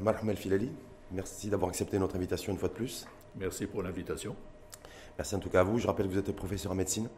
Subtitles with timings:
[0.00, 0.70] Marham El Filali,
[1.12, 3.06] merci d'avoir accepté notre invitation une fois de plus.
[3.36, 4.34] Merci pour l'invitation.
[5.18, 5.78] Merci en tout cas à vous.
[5.78, 7.08] Je rappelle que vous êtes professeur en médecine,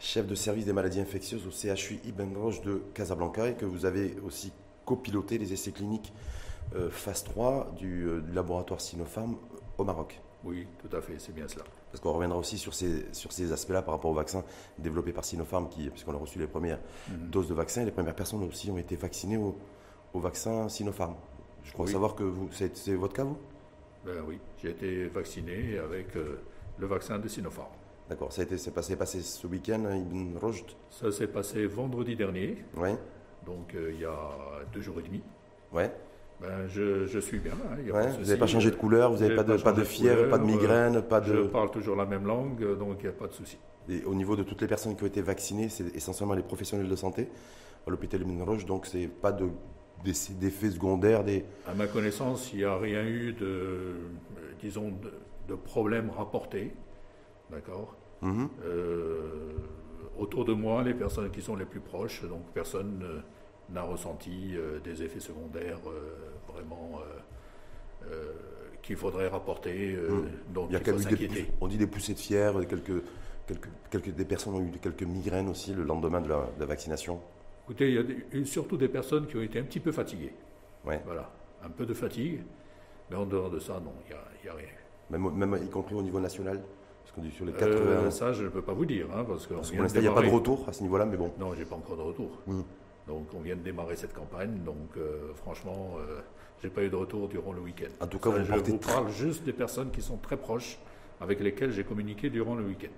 [0.00, 3.84] chef de service des maladies infectieuses au CHU Ibn Roche de Casablanca et que vous
[3.84, 4.52] avez aussi
[4.84, 6.12] copiloté les essais cliniques
[6.74, 9.36] euh, phase 3 du, euh, du laboratoire Sinopharm
[9.78, 10.20] au Maroc.
[10.44, 11.64] Oui, tout à fait, c'est bien cela.
[11.90, 14.44] Parce qu'on reviendra aussi sur ces, sur ces aspects-là par rapport au vaccin
[14.78, 17.30] développé par Sinopharm, qui, puisqu'on a reçu les premières Mhm.
[17.30, 19.56] doses de vaccin, et les premières personnes aussi ont été vaccinées au,
[20.12, 21.14] au vaccin Sinopharm.
[21.64, 21.92] Je crois Oui.
[21.92, 23.38] savoir que vous, c'est, votre cas, vous?
[24.04, 26.38] Ben oui, j'ai été vacciné avec euh,
[26.78, 27.68] le vaccin de Sinopharm.
[28.08, 30.66] D'accord, ça c'est passé, passé ce week-end à Ibn Rushd?
[30.90, 32.96] Ça s'est passé vendredi dernier, Ouais,
[33.46, 34.18] donc euh, il y a
[34.72, 35.22] deux jours et demi.
[35.72, 35.90] ouais.
[36.40, 37.52] Ben, je, je suis bien.
[37.52, 38.02] hein, il y a ouais.
[38.02, 40.16] pas de Vous n'avez pas changé de couleur, vous n'avez pas, de, pas de fièvre,
[40.24, 41.42] couleur, pas de migraine, pas Je de.
[41.44, 43.56] parle toujours la même langue, euh, donc il n'y a pas de souci.
[43.88, 46.88] Et au niveau de toutes les personnes qui ont été vaccinées, c'est essentiellement les professionnels
[46.88, 47.28] de santé?
[47.86, 49.48] À l'hôpital Ibn Rushd, donc c'est pas de,
[50.04, 51.44] d'effets secondaires, des.
[51.66, 53.94] À ma connaissance, il n'y a rien eu de,
[54.60, 55.12] disons, de,
[55.48, 56.72] de problème rapporté.
[57.50, 58.48] D'accord Mhm.
[58.64, 59.52] Euh,
[60.18, 63.20] autour de moi, les personnes qui sont les plus proches, donc personne euh,
[63.70, 66.14] n'a ressenti euh, des effets secondaires euh,
[66.52, 67.00] vraiment
[68.82, 70.52] qu'il faudrait rapporter, Mm.
[70.52, 73.02] donc Il y a quand même des, on dit des poussées de fièvre, quelques,
[73.46, 76.66] quelques, quelques, des personnes ont eu quelques migraines aussi le lendemain de la, de la
[76.66, 77.18] vaccination.
[77.64, 80.32] Écoutez, il y a des- surtout des personnes qui ont été un petit peu fatiguées.
[80.84, 81.00] Ouais.
[81.06, 81.30] Voilà,
[81.64, 82.42] un peu de fatigue,
[83.10, 84.10] mais en dehors de ça, non, il
[84.44, 84.68] n'y a, rien.
[85.10, 86.62] Même, même y compris au niveau national,
[87.02, 87.58] parce qu'on dit sur les Euh,
[88.04, 88.10] 80.
[88.10, 90.12] ça, je ne peux pas vous dire, hein, parce que pour l'instant, il n'y a
[90.12, 91.32] pas de retour à ce niveau-là, mais bon.
[91.38, 92.38] Non, j'ai pas encore de retour.
[92.46, 92.60] Mm.
[93.06, 96.20] Donc, on vient de démarrer cette campagne, donc euh, franchement, euh,
[96.62, 97.90] j'ai pas eu de retour durant le week-end.
[98.00, 100.36] En tout cas, Ça, vous je vous très- parle juste des personnes qui sont très
[100.36, 100.78] proches,
[101.20, 102.88] avec lesquelles j'ai communiqué durant le week-end.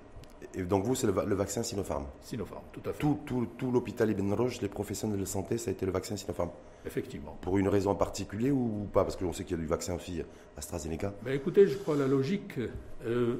[0.58, 2.06] Et donc vous, c'est le, va- le vaccin Sinopharm.
[2.22, 2.98] Sinopharm, tout à fait.
[2.98, 6.16] Tout, tout, tout l'hôpital Ibn Rushd, les professionnels de santé, ça a été le vaccin
[6.16, 6.50] Sinopharm.
[6.86, 7.36] Effectivement.
[7.42, 9.04] Pour une raison en particulier ou pas?
[9.04, 10.22] Parce qu'on sait qu'il y a du vaccin aussi
[10.56, 11.12] AstraZeneca.
[11.22, 12.58] Ben, écoutez, je crois que la logique
[13.04, 13.36] euh,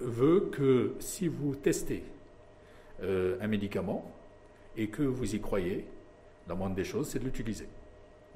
[0.00, 2.02] veut que si vous testez
[3.02, 4.10] euh, un médicament
[4.76, 5.86] et que vous y croyez,
[6.48, 7.68] la moindre des choses, c'est de l'utiliser.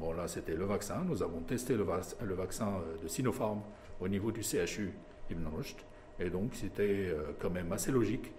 [0.01, 1.03] Bon, là, c'était le vaccin.
[1.07, 3.61] Nous avons testé le, vac- le vaccin euh, de Sinopharm
[4.01, 4.93] au niveau du CHU
[5.31, 5.77] Ibn Rushd.
[6.21, 8.33] Et donc, c'était euh, quand même assez logique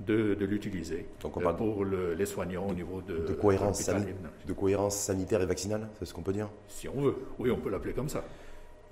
[0.00, 4.10] de, de l'utiliser euh, pour le- les soignants au niveau de, de cohérence, l'hôpital sani-
[4.10, 4.46] Ibn Rushd.
[4.48, 6.48] de cohérence sanitaire et vaccinale, c'est ce qu'on peut dire?
[6.68, 7.16] Si on veut.
[7.38, 8.24] Oui, on peut l'appeler comme ça.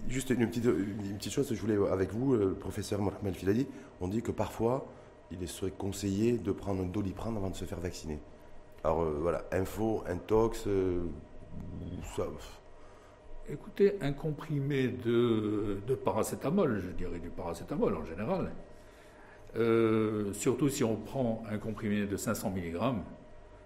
[0.09, 3.67] Juste une petite, une petite chose, je voulais avec vous, le professeur Mohamed Filadi,
[4.01, 4.87] on dit que parfois,
[5.31, 8.19] il serait conseillé de prendre un doliprane avant de se faire vacciner.
[8.83, 11.03] Alors euh, voilà, info, intox, euh,
[12.17, 12.27] ça,
[13.53, 18.53] Écoutez, un comprimé de, de paracétamol, je dirais du paracétamol en général,
[19.57, 22.79] euh, surtout si on prend un comprimé de 500 mg,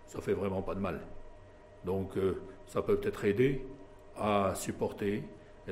[0.06, 1.00] ça fait vraiment pas de mal.
[1.84, 3.66] Donc euh, ça peut peut-être aider
[4.16, 5.22] à supporter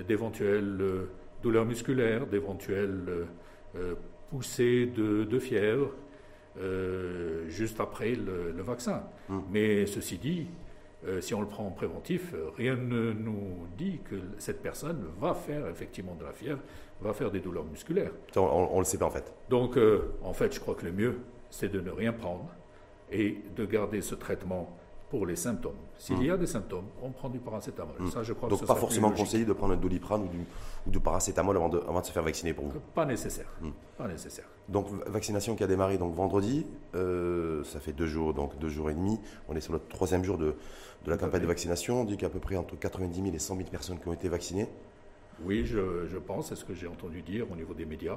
[0.06, 1.10] d'éventuelles euh,
[1.42, 3.26] douleurs musculaires, d'éventuelles
[4.30, 5.92] poussées de, de fièvre
[7.48, 9.04] juste après le, le vaccin.
[9.30, 9.38] Mm.
[9.50, 10.48] Mais ceci dit,
[11.06, 15.04] euh, si on le prend en préventif, euh, rien ne nous dit que cette personne
[15.20, 16.60] va faire effectivement de la fièvre,
[17.00, 18.12] va faire des douleurs musculaires.
[18.36, 19.34] on, on le sait pas en fait.
[19.48, 21.18] Donc, euh, en fait, je crois que le mieux,
[21.50, 22.48] c'est de ne rien prendre
[23.10, 24.76] et de garder ce traitement
[25.12, 25.76] pour les symptômes.
[25.98, 26.22] S'il Mm.
[26.22, 27.94] y a des symptômes, on prend du paracétamol.
[27.98, 28.06] Mm.
[28.06, 30.38] Ça, je crois Donc que pas forcément conseillé de prendre un doliprane ou du,
[30.86, 32.80] ou du paracétamol avant de, avant de se faire vacciner pour vous?
[32.94, 33.44] Pas nécessaire.
[33.60, 33.68] Mm.
[33.98, 34.46] Pas nécessaire.
[34.70, 38.88] Donc vaccination qui a démarré donc vendredi, euh, ça fait deux jours, donc deux jours
[38.88, 39.20] et demi.
[39.50, 40.54] On est sur le troisième jour de,
[41.04, 42.00] de la campagne de vaccination.
[42.00, 43.98] On dit qu'il y a à peu près entre 90 000 et 100 000 personnes
[44.00, 44.66] qui ont été vaccinées.
[45.44, 48.16] Oui, je, je pense, c'est ce que j'ai entendu dire au niveau des médias.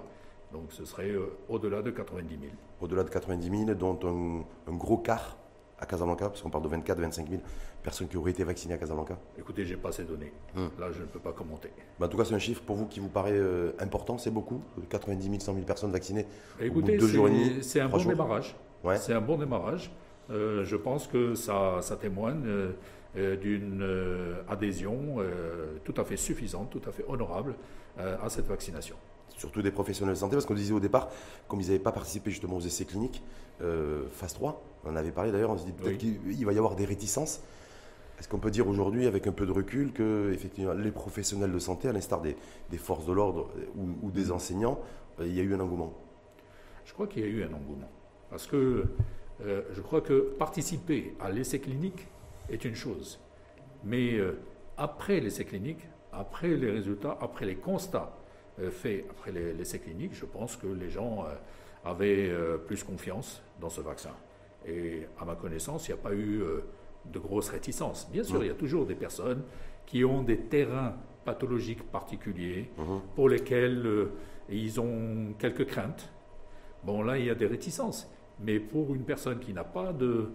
[0.53, 2.51] Donc, ce serait euh, au-delà de 90 000.
[2.79, 5.35] Au-delà de 90 000, dont un, un gros quart
[5.79, 7.41] à Casablanca, parce qu'on parle de 24-25 000
[7.83, 9.17] personnes qui auraient été vaccinées à Casablanca.
[9.37, 10.31] Écoutez, j'ai pas ces données.
[10.55, 10.67] Mm.
[10.79, 11.69] Là, je ne peux pas commenter.
[11.99, 14.31] Mais en tout cas, c'est un chiffre pour vous qui vous paraît euh, important, c'est
[14.31, 16.25] beaucoup 90 000, 100 000 personnes vaccinées.
[16.59, 18.55] Écoutez, c'est- demi, c'est un trois bon démarrage.
[18.83, 18.97] Ouais.
[18.97, 19.91] C'est un bon démarrage.
[20.31, 25.17] Euh, je pense que ça, ça témoigne euh, d'une euh, adhésion
[25.83, 27.55] tout à fait suffisante, tout à fait honorable
[27.97, 28.97] à cette vaccination.
[29.37, 31.09] Surtout des professionnels de santé, parce qu'on disait au départ,
[31.47, 33.21] comme ils n'avaient pas participé justement aux essais cliniques,
[33.61, 36.19] euh, phase 3, on en avait parlé d'ailleurs, on se dit peut-être Oui.
[36.23, 37.41] qu'il il va y avoir des réticences.
[38.19, 41.59] Est-ce qu'on peut dire aujourd'hui, avec un peu de recul, que effectivement, les professionnels de
[41.59, 42.37] santé, à l'instar des,
[42.69, 44.79] des forces de l'ordre euh, ou, ou des enseignants,
[45.19, 45.93] euh, il y a eu un engouement?
[46.85, 47.89] Je crois qu'il y a eu un engouement.
[48.29, 48.85] Parce que
[49.41, 52.07] euh, je crois que participer à l'essai clinique
[52.49, 53.19] est une chose.
[53.83, 54.37] Mais euh,
[54.77, 55.79] après l'essai clinique,
[56.13, 58.15] après les résultats, après les constats
[58.59, 61.25] euh, faits après les- l'essai clinique, je pense que les gens
[61.83, 62.31] avaient
[62.65, 64.09] plus confiance dans ce vaccin.
[64.67, 66.61] Et à ma connaissance, il n'y a pas eu euh,
[67.05, 68.09] de grosses réticences.
[68.11, 68.43] Bien sûr, Mm.
[68.43, 69.43] il y a toujours des personnes
[69.85, 73.01] qui ont des terrains pathologiques particuliers mhm.
[73.15, 74.11] pour lesquels euh,
[74.49, 76.09] ils ont quelques craintes.
[76.83, 78.09] Bon, là, il y a des réticences.
[78.39, 80.29] Mais pour une personne qui n'a pas de,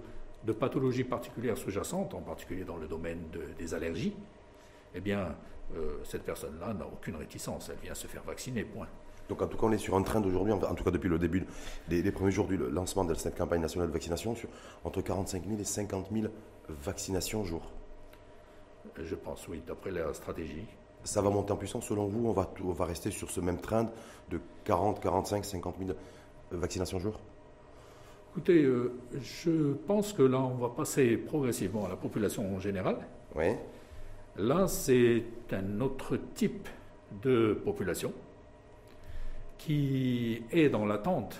[0.44, 3.20] de pathologie particulière sous-jacente, en particulier dans le domaine
[3.58, 4.16] des allergies,
[4.94, 5.36] eh bien,
[5.76, 7.70] euh, cette personne-là n'a aucune réticence.
[7.70, 8.88] Elle vient se faire vacciner, point.
[9.30, 11.16] Donc en tout cas, on est sur un train d'aujourd'hui, en tout cas depuis le
[11.16, 11.46] début
[11.88, 14.48] des, premiers jours du lancement de cette campagne nationale de vaccination, sur
[14.84, 16.26] entre 45 000 et 50 000
[16.68, 17.62] vaccinations jour.
[19.00, 20.66] Je pense, oui, d'après la stratégie.
[21.04, 23.58] Ça va monter en puissance selon vous on va, on va rester sur ce même
[23.58, 23.88] train
[24.30, 25.90] de 40, 45, 50 000
[26.50, 27.20] vaccinations jour?
[28.32, 28.92] Écoutez, euh,
[29.22, 32.96] je pense que là, on va passer progressivement à la population en général.
[33.36, 33.54] Oui.
[34.36, 35.22] Là, c'est
[35.52, 36.68] un autre type
[37.22, 38.12] de population
[39.60, 41.38] qui est dans l'attente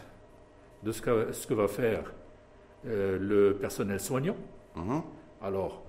[0.82, 2.12] de ce que, ce que, va faire
[2.87, 4.37] euh, le personnel soignant.
[4.76, 5.02] Mhm.
[5.43, 5.82] Alors,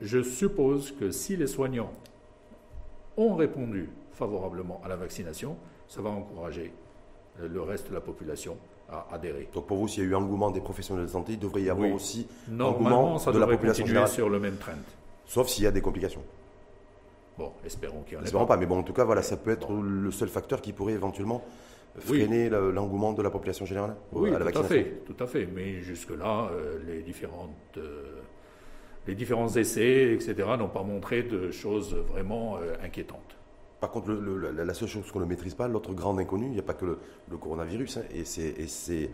[0.00, 1.92] je suppose que si les soignants
[3.16, 5.56] ont répondu favorablement à la vaccination,
[5.88, 6.72] ça va encourager
[7.40, 8.56] euh, le reste de la population
[8.88, 9.48] à adhérer.
[9.52, 11.70] Donc pour vous, s'il y a eu engouement des professionnels de santé, il devrait y
[11.70, 12.26] avoir aussi
[12.58, 14.72] engouement ça de la population continuer sur le même trend.
[15.26, 16.22] Sauf s'il y a des complications.
[17.38, 18.56] Bon, espérons qu'il y en ait Espérons pas.
[18.56, 21.44] mais bon, en tout cas, voilà, ça peut être le seul facteur qui pourrait éventuellement
[21.98, 25.46] freiner l'engouement de la population générale oui, à la tout à fait, tout à fait.
[25.46, 27.50] Mais jusque-là, euh, les différentes...
[27.78, 28.20] Euh,
[29.06, 33.36] les différents essais, etc., n'ont pas montré de choses vraiment euh, inquiétantes.
[33.80, 36.62] Par contre, la, seule chose qu'on ne maîtrise pas, l'autre grande inconnue, il n'y a
[36.62, 36.98] pas que
[37.30, 39.10] le, coronavirus hein, et, ses,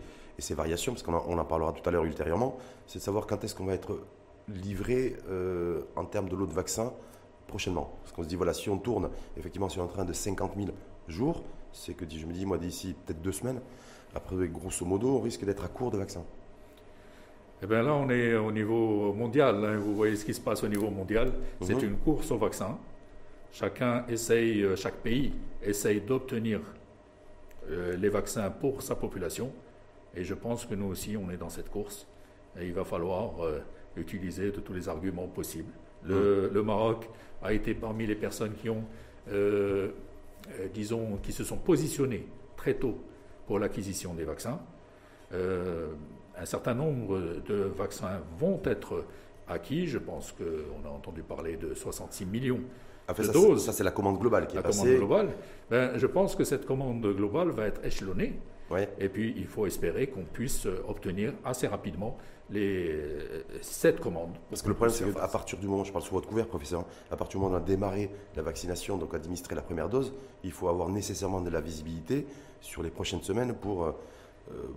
[0.55, 3.65] variations, parce qu'on en, parlera tout à l'heure ultérieurement, c'est de savoir quand est-ce qu'on
[3.65, 3.99] va être
[4.47, 6.93] livré euh, en termes de lot de vaccins
[7.47, 7.91] prochainement.
[8.01, 10.69] Parce qu'on se dit, voilà, si on tourne effectivement sur un train de 50 000
[11.07, 13.59] jours, c'est que je me dis, moi, d'ici peut-être deux semaines,
[14.15, 16.23] après, grosso modo, on risque d'être à court de vaccins.
[17.63, 19.63] Eh bien là, on est au niveau mondial.
[19.63, 19.77] Hein.
[19.77, 21.31] Vous voyez ce qui se passe au niveau mondial.
[21.61, 21.83] C'est mhm.
[21.91, 22.77] une course au vaccin.
[23.53, 25.31] Chacun essaye, euh, chaque pays
[25.61, 26.59] essaye d'obtenir
[27.69, 29.51] euh, les vaccins pour sa population.
[30.15, 32.05] Et je pense que nous aussi, on est dans cette course.
[32.59, 33.59] Et il va falloir euh,
[33.95, 35.71] utiliser de tous les arguments possibles.
[36.05, 36.63] Le.
[36.63, 37.09] Maroc
[37.41, 38.83] a été parmi les personnes qui ont,
[40.73, 42.97] disons, qui se sont positionnées très tôt
[43.47, 44.59] pour l'acquisition des vaccins
[46.37, 49.05] un certain nombre de vaccins vont être
[49.47, 49.87] acquis.
[49.87, 52.59] Je pense qu'on a entendu parler de 66 millions
[53.15, 53.65] de ça, doses.
[53.65, 54.81] Ça, c'est la commande globale qui la est passée.
[54.81, 55.29] commande globale.
[55.69, 58.33] Ben, je pense que cette commande globale va être échelonnée.
[58.99, 62.17] Et puis, il faut espérer qu'on puisse obtenir assez rapidement
[62.49, 62.99] les,
[63.61, 64.31] cette commande.
[64.49, 66.85] Parce que le problème, c'est qu'à partir du moment, je parle sous votre couvert, professeur,
[67.09, 70.13] à partir du moment où on a démarré la vaccination, donc administrer la première dose,
[70.43, 72.25] il faut avoir nécessairement de la visibilité
[72.61, 73.91] sur les prochaines semaines pour, euh,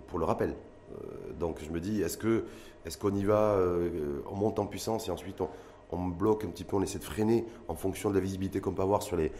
[0.07, 0.49] pour le rappel.
[0.91, 2.45] Euh, donc je me dis, est-ce que
[2.85, 5.49] est-ce qu'on y va, euh, on monte en puissance et ensuite on,
[5.91, 8.73] on bloque un petit peu, on essaie de freiner en fonction de la visibilité qu'on
[8.73, 9.31] peut avoir sur les,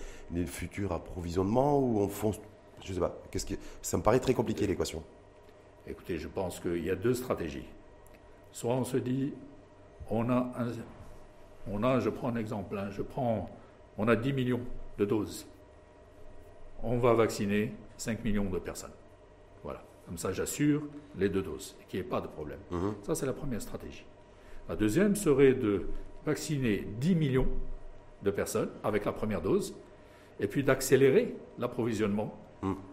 [0.45, 2.39] futurs approvisionnements ou on fonce,
[2.83, 5.03] je sais pas, qu'est-ce qui, ça me paraît très compliqué l'équation.
[5.87, 7.67] Écoutez, je pense qu'il y a deux stratégies.
[8.51, 9.33] Soit on se dit,
[10.09, 10.51] on a,
[11.71, 13.49] on a je prends un exemple, hein, je prends,
[13.97, 14.61] on a 10 millions
[14.97, 15.47] de doses.
[16.83, 18.91] On va vacciner 5 millions de personnes.
[19.63, 19.81] Voilà.
[20.05, 20.83] Comme ça, j'assure
[21.17, 22.59] les deux doses qu'il n'y ait pas de problème.
[22.71, 22.95] Mhm.
[23.03, 24.05] Ça, c'est la première stratégie.
[24.69, 25.87] La deuxième serait de
[26.25, 27.47] vacciner 10 millions
[28.23, 29.73] de personnes avec la première dose
[30.39, 32.37] et puis d'accélérer l'approvisionnement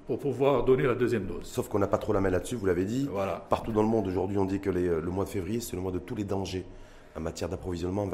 [0.07, 1.45] pour pouvoir donner la deuxième dose.
[1.45, 3.09] Sauf qu'on n'a pas trop la main là-dessus, vous l'avez dit.
[3.11, 3.45] Voilà.
[3.49, 5.93] Partout dans le monde, aujourd'hui, on dit que le mois de février, c'est le mois
[5.93, 6.67] de tous les dangers
[7.17, 8.05] en matière d'approvisionnement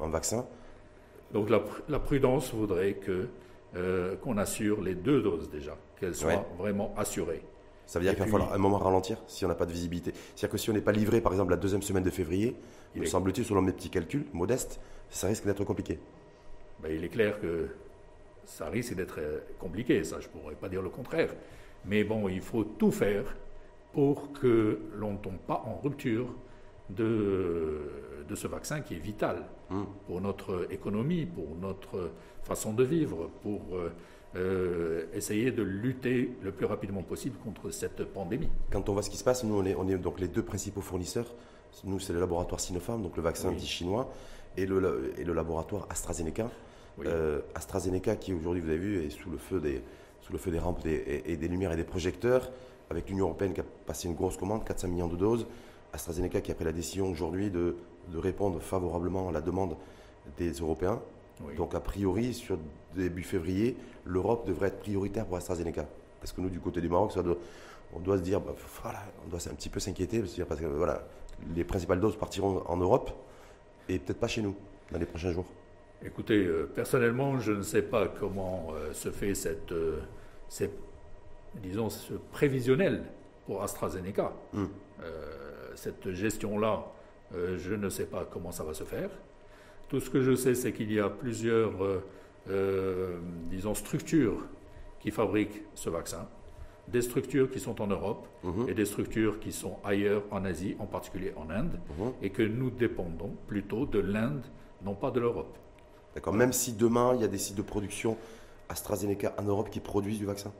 [0.00, 0.44] en, vaccins.
[1.32, 3.28] Donc la, prudence voudrait que
[3.76, 7.42] euh, qu'on assure les deux doses déjà, qu'elles soient vraiment assurées.
[7.86, 10.12] Ça veut dire qu'il va falloir un moment ralentir si on n'a pas de visibilité.
[10.34, 12.54] C'est-à-dire que si on n'est pas livré, par exemple, la deuxième semaine de février,
[12.94, 15.98] il me semble-t-il, selon mes petits calculs modestes, ça risque d'être compliqué.
[16.82, 17.68] Ben, il est clair que
[18.48, 21.30] ça risque d'être euh, compliqué, ça, je ne pourrais pas dire le contraire.
[21.84, 23.36] Mais bon, il faut tout faire
[23.92, 26.26] pour que l'on ne tombe pas en rupture
[26.90, 27.80] de,
[28.26, 29.86] de ce vaccin qui est vital hum.
[30.06, 32.10] pour notre économie, pour notre
[32.42, 33.92] façon de vivre, pour euh,
[34.36, 38.48] euh, essayer de lutter le plus rapidement possible contre cette pandémie.
[38.70, 40.42] Quand on voit ce qui se passe, nous, on est, on est donc les deux
[40.42, 41.34] principaux fournisseurs.
[41.84, 44.10] Nous, c'est le laboratoire Sinopharm, donc le vaccin dit chinois,
[44.56, 46.50] et le, et le laboratoire AstraZeneca.
[47.06, 49.82] Euh, AstraZeneca, qui aujourd'hui, vous avez vu, est sous le feu des,
[50.20, 52.50] sous le feu des rampes et, des lumières et des projecteurs,
[52.90, 55.46] avec l'Union européenne qui a passé une grosse commande, 400 millions de doses.
[55.92, 57.76] AstraZeneca qui a pris la décision aujourd'hui de,
[58.12, 59.76] de répondre favorablement à la demande
[60.36, 61.00] des Européens.
[61.56, 62.58] Donc, a priori, sur
[62.96, 65.86] début février, l'Europe devrait être prioritaire pour AstraZeneca.
[66.20, 67.22] Parce que nous, du côté du Maroc, ça
[67.94, 71.04] on doit se dire, bah, voilà, on doit un petit peu s'inquiéter, parce que voilà,
[71.54, 73.10] les principales doses partiront en Europe
[73.88, 74.54] et peut-être pas chez nous
[74.90, 75.46] dans les prochains jours.
[76.04, 79.74] Écoutez, personnellement, je ne sais pas comment se fait cette,
[81.56, 83.02] disons, ce prévisionnel
[83.46, 84.32] pour AstraZeneca.
[84.52, 84.66] Hmm.
[85.74, 86.84] cette gestion-là,
[87.32, 89.10] je ne sais pas comment ça va se faire.
[89.88, 91.72] Tout ce que je sais, c'est qu'il y a plusieurs,
[93.50, 94.46] disons, structures
[95.00, 96.28] qui fabriquent ce vaccin
[96.90, 98.68] des structures qui sont en Europe mhm.
[98.68, 102.12] et des structures qui sont ailleurs en Asie, en particulier en Inde, mhm.
[102.22, 104.44] et que nous dépendons plutôt de l'Inde,
[104.84, 105.56] non pas de l'Europe.
[106.18, 108.16] D'accord, même si demain il y a des sites de production
[108.68, 110.50] AstraZeneca en Europe qui produisent du vaccin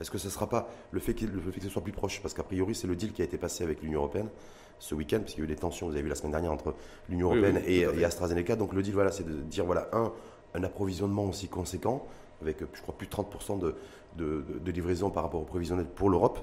[0.00, 1.92] Est-ce que ce ne sera pas le fait, que, le fait que ce soit plus
[1.92, 2.22] proche?
[2.22, 4.30] Parce qu'a priori, c'est le deal qui a été passé avec l'Union Européenne
[4.78, 6.74] ce week-end, puisqu'il y a eu des tensions, vous avez vu la semaine dernière, entre
[7.10, 8.56] l'Union Européenne et, et, AstraZeneca.
[8.56, 10.14] Donc le deal, voilà, c'est de dire, voilà, un,
[10.54, 12.06] un approvisionnement aussi conséquent,
[12.40, 13.74] avec, je crois, plus de 30% de,
[14.16, 16.38] de, livraison par rapport au prévisionnel pour l'Europe,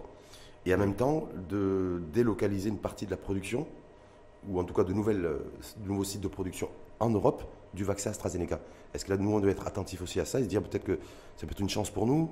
[0.67, 3.65] et en même temps de délocaliser une partie de la production,
[4.47, 5.39] ou en tout cas de, nouvelles, euh,
[5.87, 8.59] nouveaux sites de production en Europe du vaccin AstraZeneca.
[8.93, 10.83] Est-ce que là, nous, on doit être attentif aussi à ça et se dire peut-être
[10.83, 10.99] que
[11.35, 12.29] ça peut être une chance pour nous,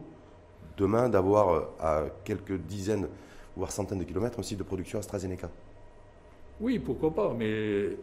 [0.77, 3.07] demain, d'avoir euh, à quelques dizaines,
[3.55, 5.49] voire centaines de kilomètres, un site de production AstraZeneca?
[6.61, 7.97] Oui, pourquoi pas, mais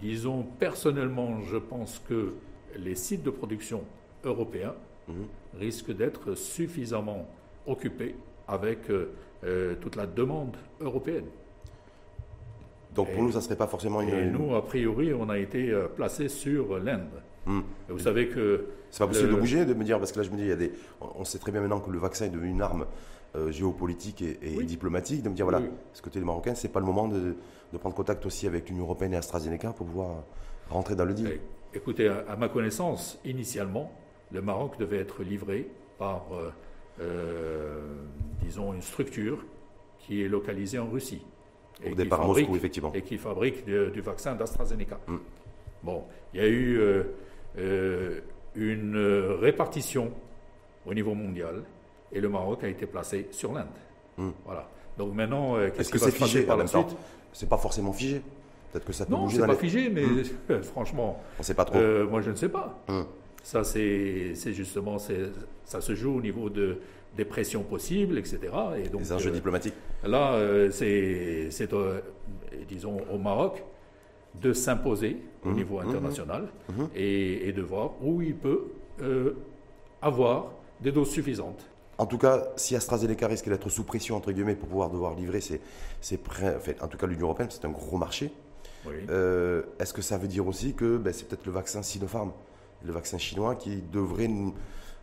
[0.00, 2.34] disons, personnellement, je pense que
[2.76, 3.82] les sites de production
[4.24, 4.74] européens
[5.08, 5.26] Mhm.
[5.60, 7.26] risque d'être suffisamment
[7.66, 8.16] occupé
[8.48, 9.12] avec euh,
[9.44, 11.26] euh, toute la demande européenne.
[12.96, 14.08] Donc pour nous, ça ne serait pas forcément une...
[14.08, 17.22] Et nous, a priori, on a été euh, placé sur l'Inde.
[17.44, 17.60] Hmm.
[17.88, 18.66] Vous savez que...
[18.90, 20.48] C'est pas possible de bouger, de me dire, parce que là je me dis, il
[20.48, 20.72] y a des...
[21.00, 22.86] on sait très bien maintenant que le vaccin est devenu une arme
[23.50, 25.60] géopolitique et, diplomatique, de me dire, voilà,
[25.92, 27.34] ce côté des Marocains, ce n'est pas le moment de,
[27.78, 30.22] prendre contact aussi avec l'Union Européenne et AstraZeneca pour pouvoir
[30.70, 31.38] rentrer dans le deal.
[31.74, 33.92] Écoutez, à ma connaissance, initialement,
[34.32, 36.50] le Maroc devait être livré par, euh,
[37.00, 37.80] euh,
[38.42, 39.44] disons, une structure
[39.98, 41.22] qui est localisée en Russie.
[41.84, 42.92] Et Au départ à Moscou, effectivement.
[42.94, 44.98] Et qui fabrique du vaccin d'AstraZeneca.
[45.06, 45.16] Mm.
[45.82, 46.80] Bon, il y a eu
[47.58, 48.20] euh,
[48.54, 48.96] une
[49.40, 50.10] répartition
[50.86, 51.62] au niveau mondial
[52.12, 53.66] et le Maroc a été placé sur l'Inde.
[54.16, 54.30] Mm.
[54.44, 54.68] Voilà.
[54.96, 56.96] Donc maintenant, qu'est-ce que c'est figé par la suite?
[57.32, 58.22] C'est pas forcément figé.
[58.72, 60.62] Peut-être que ça peut non, c'est pas figé, mais mm.
[60.62, 61.78] franchement, on sait pas trop.
[62.08, 62.82] moi, je ne sais pas.
[63.42, 66.78] Ça, c'est justement, ça se joue au niveau de,
[67.16, 68.38] des pressions possibles, etc.
[68.76, 69.74] Et donc, Les enjeux euh, diplomatiques.
[70.04, 72.00] Là, euh, c'est, euh,
[72.68, 73.64] disons, au Maroc
[74.40, 75.54] de s'imposer au mmh.
[75.54, 75.88] niveau mmh.
[75.88, 76.84] international mmh.
[76.94, 78.64] Et, de voir où il peut
[80.02, 81.66] avoir des doses suffisantes.
[81.98, 85.40] En tout cas, si AstraZeneca risque d'être sous pression, entre guillemets, pour pouvoir devoir livrer
[85.40, 85.60] ses,
[86.80, 88.30] en tout cas l'Union Européenne, c'est un gros marché.
[88.86, 92.32] Est-ce que ça veut dire aussi que ben, c'est peut-être le vaccin Sinopharm
[92.84, 94.30] le vaccin chinois qui devrait,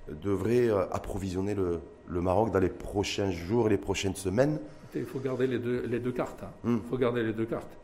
[0.07, 4.59] devrait approvisionner le, Maroc dans les prochains jours et les prochaines semaines.
[4.95, 6.43] Il faut garder les deux, les deux cartes.
[6.43, 6.51] Hein.
[6.63, 6.77] Hmm.
[6.83, 7.77] Il faut garder les deux cartes.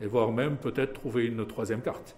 [0.00, 2.16] Et voire même peut-être trouver une troisième carte.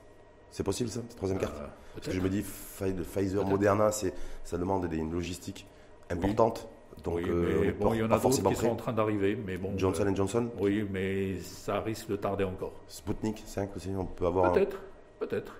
[0.50, 4.58] C'est possible ça, cette troisième carte euh, Parce que je me dis, Pfizer, Moderna, ça
[4.58, 5.66] demande une logistique
[6.10, 6.68] importante.
[7.04, 9.38] Donc, oui, euh, bon, il y en a d'autres qui sont en train d'arriver.
[9.46, 12.72] Mais bon, Johnson Johnson Oui, mais ça risque de tarder encore.
[12.88, 14.52] Sputnik 5 aussi, on peut avoir.
[14.52, 14.80] Peut-être,
[15.20, 15.54] peut-être.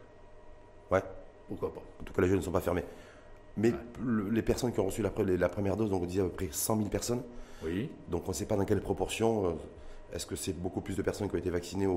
[0.90, 1.02] Ouais.
[1.48, 2.84] Pourquoi pas En tout cas, les jeux ne sont pas fermés.
[3.58, 3.72] Mais
[4.30, 6.48] les personnes qui ont reçu la, la, première dose, donc on disait à peu près
[6.50, 7.22] 100 000 personnes.
[7.64, 7.90] Oui.
[8.08, 9.46] Donc on ne sait pas dans quelle proportion.
[9.46, 9.50] Euh,
[10.14, 11.88] est-ce que c'est beaucoup plus de personnes qui ont été vaccinées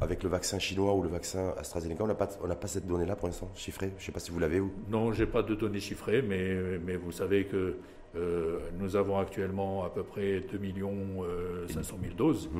[0.00, 3.28] avec le vaccin chinois ou le vaccin AstraZeneca On n'a pas, pas cette donnée-là pour
[3.28, 3.92] l'instant, chiffrée.
[3.96, 4.72] Je ne sais pas si vous l'avez ou.
[4.90, 7.76] Non, je n'ai pas de données chiffrées, mais, mais vous savez que
[8.16, 11.24] euh, nous avons actuellement à peu près 2 millions
[11.68, 12.50] 500 000 doses.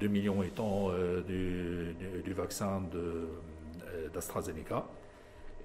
[0.00, 0.12] 2 mhm.
[0.12, 2.82] millions étant euh, du, du, vaccin
[4.14, 4.86] d'AstraZeneca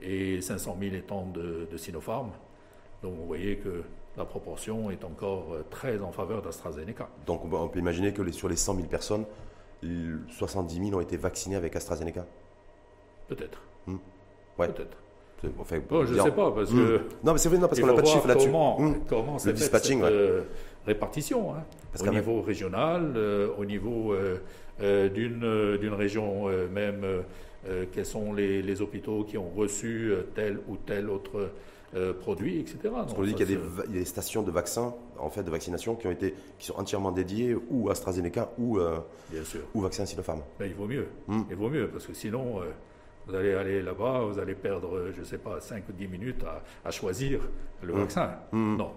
[0.01, 2.31] et 500 000 étant de, Sinopharm.
[3.03, 3.83] Donc vous voyez que
[4.17, 7.09] la proportion est encore euh, très en faveur d'AstraZeneca.
[7.25, 9.25] Donc on peut imaginer que sur les 100 000 personnes,
[10.29, 12.25] 70 000 ont été vaccinées avec AstraZeneca?
[13.27, 13.61] Peut-être.
[13.87, 13.97] Hmm.
[14.59, 14.67] Ouais.
[14.67, 14.97] Peut-être.
[15.41, 16.75] je ne sais pas, parce hmm.
[16.75, 17.01] que.
[17.23, 18.47] Non, mais c'est vrai, non, parce qu'on n'a pas de chiffre là-dessus.
[18.47, 18.95] Comment, hmm.
[19.07, 20.43] comment c'est cette euh,
[20.85, 21.63] répartition hein.
[21.99, 24.13] Au niveau régional, euh, au niveau
[24.79, 27.05] d'une région même
[27.67, 31.51] euh, quels sont les, hôpitaux qui ont reçu euh, tel ou tel autre
[31.95, 32.79] euh, produit, etc.
[32.91, 36.07] Parce qu'on dit qu'il y, a des stations de vaccins, en fait, de vaccination qui
[36.07, 38.79] ont été, qui sont entièrement dédiées ou AstraZeneca ou,
[39.29, 39.61] Bien sûr.
[39.73, 40.41] ou vaccin Sinopharm.
[40.59, 41.07] Ben, il vaut mieux.
[41.27, 41.41] Hmm.
[41.49, 42.61] Il vaut mieux parce que sinon.
[43.27, 46.43] vous allez aller là-bas, vous allez perdre, je ne sais pas, 5 ou 10 minutes
[46.83, 47.41] à, choisir
[47.83, 47.97] le hmm.
[47.99, 48.31] vaccin.
[48.51, 48.77] Hmm.
[48.77, 48.91] Non.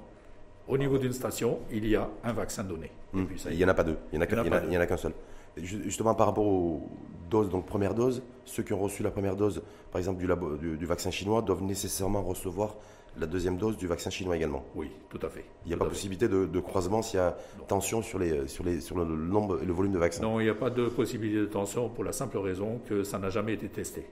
[0.66, 2.90] Au niveau d'une station, il y a un vaccin donné.
[3.12, 5.12] il n'y en a pas deux, il n'y en a qu'un seul.
[5.56, 6.88] Justement, par rapport aux
[7.30, 10.86] doses, donc première dose, ceux qui ont reçu la première dose, par exemple du, du,
[10.86, 12.76] vaccin chinois, doivent nécessairement recevoir
[13.18, 14.64] la deuxième dose du vaccin chinois également.
[14.74, 15.44] Oui, tout à fait.
[15.64, 17.36] Il n'y a pas possibilité de, croisement s'il y a
[17.68, 20.44] tension sur, les, sur, les, sur le nombre et le volume de vaccins Non, il
[20.44, 23.54] n'y a pas de possibilité de tension pour la simple raison que ça n'a jamais
[23.54, 24.06] été testé.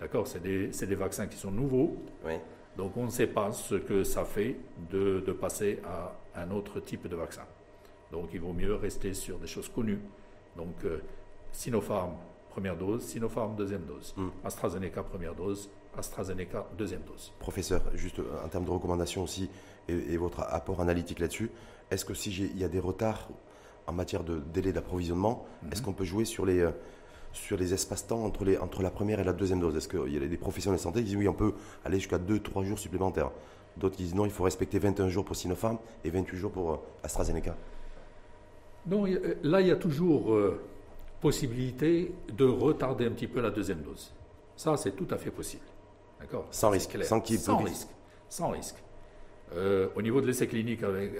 [0.00, 0.26] D'accord?
[0.26, 1.96] C'est des, des, vaccins qui sont nouveaux.
[2.76, 4.56] Donc on ne sait pas ce que ça fait
[4.90, 7.42] de, de, passer à un autre type de vaccin.
[8.12, 10.00] Donc il vaut mieux rester sur des choses connues.
[10.56, 11.00] Donc euh,
[11.52, 12.12] Sinopharm,
[12.50, 14.14] première dose, Sinopharm, deuxième dose.
[14.16, 14.28] Hmm.
[14.44, 17.32] AstraZeneca, première dose, AstraZeneca, deuxième dose.
[17.38, 19.50] Professeur, juste en termes de recommandations aussi,
[19.88, 21.50] et, votre apport analytique là-dessus,
[21.90, 23.28] est-ce que s'il y a des retards
[23.86, 25.72] en matière de délai d'approvisionnement, hmm.
[25.72, 26.70] est-ce qu'on peut jouer sur les, euh,
[27.32, 29.76] sur les espaces-temps entre, les, entre la première et la deuxième dose?
[29.76, 32.18] Est-ce qu'il y a des professionnels de santé qui disent oui, on peut aller jusqu'à
[32.18, 33.30] 2-3 jours supplémentaires?
[33.76, 36.72] D'autres qui disent non, il faut respecter 21 jours pour Sinopharm et 28 jours pour
[36.72, 37.54] euh, AstraZeneca
[38.86, 39.04] Non,
[39.42, 40.60] là, il y a toujours euh,
[41.20, 44.12] possibilité de retarder un petit peu la deuxième dose.
[44.56, 45.64] Ça, c'est tout à fait possible.
[46.20, 46.46] D'accord?
[46.50, 46.96] Sans risque.
[47.04, 47.88] Sans, sans risque.
[48.28, 48.76] Sans risque.
[49.54, 51.12] Euh, au niveau de l'essai clinique avec,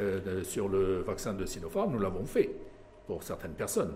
[0.44, 2.50] sur le vaccin de Sinopharm, nous l'avons fait
[3.06, 3.94] pour certaines personnes.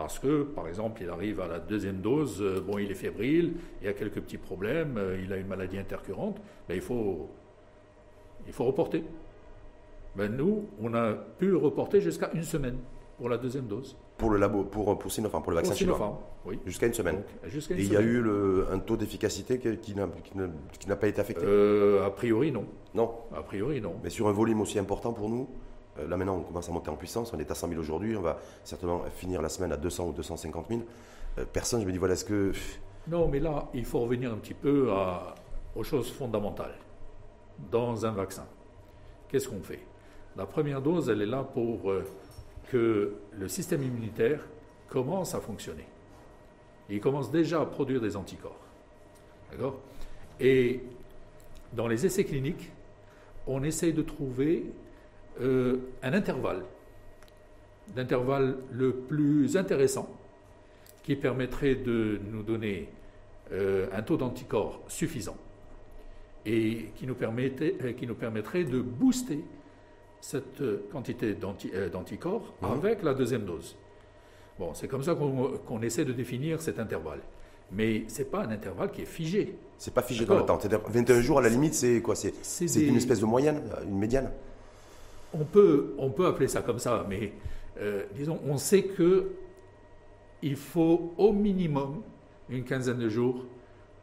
[0.00, 3.54] Parce que, par exemple, il arrive à la deuxième dose, euh, bon, il est fébrile,
[3.82, 7.28] il y a quelques petits problèmes, euh, il a une maladie intercurrente, mais il faut,
[8.46, 9.04] il faut reporter.
[10.16, 12.78] Ben, nous, on a pu reporter jusqu'à une semaine
[13.16, 13.96] pour la deuxième dose.
[14.16, 16.58] Pour le labo, pour, pour Sinopharm, pour le vaccin Sinopharm, oui.
[16.64, 17.22] Jusqu'à une semaine.
[17.44, 22.06] Et il y a eu le, un taux d'efficacité qui, n'a pas été affecté euh,
[22.06, 22.64] A priori, non.
[22.94, 23.12] Non.
[23.34, 23.96] A priori, non.
[24.02, 25.48] Mais sur un volume aussi important pour nous
[25.98, 27.32] euh, là maintenant, on commence à monter en puissance.
[27.34, 28.16] On est à 100 000 aujourd'hui.
[28.16, 30.80] On va certainement finir la semaine à 200 ou 250 000.
[31.38, 32.52] Euh, personne, je me dis, voilà, est-ce que.
[33.08, 34.88] Non, mais là, il faut revenir un petit peu
[35.74, 36.76] aux choses fondamentales
[37.70, 38.46] dans un vaccin.
[39.28, 39.80] Qu'est-ce qu'on fait?
[40.40, 42.02] La première dose, elle est là pour euh,
[42.70, 44.40] que le système immunitaire
[44.88, 45.84] commence à fonctionner.
[46.88, 48.58] il commence déjà à produire des anticorps.
[49.50, 49.78] D'accord?
[50.40, 50.80] Et
[51.74, 52.72] dans les essais cliniques,
[53.46, 54.64] on essaye de trouver
[55.42, 56.64] euh, un intervalle,
[57.94, 60.08] l'intervalle le plus intéressant,
[61.02, 62.88] qui permettrait de nous donner
[63.52, 65.36] euh, un taux d'anticorps suffisant
[66.46, 69.44] et qui nous, permettrait, qui nous permettrait de booster
[70.20, 70.62] cette
[70.92, 72.66] quantité d'anticorps mmh.
[72.66, 73.76] avec la deuxième dose.
[74.58, 77.20] Bon, c'est comme ça qu'on essaie de définir cet intervalle.
[77.72, 79.56] Mais ce n'est pas un intervalle qui est figé.
[79.78, 80.58] C'est pas figé dans le temps.
[80.58, 82.14] 21 jours, à la limite, c'est quoi?
[82.14, 82.32] C'est
[82.76, 84.30] une espèce de moyenne, une médiane?
[85.32, 87.32] On peut, on peut appeler ça comme ça, mais
[87.80, 89.30] euh, disons, on sait que
[90.42, 92.02] il faut au minimum
[92.48, 93.44] une quinzaine de jours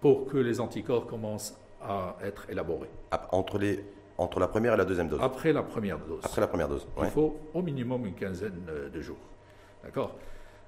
[0.02, 2.90] pour que les anticorps commencent à être élaborés.
[3.32, 3.84] Entre, les,
[4.18, 6.22] entre la première et la deuxième dose Après la première dose.
[6.24, 6.88] Après la première dose.
[7.02, 9.18] Il faut au minimum une quinzaine euh, de jours.
[9.84, 10.16] D'accord?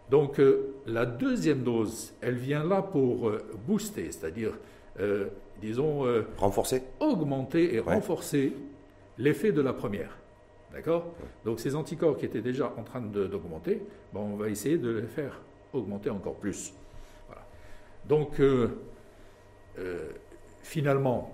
[0.09, 3.31] Donc euh, la deuxième dose, elle vient là pour
[3.67, 4.53] booster, c'est-à-dire,
[5.61, 6.05] disons.
[6.37, 8.53] renforcer Augmenter et renforcer
[9.17, 10.17] l'effet de la première.
[10.73, 11.05] D'accord?
[11.45, 13.81] Donc ces anticorps qui étaient déjà en train d'augmenter,
[14.13, 15.41] bon, on va essayer de les faire
[15.73, 16.73] augmenter encore plus.
[18.09, 18.69] Donc euh,
[19.77, 20.09] euh,
[20.63, 21.31] finalement,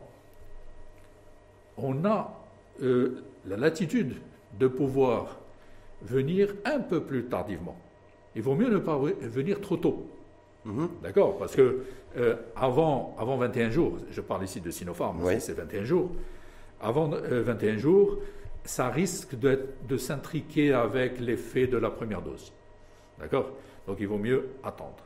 [1.78, 2.34] on a
[2.82, 4.16] euh, la latitude
[4.60, 5.38] de pouvoir
[6.02, 7.78] venir un peu plus tardivement.
[8.36, 10.08] Il vaut mieux ne pas venir trop tôt.
[10.66, 10.88] Mm-hmm.
[11.04, 11.38] D'accord?
[11.38, 11.84] Parce que
[12.56, 16.12] avant, avant 21 jours, je parle ici de Sinopharm, c'est 21 jours,
[16.82, 18.20] avant 21 jours,
[18.64, 22.52] ça risque de, de s'intriquer avec l'effet de la première dose.
[23.20, 23.52] D'accord?
[23.88, 25.04] Donc il vaut mieux attendre.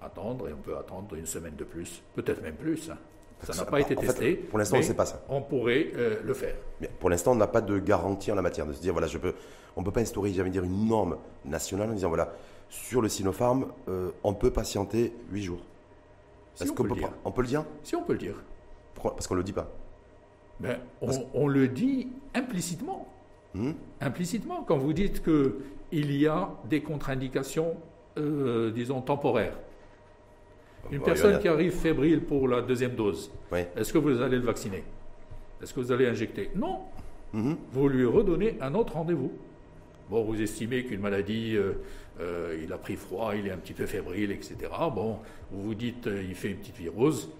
[0.00, 2.90] Attendre, et on peut attendre une semaine de plus, peut-être même plus.
[2.90, 2.98] Hein.
[3.44, 4.34] Ça n'a pas été testé.
[4.34, 5.22] pour l'instant, on ne sait pas ça.
[5.28, 6.54] On pourrait euh, le faire.
[6.80, 9.06] Mais pour l'instant, on n'a pas de garantie en la matière de se dire, voilà,
[9.06, 9.34] je peux,
[9.76, 12.32] on ne peut pas instaurer, j'allais dire, une norme nationale en disant, voilà,
[12.68, 15.60] sur le Sinopharm, euh, on peut patienter 8 jours.
[16.60, 17.64] Est-ce qu'on peut, on peut le dire?
[17.82, 18.34] Si on peut le dire.
[18.94, 19.14] Pourquoi?
[19.14, 19.68] Parce qu'on ne le dit pas.
[20.60, 20.78] Ben,
[21.34, 23.08] on, le dit implicitement.
[23.54, 23.72] Hmm?
[24.00, 27.76] Implicitement, quand vous dites qu'il y a des contre-indications,
[28.18, 29.58] euh, disons, temporaires.
[30.90, 33.30] Une personne qui arrive fébrile pour la deuxième dose,
[33.76, 34.84] est-ce que vous allez le vacciner?
[35.62, 36.50] Est-ce que vous allez injecter?
[36.54, 36.80] Non.
[37.32, 37.54] Hmm?
[37.72, 39.32] Vous lui redonnez un autre rendez-vous.
[40.10, 41.72] Bon, vous estimez qu'une maladie, euh,
[42.20, 44.56] euh, il a pris froid, il est un petit peu fébrile, etc.
[44.94, 45.18] Bon,
[45.50, 47.30] vous vous dites, il fait une petite virose.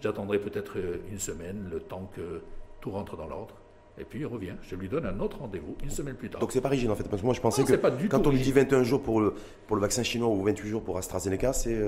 [0.00, 0.76] J'attendrai peut-être
[1.10, 2.40] une semaine, le temps que
[2.80, 3.54] tout rentre dans l'ordre.
[3.98, 4.54] Et puis il revient.
[4.62, 6.40] Je lui donne un autre rendez-vous une semaine plus tard.
[6.40, 7.04] Donc c'est pas rigide en fait.
[7.08, 9.34] Parce que moi je pensais que quand on lui dit 21 jours pour le,
[9.66, 11.78] pour le vaccin chinois ou 28 jours pour AstraZeneca, c'est,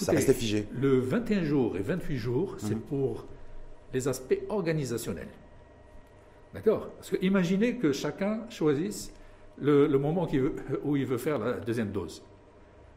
[0.00, 0.66] euh, ça restait figé.
[0.72, 2.80] Le 21 jours et 28 jours, c'est mhm.
[2.80, 3.26] pour
[3.92, 5.28] les aspects organisationnels.
[6.54, 6.88] D'accord?
[6.96, 9.12] Parce que imaginez que chacun choisisse
[9.58, 10.26] le, moment
[10.84, 12.22] où il veut faire la deuxième dose.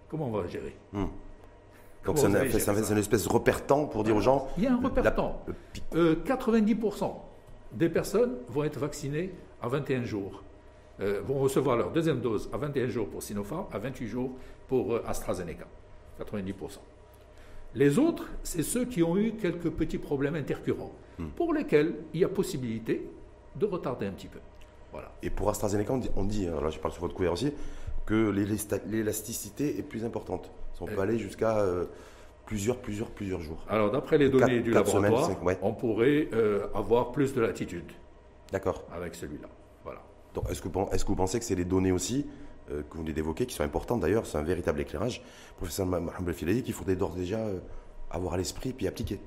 [0.10, 0.76] Comment on va gérer?
[0.94, 1.08] Mhm.
[2.06, 4.48] Donc c'est une, espèce de repère temps pour dire aux gens.
[4.58, 5.44] Il y a un repère temps.
[5.94, 7.10] 90% euh,
[7.72, 10.44] des personnes vont être vaccinées à 21 jours,
[11.00, 14.32] euh, vont recevoir leur deuxième dose à 21 jours pour Sinopharm, à 28 jours
[14.68, 15.66] pour euh, AstraZeneca.
[16.20, 16.80] 90%.
[17.76, 21.28] Les autres, c'est ceux qui ont eu quelques petits problèmes intercurrents, hmm.
[21.36, 23.10] pour lesquels il y a possibilité
[23.56, 24.40] de retarder un petit peu.
[24.92, 25.12] Voilà.
[25.22, 27.52] Et pour AstraZeneca, on dit, on dit hein, je parle sur votre couvert aussi,
[28.06, 30.50] que l'élasticité est plus importante.
[30.80, 31.86] On peut aller jusqu'à euh,
[32.46, 33.66] plusieurs, plusieurs, plusieurs jours.
[33.70, 37.92] Alors, d'après les données du laboratoire, on pourrait euh, avoir plus de latitude.
[38.52, 38.84] D'accord.
[38.94, 39.48] Avec celui-là.
[39.84, 40.02] Voilà.
[40.50, 42.26] Est-ce que, est que, vous pensez que c'est les données aussi
[42.72, 45.22] euh, que vous venez d'évoquer, qui sont importantes d'ailleurs, c'est un véritable éclairage,
[45.58, 47.40] professeur Mohamed Filali, qu'il faudrait d'ores déjà
[48.10, 49.20] avoir à l'esprit puis appliquer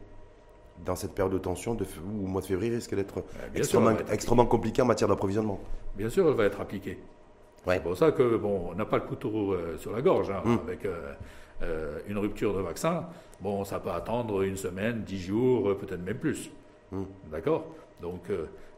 [0.84, 3.24] dans cette période de tension de, où le mois de février risque d'être
[3.54, 5.60] extrêmement, extrêmement compliqué en matière d'approvisionnement
[5.96, 6.98] Bien sûr, elle va être appliquée.
[7.66, 10.42] C'est pour ça que bon, on n'a pas le couteau euh, sur la gorge hein,
[10.44, 10.58] hmm.
[10.66, 11.12] avec euh,
[11.62, 13.06] euh, une rupture de vaccin.
[13.40, 16.50] Bon, ça peut attendre une semaine, dix jours, peut-être même plus.
[16.90, 17.04] Hmm.
[17.30, 17.66] D'accord?
[18.00, 18.30] Donc,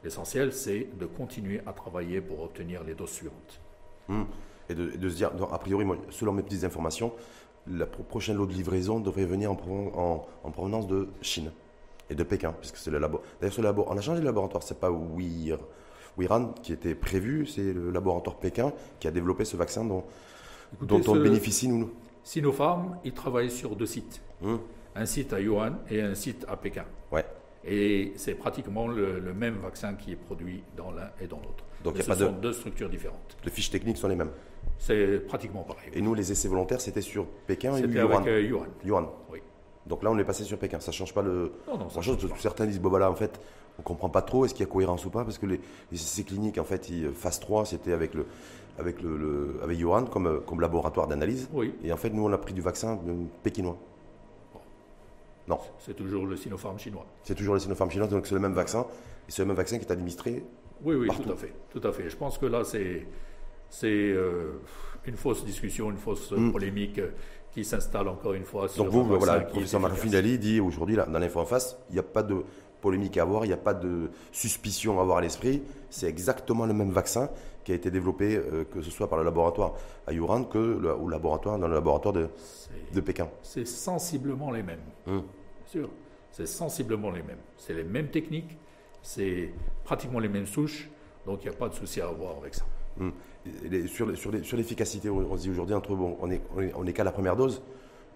[0.03, 3.61] l'essentiel, c'est de continuer à travailler pour obtenir les doses suivantes.
[4.09, 4.25] Hmm.
[4.71, 7.13] Et, de, se dire, a priori, selon mes petites informations,
[7.67, 11.51] la prochaine lot de livraison devrait venir en, en, provenance de Chine
[12.09, 13.21] et de Pékin, puisque c'est le labo.
[13.41, 15.53] D'ailleurs, ce labo, on a changé de laboratoire, c'est pas Oui
[16.17, 20.05] Wiran qui était prévu, c'est le laboratoire Pékin qui a développé ce vaccin dont,
[20.81, 21.91] dont on bénéficie, nous.
[22.23, 24.21] Sinopharm, il travaille sur deux sites.
[24.43, 24.61] Hum.
[24.95, 26.85] Un site à Yuan et un site à Pékin.
[27.13, 27.25] Ouais.
[27.65, 31.65] Et c'est pratiquement le, même vaccin qui est produit dans l'un et dans l'autre.
[31.85, 33.37] Donc il ce sont deux structures différentes.
[33.45, 34.31] Les fiches techniques sont les mêmes.
[34.79, 35.91] C'est pratiquement pareil.
[35.93, 38.13] Et nous, les essais volontaires, c'était sur Pékin et Yuan.
[38.13, 38.67] Avec, euh, Yuan.
[38.85, 39.07] Yuan.
[39.31, 39.41] Oui.
[39.87, 40.81] Donc là, on est passé sur Pékin.
[40.81, 41.53] Ça ne change pas le.
[41.69, 42.19] Non, non, ça change.
[42.39, 43.39] Certains disent, bon voilà, en fait,
[43.81, 45.61] on comprend pas trop est-ce qu'il y a cohérence ou pas parce que les,
[45.93, 48.27] essais cliniques en fait phase 3 c'était avec le
[48.79, 51.75] avec le, avec Yohan comme, comme laboratoire d'analyse oui.
[51.83, 52.99] et en fait nous on a pris du vaccin
[53.43, 53.77] pékinois
[55.49, 58.55] non c'est toujours le Sinopharm chinois c'est toujours le Sinopharm chinois donc c'est le même
[58.55, 58.87] vaccin
[59.29, 60.45] et c'est le même vaccin qui est administré
[60.83, 63.07] oui oui tout à fait tout à fait je pense que là c'est
[63.71, 64.61] c'est euh,
[65.07, 66.53] une fausse discussion une fausse hmm.
[66.53, 67.11] polémique euh,
[67.53, 71.19] qui s'installe encore une fois sur donc vous voilà le professeur Marfinali dit aujourd'hui dans
[71.19, 72.45] l'info en face il n'y a pas de
[72.81, 75.63] polémique à avoir, il n'y a pas de suspicion à avoir à l'esprit.
[75.91, 77.31] C'est exactement le même vaccin
[77.65, 79.75] qui a été développé, euh, que ce soit par le laboratoire
[80.07, 82.29] à Yuran que le, au laboratoire, dans le laboratoire de,
[82.93, 83.29] de Pékin.
[83.43, 84.81] C'est sensiblement les mêmes.
[85.07, 85.19] Hum.
[85.21, 85.91] Bien sûr,
[86.33, 87.39] c'est sensiblement les mêmes.
[87.57, 88.57] C'est les mêmes techniques,
[89.03, 89.53] c'est
[89.85, 90.89] pratiquement les mêmes souches,
[91.27, 92.65] donc il n'y a pas de souci à avoir avec ça.
[93.87, 96.43] Sur, sur l'efficacité, on se dit aujourd'hui, entre bon, on est,
[96.75, 97.63] on est, qu'à la première dose.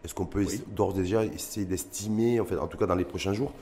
[0.05, 3.33] Est-ce qu'on peut d'ores déjà essayer d'estimer, en, fait, en tout cas dans les prochains
[3.33, 3.53] jours,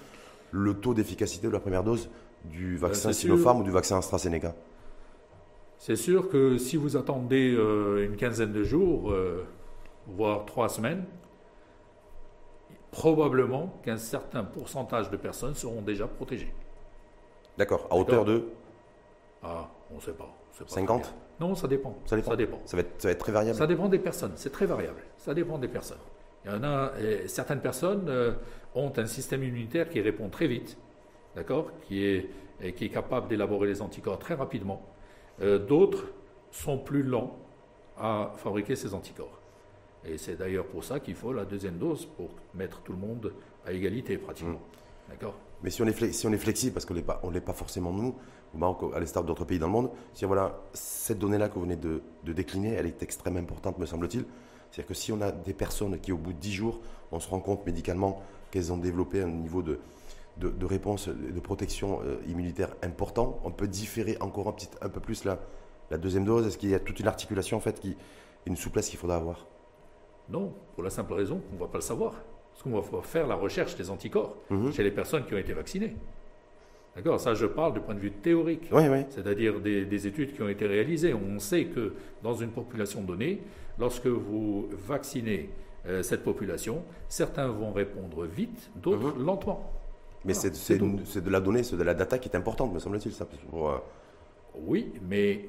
[0.51, 2.11] le taux d'efficacité de la première dose
[2.44, 4.55] du ben, vaccin Sinopharm ou du vaccin AstraZeneca?
[5.79, 9.44] C'est sûr que si vous attendez euh, une quinzaine de jours, euh,
[10.09, 11.05] voire trois semaines,
[12.90, 16.53] probablement qu'un certain pourcentage de personnes seront déjà protégées.
[17.57, 18.44] D'accord, à hauteur de
[19.42, 20.35] Ah, on ne sait pas.
[20.66, 21.96] 50 Non, ça dépend.
[22.07, 22.31] Ça dépend.
[22.31, 22.61] Ça, dépend.
[22.64, 25.02] Ça, va être, très variable Ça dépend des personnes, c'est très variable.
[25.16, 25.98] Ça dépend des personnes.
[26.44, 26.92] Il y en a,
[27.26, 28.33] certaines personnes euh,
[28.74, 30.76] ont un système immunitaire qui répond très vite,
[31.37, 32.31] d'accord, qui est,
[32.74, 34.83] qui est capable d'élaborer les anticorps très rapidement.
[35.40, 36.07] Euh, d'autres
[36.50, 37.37] sont plus lents
[37.98, 39.38] à fabriquer ces anticorps.
[40.05, 43.33] Et c'est d'ailleurs pour ça qu'il faut la deuxième dose pour mettre tout le monde
[43.64, 44.59] à égalité pratiquement.
[44.59, 45.11] Mmh.
[45.11, 45.35] D'accord?
[45.62, 48.16] Mais si on, est si on est flexible, parce qu'on ne l'est pas forcément nous,
[48.55, 51.62] au Maroc, à l'instar d'autres pays dans le monde, si voilà, cette donnée-là que vous
[51.62, 54.25] venez de, de décliner, elle est extrêmement importante, me semble-t-il.
[54.71, 57.29] C'est-à-dire que si on a des personnes qui, au bout de 10 jours, on se
[57.29, 59.81] rend compte médicalement qu'elles ont développé un niveau de,
[60.38, 65.01] de, réponse, de protection euh, immunitaire important, on peut différer encore un, petit, un peu
[65.01, 65.38] plus la,
[65.91, 67.97] la deuxième dose Est-ce qu'il y a toute une articulation, en fait, qui,
[68.47, 69.47] une souplesse qu'il faudra avoir?
[70.29, 72.15] Non, pour la simple raison qu'on ne va pas le savoir.
[72.51, 74.73] Parce qu'on va faire la recherche des anticorps mhm.
[74.73, 75.97] chez les personnes qui ont été vaccinées.
[76.94, 78.68] D'accord Ça, je parle du point de vue théorique.
[78.70, 79.05] Oui, oui.
[79.09, 81.14] C'est-à-dire des, des, études qui ont été réalisées.
[81.14, 83.40] On sait que dans une population donnée,
[83.78, 85.48] lorsque vous vaccinez
[85.87, 89.24] euh, cette population, certains vont répondre vite, d'autres mhm.
[89.24, 89.72] lentement.
[90.24, 93.26] Mais c'est de la donnée, c'est de la data qui est importante, me semble-t-il, ça.
[93.52, 93.78] Euh,
[94.55, 95.48] oui, mais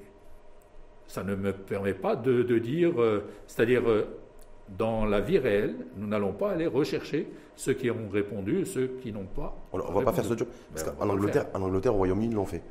[1.06, 3.84] ça ne me permet pas de, dire, euh, c'est-à-dire
[4.70, 9.12] dans la vie réelle, nous n'allons pas aller rechercher ceux qui ont répondu, ceux qui
[9.12, 9.56] n'ont pas.
[9.72, 10.48] On ne va pas faire ce job.
[10.74, 12.62] Parce ben, Angleterre, en Angleterre, au Royaume-Uni, ils l'ont fait.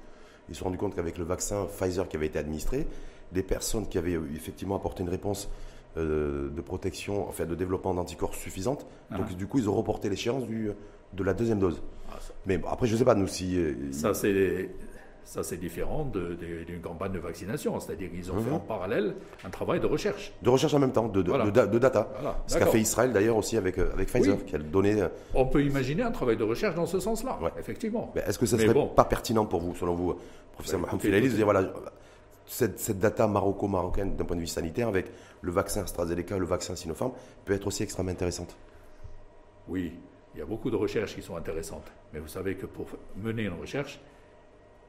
[0.48, 2.86] Ils se sont rendus compte qu'avec le vaccin Pfizer qui avait été administré,
[3.32, 5.48] des personnes qui avaient effectivement apporté une réponse
[5.96, 8.86] euh, de protection, enfin de développement d'anticorps suffisante.
[9.10, 9.18] Ah.
[9.18, 11.82] Donc du coup, ils ont reporté l'échéance de la deuxième dose.
[12.10, 12.16] Ah,
[12.46, 13.56] Mais après, je ne sais pas, nous, si...
[13.56, 14.70] Euh, ça, c'est...
[15.24, 17.78] Ça, c'est différent d'une campagne de vaccination.
[17.80, 18.56] C'est-à-dire qu'ils ont fait mhm.
[18.56, 20.32] en parallèle un travail de recherche.
[20.42, 22.08] De recherche en même temps, de, de, data.
[22.46, 25.02] Ce qu'a fait Israël d'ailleurs aussi avec, euh, avec Pfizer, qui a donné.
[25.34, 28.12] On peut imaginer un travail de recherche dans ce sens-là, effectivement.
[28.26, 30.16] Est-ce que ça ne serait pas pertinent pour vous, selon vous,
[30.52, 31.72] professeur bah, Mohamed de dire voilà,
[32.46, 35.06] cette, data maroco-marocaine d'un point de vue sanitaire avec
[35.40, 37.12] le vaccin AstraZeneca, le vaccin Sinopharm,
[37.44, 38.54] peut être aussi extrêmement intéressante?
[39.68, 39.92] Oui,
[40.34, 41.90] il y a beaucoup de recherches qui sont intéressantes.
[42.12, 44.00] Mais vous savez que pour mener une recherche,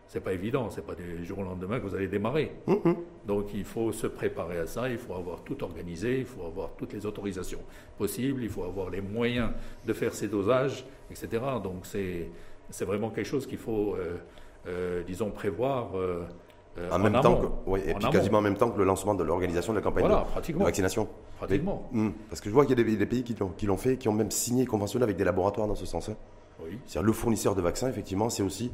[0.08, 2.52] c'est pas évident, c'est pas du jour au lendemain que vous allez démarrer.
[2.68, 2.96] Mhm.
[3.26, 6.72] Donc il faut se préparer à ça, il faut avoir tout organisé, il faut avoir
[6.78, 7.62] toutes les autorisations
[7.98, 9.50] possibles, il faut avoir les moyens
[9.86, 11.42] de faire ces dosages, etc.
[11.64, 14.18] Donc c'est vraiment quelque chose qu'il faut, euh,
[14.68, 15.98] euh, disons, prévoir.
[15.98, 16.24] euh,
[16.92, 18.12] En, même temps que, oui, et En puis amont.
[18.12, 20.58] quasiment en même temps que le lancement de l'organisation de la campagne Voilà, de- de,
[20.64, 21.08] vaccination.
[21.38, 21.88] Pratiquement.
[21.92, 23.78] Hmm, parce que je vois qu'il y a des, des pays qui l'ont, qui l'ont
[23.78, 26.10] fait, qui ont même signé, conventionné avec des laboratoires dans ce sens.
[26.10, 26.16] hein.
[26.64, 26.78] Oui.
[26.86, 28.72] C'est-à-dire le fournisseur de vaccins, effectivement, c'est aussi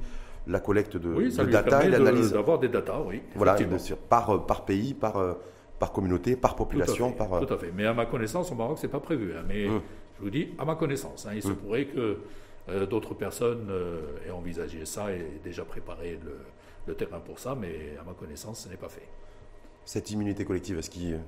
[0.47, 2.32] la collecte de, Oui, ça de lui data et l'analyse.
[2.34, 3.21] d'avoir des datas, oui.
[3.36, 3.65] Voilà, de-
[4.10, 5.34] par, euh, par pays, par, euh,
[5.80, 7.34] par communauté, par Tout à population, fait, par.
[7.34, 7.71] euh, tout à fait.
[7.75, 9.34] Mais à ma connaissance, au Maroc, c'est pas prévu.
[9.34, 9.43] hein.
[9.47, 9.82] Mais Hum.
[10.17, 11.56] je vous dis, à ma connaissance, hein, il se Hum.
[11.56, 12.17] pourrait que
[12.69, 16.38] euh, d'autres personnes euh, aient envisagé ça et déjà préparé le,
[16.88, 19.08] le terrain pour ça, mais à ma connaissance, ce n'est pas fait.
[19.86, 21.19] Cette immunité collective, est-ce, qu'il-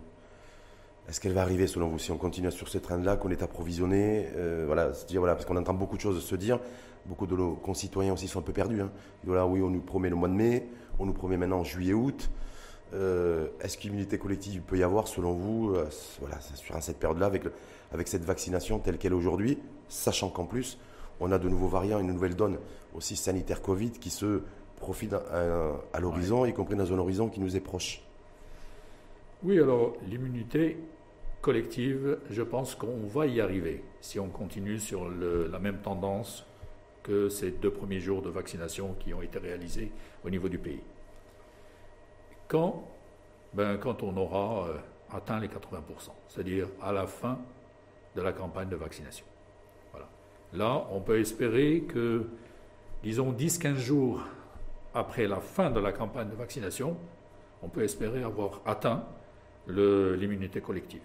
[1.11, 4.27] est-ce qu'elle va arriver selon vous si on continue sur ce train-là, qu'on est approvisionné
[4.37, 6.57] euh, voilà, dire, voilà, Parce qu'on entend beaucoup de choses se dire,
[7.05, 8.79] beaucoup de nos concitoyens aussi sont un peu perdus.
[8.79, 8.89] Hein.
[9.25, 10.69] Voilà, oui, on nous promet le mois de mai,
[10.99, 12.29] on nous promet maintenant juillet-août.
[12.93, 15.85] Euh, est-ce qu'immunité collective peut y avoir selon vous euh,
[16.21, 17.51] voilà, sur cette période-là avec, le-
[17.93, 19.57] avec cette vaccination telle qu'elle est aujourd'hui,
[19.89, 20.77] sachant qu'en plus
[21.19, 22.57] on a de nouveaux variants, une nouvelle donne
[22.95, 24.43] aussi sanitaire Covid qui se
[24.77, 28.01] profile à, à l'horizon, y compris dans un horizon qui nous est proche?
[29.43, 30.77] Oui, alors l'immunité
[31.41, 36.45] collective, je pense qu'on va y arriver si on continue sur la même tendance
[37.03, 39.91] que ces deux premiers jours de vaccination qui ont été réalisés
[40.23, 40.81] au niveau du pays.
[42.47, 42.83] Quand
[43.53, 44.77] ben, Quand on aura euh,
[45.11, 47.39] atteint les 80%, c'est-à-dire à la fin
[48.15, 49.25] de la campagne de vaccination.
[49.91, 50.07] Voilà.
[50.53, 52.27] Là, on peut espérer que,
[53.03, 54.23] disons, 10-15 jours
[54.93, 56.97] après la fin de la campagne de vaccination,
[57.61, 59.05] on peut espérer avoir atteint
[59.67, 61.01] l'immunité collective.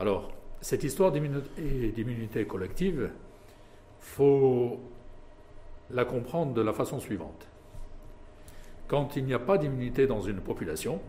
[0.00, 0.30] Alors,
[0.60, 3.10] cette histoire d'immunité collective,
[4.00, 4.78] faut
[5.90, 7.46] la comprendre de la façon suivante.
[8.86, 11.00] Quand il n'y a pas d'immunité dans une population,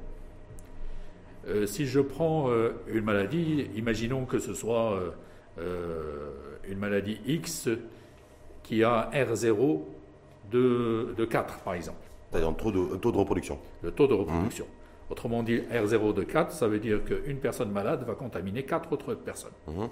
[1.47, 4.99] euh, si je prends euh, une maladie, imaginons que ce soit
[5.57, 6.31] euh,
[6.67, 7.69] une maladie X
[8.63, 9.81] qui a un R0
[10.51, 11.99] de, de 4, par exemple
[12.29, 13.59] C'est-à-dire un taux de, un taux de reproduction.
[13.81, 14.65] le taux de reproduction.
[15.09, 19.15] Autrement dit, R0 de 4, ça veut dire qu'une personne malade va contaminer 4 autres
[19.15, 19.51] personnes.
[19.67, 19.89] Mhm.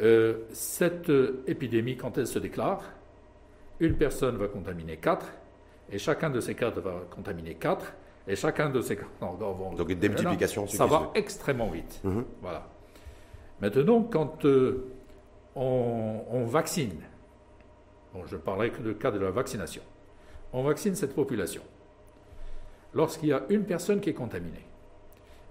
[0.00, 2.82] Euh, cette euh, épidémie, quand elle se déclare,
[3.80, 5.26] une personne va contaminer 4,
[5.90, 7.94] et chacun de ces 4 va contaminer 4,
[8.28, 9.74] et chacun de ces 4 vont...
[9.74, 12.00] Donc, une démultiplication Ça va extrêmement vite.
[12.04, 12.24] Mhm.
[12.42, 12.68] Voilà.
[13.60, 14.86] Maintenant, quand euh,
[15.54, 17.00] on, on vaccine,
[18.12, 19.82] bon, je ne parlerai que du cas de la vaccination,
[20.52, 21.62] on vaccine cette population.
[22.94, 24.66] Lorsqu'il y a une personne qui est contaminée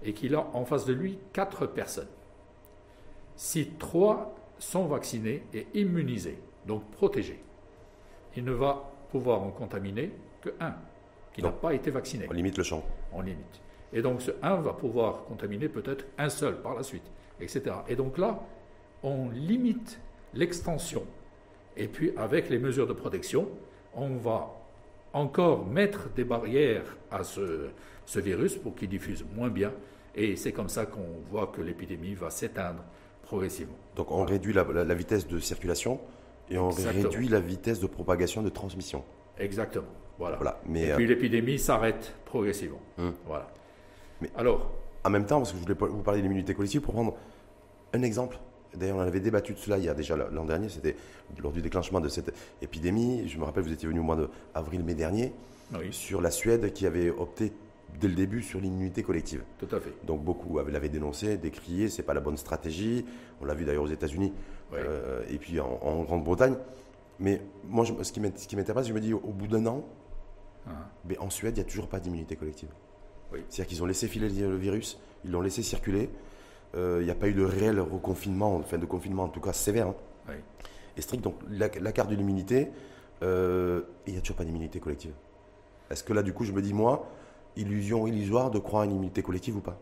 [0.02, 2.08] et qu'il a en face de lui quatre personnes,
[3.36, 7.42] si trois sont vaccinés et immunisés, donc protégés,
[8.36, 10.74] il ne va pouvoir en contaminer que un
[11.32, 12.84] qui n'a pas été vacciné On limite le champ.
[13.12, 13.60] on limite.
[13.92, 17.76] Et donc ce 1 va pouvoir contaminer peut-être un seul par la suite, etc.
[17.88, 18.40] Et donc là,
[19.02, 20.00] on limite
[20.34, 21.04] l'extension.
[21.76, 23.48] Et puis avec les mesures de protection,
[23.94, 24.54] on va
[25.12, 27.68] encore mettre des barrières à ce,
[28.06, 29.72] ce virus pour qu'il diffuse moins bien.
[30.14, 32.82] Et c'est comme ça qu'on voit que l'épidémie va s'éteindre
[33.22, 33.76] progressivement.
[33.96, 36.00] Donc on réduit la, la- la vitesse de circulation
[36.50, 37.02] et on Exactement.
[37.04, 39.04] réduit la vitesse de propagation de transmission.
[39.38, 39.86] Exactement.
[40.18, 40.36] Voilà.
[40.36, 40.60] Voilà.
[40.66, 42.80] Mais Et euh, puis l'épidémie s'arrête progressivement.
[42.98, 43.14] Hum.
[43.26, 43.48] Voilà.
[44.20, 44.70] Mais- Alors,
[45.04, 47.16] en même temps, parce que je voulais vous parler de l'immunité collective, pour prendre
[47.94, 48.38] un exemple.
[48.74, 50.96] D'ailleurs, on en avait débattu de cela il y a déjà l'an dernier, c'était
[51.42, 52.32] lors du déclenchement de cette
[52.62, 53.28] épidémie.
[53.28, 54.16] Je me rappelle, vous étiez venu au mois
[54.54, 55.32] d'avril-mai dernier,
[55.74, 57.52] oui, sur la Suède qui avait opté
[58.00, 59.42] dès le début sur l'immunité collective.
[59.58, 59.92] tout à fait.
[60.06, 63.04] Donc beaucoup avaient- l'avaient dénoncé, décrié, c'est pas la bonne stratégie.
[63.40, 64.32] On l'a vu d'ailleurs aux États-Unis
[64.86, 66.54] euh, et puis en, en Grande-Bretagne.
[67.20, 69.84] Mais moi, je- ce qui m'intéresse, je me dis, au, bout d'un an,
[70.66, 70.70] Hein.
[71.04, 72.68] mais en Suède, il n'y a toujours pas d'immunité collective.
[73.32, 73.40] Oui.
[73.48, 76.08] C'est-à-dire qu'ils ont laissé filer le le virus, ils l'ont laissé circuler.
[76.74, 79.52] Euh, Il n'y a pas eu de réel reconfinement, enfin de confinement en tout cas
[79.52, 79.94] sévère hein,
[80.28, 80.34] Oui.
[80.96, 81.22] et strict.
[81.22, 82.70] Donc la, la carte de l'immunité,
[83.22, 85.12] euh, il n'y a toujours pas d'immunité collective.
[85.90, 87.06] Est-ce que là, du coup, je me dis, moi,
[87.56, 89.78] illusion illusoire de croire à une immunité collective ou pas?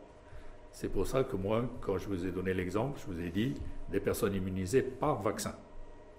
[0.72, 3.54] C'est pour ça que moi, quand je vous ai donné l'exemple, je vous ai dit
[3.90, 5.54] des personnes immunisées par vaccin.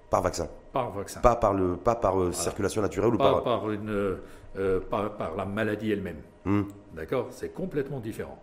[0.09, 1.21] Par vaccin, Par vaccin.
[1.21, 3.43] pas par, le, pas par euh, circulation naturelle ou Pas par.
[3.43, 3.89] par, une,
[4.57, 6.17] euh, par, par la maladie elle-même.
[6.43, 6.63] Hmm.
[6.93, 7.27] D'accord?
[7.31, 8.37] C'est complètement différent.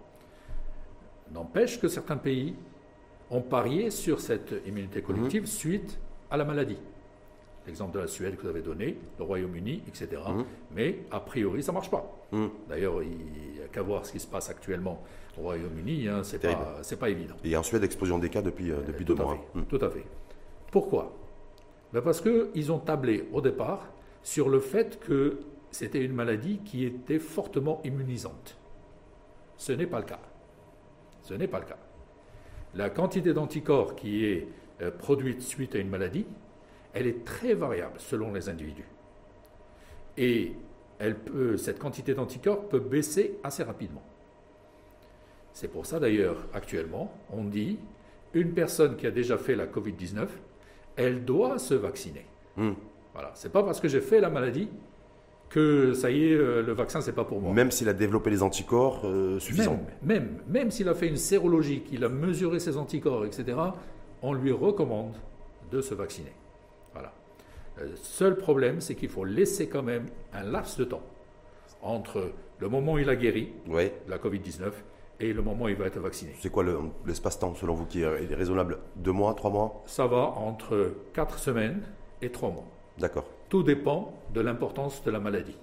[1.33, 2.55] N'empêche que certains pays
[3.31, 5.99] ont parié sur cette immunité collective suite
[6.31, 6.79] à la maladie.
[7.67, 10.23] l'exemple de la Suède que vous avez donné, le Royaume-Uni, etc.
[10.27, 10.45] Mhm.
[10.75, 12.11] Mais a priori, ça ne marche pas.
[12.33, 12.47] Hmm.
[12.67, 15.03] D'ailleurs, il n'y a qu'à voir ce qui se passe actuellement
[15.37, 17.35] au Royaume-Uni, hein, c'est pas, c'est pas évident.
[17.45, 19.39] Et en Suède, explosion des cas depuis, euh, depuis deux à mois.
[19.55, 19.61] fait.
[19.69, 20.05] Tout à fait.
[20.73, 21.13] Pourquoi?
[21.93, 23.87] Ben Parce qu'ils ont tablé au départ
[24.23, 28.57] sur le fait que c'était une maladie qui était fortement immunisante.
[29.59, 30.21] Ce n'est pas le cas.
[31.29, 31.77] Ce n'est pas le cas.
[32.75, 34.49] La quantité d'anticorps qui est
[34.81, 36.25] euh, produite suite à une maladie,
[36.95, 38.89] elle est très variable selon les individus.
[40.17, 40.55] Et
[40.99, 44.03] elle peut, cette quantité d'anticorps peut baisser assez rapidement.
[45.53, 47.79] C'est pour ça d'ailleurs, actuellement, on dit
[48.33, 50.29] une personne qui a déjà fait la Covid-19,
[50.97, 52.25] elle doit se vacciner.
[52.57, 52.73] Hmm.
[53.13, 53.33] Voilà.
[53.35, 54.71] C'est pas parce que j'ai fait la maladie
[55.51, 57.53] que ça y est, euh, le vaccin, c'est pas pour moi.
[57.55, 59.81] Même s'il a développé les anticorps euh, suffisants.
[60.03, 63.57] Même, même, même s'il a fait une sérologie, qu'il a mesuré ses anticorps, etc.,
[64.23, 65.15] on lui recommande
[65.71, 66.33] de se vacciner.
[66.93, 67.13] Voilà.
[67.81, 71.03] Le seul problème, c'est qu'il faut laisser quand même un laps de temps
[71.83, 73.95] entre le moment où il a guéri Ouais.
[74.07, 74.73] de la Covid-19
[75.21, 76.33] et le moment où il va être vacciné.
[76.41, 78.79] C'est quoi le- l'espace-temps, selon vous, qui est raisonnable?
[78.97, 79.83] Deux mois, trois mois?
[79.87, 81.83] Ça va entre 4 semaines
[82.21, 82.65] et 3 mois.
[82.99, 83.25] D'accord.
[83.49, 85.57] Tout dépend de l'importance de la maladie,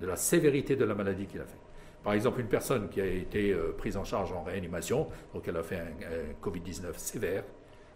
[0.00, 1.58] de la sévérité de la maladie qu'il a fait.
[2.02, 5.56] Par exemple, une personne qui a été euh, prise en charge en réanimation, donc elle
[5.56, 7.44] a fait un, un Covid-19 sévère,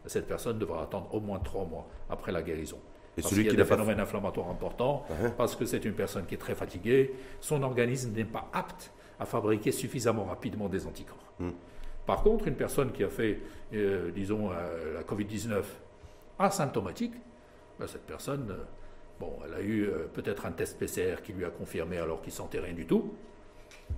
[0.06, 2.78] cette personne devra attendre au moins trois mois après la guérison.
[3.18, 5.30] Et Parce celui qu'il y a qui des phénomènes inflammatoires importants, Ouais.
[5.36, 9.26] parce que c'est une personne qui est très fatiguée, son organisme n'est pas apte à
[9.26, 11.18] fabriquer suffisamment rapidement des anticorps.
[11.40, 11.50] Hmm.
[12.06, 13.40] Par contre, une personne qui a fait,
[13.74, 15.62] euh, disons, euh, la Covid-19
[16.38, 17.14] asymptomatique,
[17.78, 18.64] ben, cette personne, euh,
[19.20, 22.32] bon, elle a eu euh, peut-être un test PCR qui lui a confirmé alors qu'il
[22.32, 23.12] sentait rien du tout.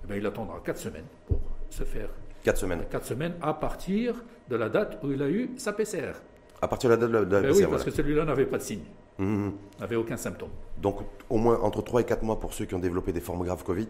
[0.03, 2.09] Eh ben, il attendra 4 semaines pour se faire
[2.43, 2.83] Quatre semaines.
[2.89, 6.13] 4 semaines à partir de la date où il a eu sa PCR.
[6.61, 7.83] À partir de la date de la, de la Ben oui, PCR, parce voilà.
[7.85, 8.83] que celui-là n'avait pas de signe,
[9.19, 9.51] Mhm.
[9.79, 10.49] n'avait aucun symptôme.
[10.81, 10.97] Donc,
[11.29, 13.63] au moins entre 3 et 4 mois pour ceux qui ont développé des formes graves
[13.63, 13.87] Covid.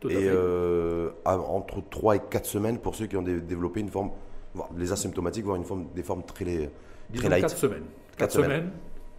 [0.00, 0.28] Tout à et fait.
[0.28, 4.10] euh, entre 3 et 4 semaines pour ceux qui ont dé- développé une forme,
[4.54, 6.70] voire les asymptomatiques, voire une forme, des formes très, très
[7.10, 7.40] Disons light.
[7.42, 7.84] 4 semaines.
[7.84, 8.50] 4 Quatre semaines.
[8.50, 8.70] semaines.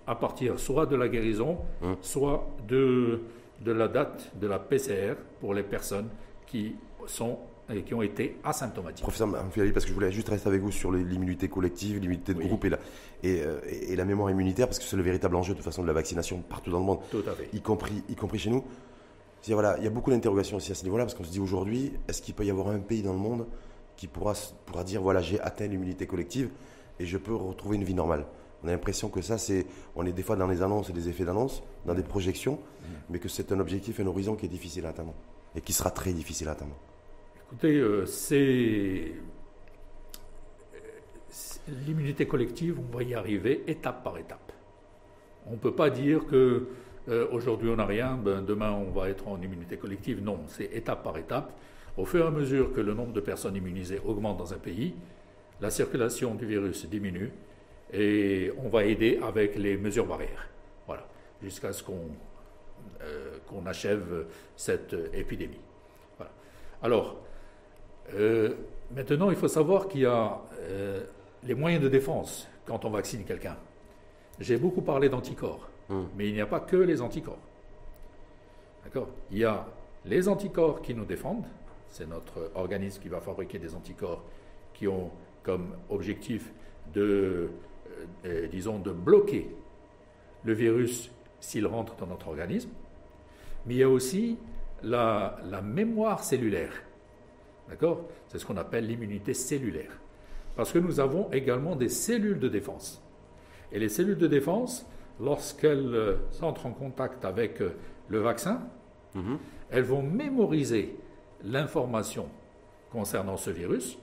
[0.07, 1.95] À partir soit de la guérison, Hum.
[2.01, 3.21] soit de,
[3.61, 6.07] de la date de la PCR pour les personnes
[6.45, 7.37] qui, sont,
[7.73, 9.03] et qui ont été asymptomatiques.
[9.03, 12.39] Professeur Amphilali, parce que je voulais juste rester avec vous sur l'immunité collective, l'immunité de
[12.39, 12.47] Oui.
[12.47, 12.77] groupe et la,
[13.23, 15.65] et, euh, et- et la mémoire immunitaire, parce que c'est le véritable enjeu de toute
[15.65, 17.49] façon de la vaccination partout dans le monde, Tout à fait.
[17.53, 18.63] y compris, y compris chez nous.
[19.49, 21.93] Voilà, il y a beaucoup d'interrogations aussi à ce niveau-là, parce qu'on se dit aujourd'hui,
[22.09, 23.45] est-ce qu'il peut y avoir un pays dans le monde
[23.95, 24.33] qui pourra,
[24.65, 26.49] pourra dire, voilà, j'ai atteint l'immunité collective
[26.99, 28.25] et je peux retrouver une vie normale?
[28.63, 29.65] On a l'impression que ça, c'est,
[29.95, 32.59] on est des fois dans les annonces et des effets d'annonce, dans des projections,
[33.09, 35.13] mais que c'est un objectif, un horizon qui est difficile à atteindre
[35.55, 36.75] et qui sera très difficile à atteindre.
[37.47, 39.11] Écoutez, euh, c'est.
[41.29, 44.51] c'est- L'immunité collective, on va y arriver étape par étape.
[45.47, 46.67] On ne peut pas dire que
[47.09, 50.21] euh, aujourd'hui on n'a rien, ben, demain on va être en immunité collective.
[50.23, 51.53] Non, c'est étape par étape.
[51.97, 54.93] Au fur et à mesure que le nombre de personnes immunisées augmente dans un pays,
[55.61, 57.31] la circulation du virus diminue
[57.93, 60.47] et on va aider avec les mesures barrières.
[60.85, 61.05] Voilà,
[61.41, 62.09] jusqu'à ce qu'on
[63.01, 65.59] euh, qu'on achève cette épidémie.
[66.17, 66.31] Voilà.
[66.83, 67.17] Alors,
[68.13, 68.53] euh,
[68.95, 71.03] maintenant, il faut savoir qu'il y a euh,
[71.43, 73.57] les moyens de défense quand on vaccine quelqu'un.
[74.39, 76.03] J'ai beaucoup parlé d'anticorps, Mm.
[76.17, 77.39] mais il n'y a pas que les anticorps.
[78.83, 79.09] D'accord?
[79.31, 79.65] Il y a
[80.05, 81.45] les anticorps qui nous défendent,
[81.89, 84.23] c'est notre organisme qui va fabriquer des anticorps
[84.73, 85.09] qui ont
[85.43, 86.51] comme objectif
[86.93, 87.49] de,
[88.25, 89.49] euh, euh, disons, de bloquer
[90.43, 92.69] le virus s'il rentre dans notre organisme.
[93.65, 94.37] Mais il y a aussi
[94.83, 96.73] la, la mémoire cellulaire.
[97.69, 98.01] D'accord?
[98.27, 99.91] C'est ce qu'on appelle l'immunité cellulaire.
[100.55, 103.03] Parce que nous avons également des cellules de défense.
[103.71, 104.85] Et les cellules de défense,
[105.19, 107.61] lorsqu'elles euh, entrent en contact avec
[108.07, 108.61] le vaccin,
[109.15, 109.37] Mhm.
[109.71, 110.95] elles vont mémoriser
[111.43, 112.27] l'information
[112.91, 113.97] concernant ce virus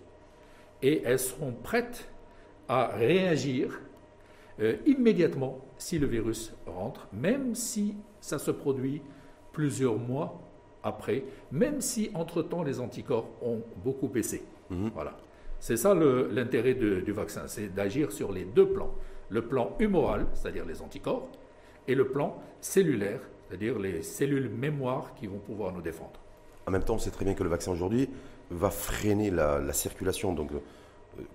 [0.83, 2.09] et elles seront prêtes
[2.69, 3.81] à réagir
[4.61, 9.03] euh, immédiatement si le virus rentre, même si ça se produit
[9.53, 10.41] plusieurs mois
[10.83, 14.43] après, même si entre-temps les anticorps ont beaucoup baissé.
[14.71, 14.91] Mhm.
[14.95, 15.17] Voilà.
[15.59, 18.93] C'est ça l'intérêt du vaccin, c'est d'agir sur les deux plans.
[19.31, 21.27] Le plan humoral, c'est-à-dire les anticorps,
[21.89, 26.21] et le plan cellulaire, c'est-à-dire les cellules mémoire qui vont pouvoir nous défendre.
[26.67, 28.11] En même temps, on sait très bien que le vaccin aujourd'hui
[28.51, 30.51] va freiner la, la circulation donc,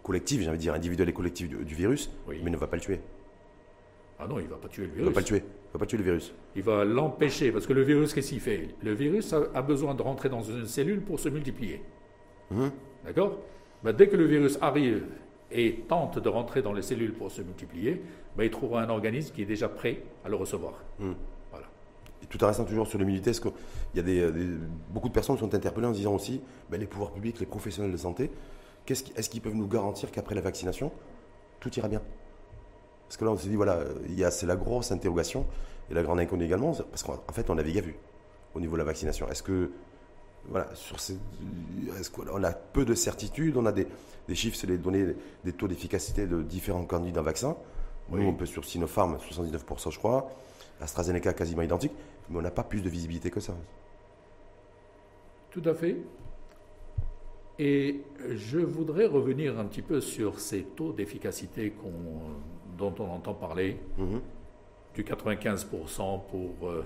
[0.04, 2.40] collective, j'ai envie de dire individuelle et collective du, du virus, Oui.
[2.44, 3.00] mais ne va pas le tuer.
[4.20, 5.08] Ah non, il ne va pas tuer le Il ne virus.
[5.10, 5.38] va pas le tuer.
[5.38, 6.34] Il va pas tuer le virus.
[6.56, 8.70] Il va l'empêcher, parce que le virus, qu'est-ce qu'il fait?
[8.84, 11.82] Le virus a, a besoin de rentrer dans une cellule pour se multiplier.
[12.52, 12.72] Mhm.
[13.06, 13.38] D'accord?
[13.84, 15.06] Ben, Dès que le virus arrive
[15.52, 18.02] et tente de rentrer dans les cellules pour se multiplier,
[18.36, 20.84] ben, il trouvera un organisme qui est déjà prêt à le recevoir.
[21.00, 21.68] Voilà.
[22.22, 23.52] Et tout en restant toujours sur l'immunité, est-ce qu'il
[23.96, 24.30] y a des,
[24.90, 27.92] beaucoup de personnes qui sont interpellées en disant aussi, ben, les pouvoirs publics, les professionnels
[27.94, 28.30] de santé,
[28.92, 30.92] est-ce qu'ils peuvent nous garantir qu'après la vaccination,
[31.60, 32.02] tout ira bien?
[33.08, 33.84] Parce que là, on s'est dit, voilà,
[34.30, 35.46] c'est la grosse interrogation
[35.90, 37.96] et la grande inconnue également, parce qu'en fait, on avait vu
[38.54, 39.28] au niveau de la vaccination.
[39.30, 39.72] Est-ce que
[40.48, 41.18] voilà, sur ces,
[42.32, 43.88] on a peu de certitudes, on a des,
[44.34, 47.56] chiffres, c'est les données des taux d'efficacité de différents candidats vaccins.
[48.10, 50.32] Nous, on peut sur Sinopharm, 79% je crois,
[50.82, 51.92] AstraZeneca quasiment identique,
[52.30, 53.54] mais on n'a pas plus de visibilité que ça.
[55.52, 55.98] Tout à fait.
[57.60, 58.00] Et
[58.36, 61.74] je voudrais revenir un petit peu sur ces taux d'efficacité
[62.78, 64.22] dont on entend parler, mhm.
[64.96, 66.86] du 95% pour, euh,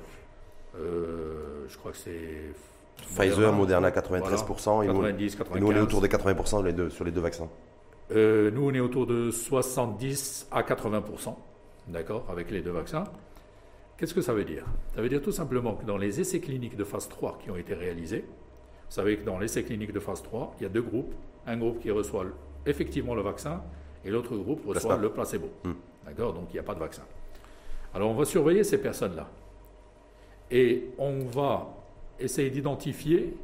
[0.76, 2.54] euh, je crois que c'est
[2.98, 4.94] Pfizer, Moderna 93%, et, nous,
[5.60, 7.50] nous, on est autour des 80% les deux, sur les deux vaccins.
[8.12, 11.36] Euh, nous on est autour de 70 à 80%,
[11.88, 13.04] d'accord, avec les deux vaccins.
[13.98, 14.66] Qu'est-ce que ça veut dire?
[14.96, 17.58] Ça veut dire tout simplement que dans les essais cliniques de phase 3 qui ont
[17.58, 18.26] été réalisés,
[18.94, 21.16] vous savez que dans l'essai clinique de phase 3, il y a deux groupes.
[21.48, 22.26] Un groupe qui reçoit
[22.64, 23.64] effectivement le vaccin
[24.06, 25.50] et l'autre groupe reçoit le placebo.
[25.64, 25.72] Hmm.
[26.06, 26.32] D'accord?
[26.32, 27.02] Donc il n'y a pas de vaccin.
[27.96, 29.28] Alors on va surveiller ces personnes-là.
[30.52, 31.74] Et on va
[32.20, 33.36] essayer d'identifier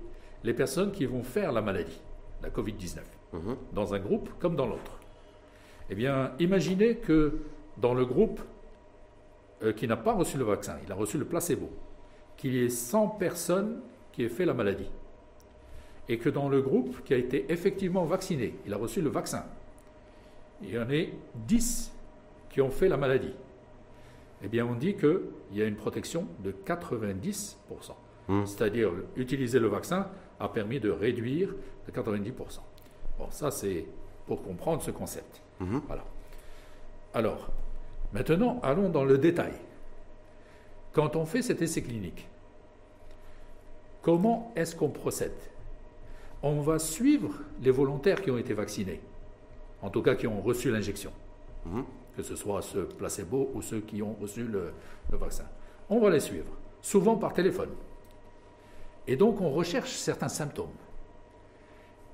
[0.43, 1.99] les personnes qui vont faire la maladie,
[2.43, 2.99] la Covid-19,
[3.33, 3.55] mhm.
[3.73, 4.99] dans un groupe comme dans l'autre.
[5.89, 7.39] Eh bien, imaginez que
[7.77, 8.39] dans le groupe
[9.63, 11.71] euh, qui n'a pas reçu le vaccin, il a reçu le placebo,
[12.37, 13.81] qu'il y ait 100 personnes
[14.11, 14.91] qui aient fait la maladie.
[16.09, 19.45] Et que dans le groupe qui a été effectivement vacciné, il a reçu le vaccin,
[20.61, 21.05] il y en a
[21.47, 21.91] 10
[22.49, 23.33] qui ont fait la maladie.
[24.43, 25.19] Eh bien, on dit qu'il
[25.53, 27.55] y a une protection de 90%.
[28.27, 28.45] Hmm.
[28.45, 30.07] C'est-à-dire, utiliser le vaccin
[30.39, 31.53] a permis de réduire
[31.87, 32.31] de 90%.
[33.17, 33.85] Bon, ça, c'est
[34.25, 35.41] pour comprendre ce concept.
[35.59, 35.79] Hmm.
[35.87, 36.03] Voilà.
[37.13, 37.49] Alors,
[38.13, 39.53] maintenant, allons dans le détail.
[40.93, 42.27] Quand on fait cet essai clinique,
[44.01, 45.31] comment est-ce qu'on procède?
[46.41, 49.01] On va suivre les volontaires qui ont été vaccinés,
[49.81, 51.11] en tout cas qui ont reçu l'injection,
[51.65, 51.81] hmm.
[52.15, 54.71] que ce soit ceux placebo ou ceux qui ont reçu le
[55.11, 55.45] vaccin.
[55.89, 57.71] On va les suivre, souvent par téléphone.
[59.07, 60.67] Et donc on recherche certains symptômes.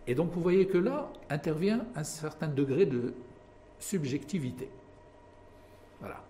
[0.07, 3.13] Et donc vous voyez que là intervient un certain degré de
[3.79, 4.69] subjectivité.
[5.99, 6.21] Voilà.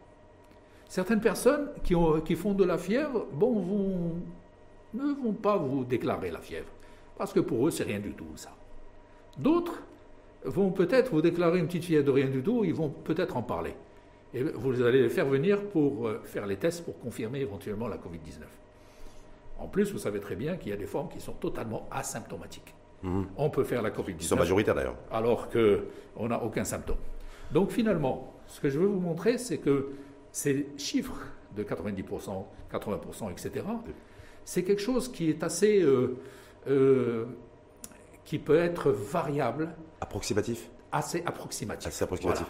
[0.88, 4.12] Certaines personnes qui, ont, qui font de la fièvre, bon, vont,
[4.94, 6.70] ne vont pas vous déclarer la fièvre,
[7.18, 8.52] parce que pour eux, c'est rien du tout ça.
[9.38, 9.82] D'autres
[10.44, 13.42] vont peut-être vous déclarer une petite fièvre de rien du tout, ils vont peut-être en
[13.42, 13.74] parler.
[14.34, 17.98] Et vous allez les faire venir pour euh, faire les tests pour confirmer éventuellement la
[17.98, 18.44] Covid-19.
[19.60, 22.74] En plus, vous savez très bien qu'il y a des formes qui sont totalement asymptomatiques.
[23.04, 23.28] Mhm.
[23.38, 24.16] On peut faire la Covid-19.
[24.20, 24.98] Ils sont majoritaires d'ailleurs.
[25.12, 26.98] Alors qu'on n'a aucun symptôme.
[27.52, 29.94] Donc finalement, ce que je veux vous montrer, c'est que
[30.32, 31.20] ces chiffres
[31.56, 33.66] de 90%, 80%, etc.,
[34.44, 35.82] c'est quelque chose qui est assez.
[35.82, 36.18] Euh,
[36.68, 37.26] euh,
[38.24, 39.76] qui peut être variable.
[40.02, 41.88] Approximatif Assez approximatif.
[41.88, 42.48] Assez approximatif.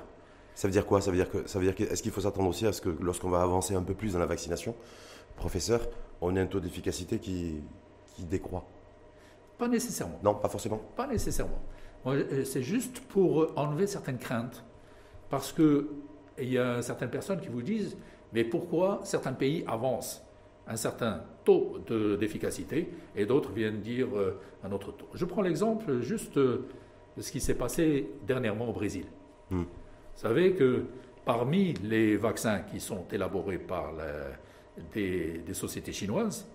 [0.53, 1.01] Ça veut dire quoi?
[1.01, 2.81] Ça veut dire que, ça veut dire que, est-ce qu'il faut s'attendre aussi à ce
[2.81, 4.75] que lorsqu'on va avancer un peu plus dans la vaccination,
[5.35, 5.81] professeur,
[6.21, 7.61] on a un taux d'efficacité qui,
[8.19, 8.63] décroît?
[9.57, 10.19] Pas nécessairement.
[10.23, 11.59] Non, pas forcément Pas nécessairement.
[12.05, 14.63] Euh, c'est juste pour enlever certaines craintes.
[15.29, 15.87] Parce qu'il
[16.39, 17.97] y a certaines personnes qui vous disent
[18.35, 20.21] mais pourquoi certains pays avancent
[20.67, 21.79] un certain taux
[22.19, 26.65] d'efficacité et d'autres viennent dire euh, un autre taux Je prends l'exemple juste de
[27.19, 29.05] ce qui s'est passé dernièrement au Brésil.
[29.49, 29.61] Hmm.
[29.61, 30.83] Vous savez que
[31.23, 34.27] parmi les vaccins qui sont élaborés par la,
[34.93, 36.47] des, sociétés chinoises,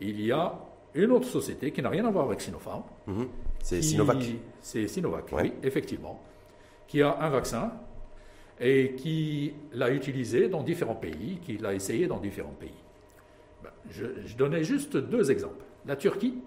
[0.00, 0.58] il y a
[0.94, 2.82] une autre société qui n'a rien à voir avec Sinopharm.
[3.06, 3.28] Mhm.
[3.62, 4.18] C'est Sinovac.
[4.60, 6.20] C'est Sinovac, oui, effectivement.
[6.86, 7.72] Qui a un vaccin
[8.60, 12.83] et qui l'a utilisé dans différents pays, qui l'a essayé dans différents pays.
[13.90, 16.38] Je, je, donnais juste deux exemples, la Turquie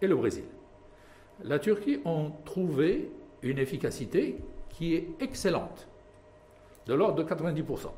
[0.00, 0.44] et le Brésil.
[1.44, 3.10] La Turquie a trouvé
[3.42, 4.38] une efficacité
[4.70, 5.86] qui est excellente,
[6.86, 7.90] de l'ordre de 90%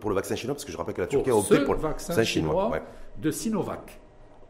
[0.00, 1.80] pour le vaccin chinois, parce que je rappelle que la Turquie a opté pour le
[1.80, 2.80] vaccin chinois,
[3.16, 4.00] de Sinovac.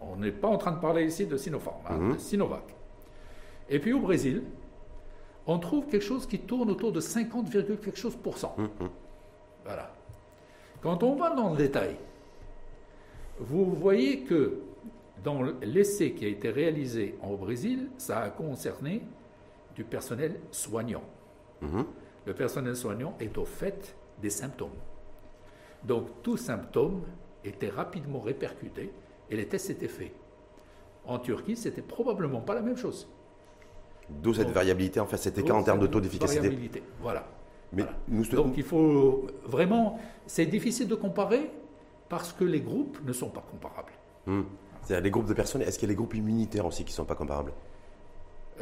[0.00, 2.14] On n'est pas en train de parler ici de Sinopharm, hein, mhm.
[2.14, 2.74] de Sinovac.
[3.68, 4.44] Et puis au Brésil,
[5.46, 8.54] on trouve quelque chose qui tourne autour de 50, quelque chose pour cent.
[8.58, 8.90] Mhm.
[9.64, 9.92] Voilà.
[10.82, 11.96] Quand on va dans le détail,
[13.40, 14.60] vous voyez que
[15.24, 19.02] dans l'essai qui a été réalisé au Brésil, ça a concerné
[19.74, 21.02] du personnel soignant.
[21.60, 21.84] Mhm.
[22.26, 24.76] Le personnel soignant est au fait des symptômes.
[25.84, 27.02] Donc tout symptôme
[27.44, 28.92] était rapidement répercuté
[29.30, 30.12] et les tests étaient faits.
[31.06, 33.08] En Turquie, c'était probablement pas la même chose.
[34.08, 36.40] D'où cette variabilité, en fait, cet écart en termes de taux d'efficacité.
[36.40, 37.26] Variabilité, voilà.
[37.72, 38.24] Mais Nous...
[38.24, 39.98] Donc il faut vraiment.
[40.26, 41.50] C'est difficile de comparer
[42.08, 43.92] parce que les groupes ne sont pas comparables.
[44.26, 44.42] Hmm.
[44.82, 46.96] C'est-à-dire les groupes de personnes, est-ce qu'il y a les groupes immunitaires aussi qui ne
[46.96, 47.52] sont pas comparables?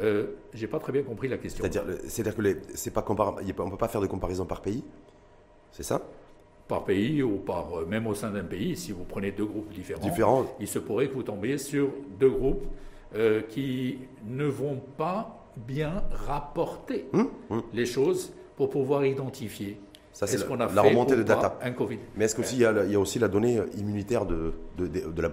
[0.01, 1.63] Euh, J'ai pas très bien compris la question.
[1.63, 4.83] C'est-à-dire, c'est-à-dire que c'est pas comparable, on ne peut pas faire de comparaison par pays?
[5.71, 6.01] C'est ça?
[6.67, 9.71] Par pays ou par, euh, même au sein d'un pays, si vous prenez deux groupes
[9.73, 10.45] différents, Différents.
[10.59, 11.89] il se pourrait que vous tombiez sur
[12.19, 12.65] deux groupes
[13.15, 17.63] euh, qui ne vont pas bien rapporter hum, hum.
[17.73, 19.79] les choses pour pouvoir identifier
[20.17, 21.59] ça, c'est la, la remontée de data.
[21.61, 21.99] Un COVID.
[22.15, 25.29] Mais est-ce qu'il y, y, a aussi la donnée immunitaire de, de, de, la,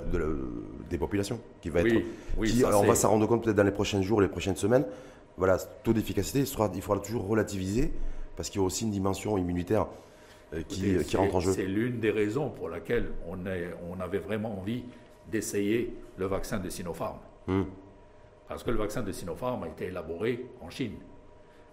[0.90, 2.02] des populations qui va être.
[2.36, 4.84] Oui, qui, on va s'en rendre compte peut-être dans les prochains jours, les prochaines semaines.
[5.38, 7.94] Voilà, taux d'efficacité, il, faudra toujours relativiser
[8.36, 9.86] parce qu'il y a aussi une dimension immunitaire
[10.52, 11.52] euh, qui, qui rentre en jeu.
[11.52, 14.84] C'est l'une des raisons pour laquelle on, est, on avait vraiment envie
[15.32, 17.16] d'essayer le vaccin de Sinopharm.
[17.48, 17.64] Hum.
[18.48, 20.96] Parce que le vaccin de Sinopharm a été élaboré en Chine.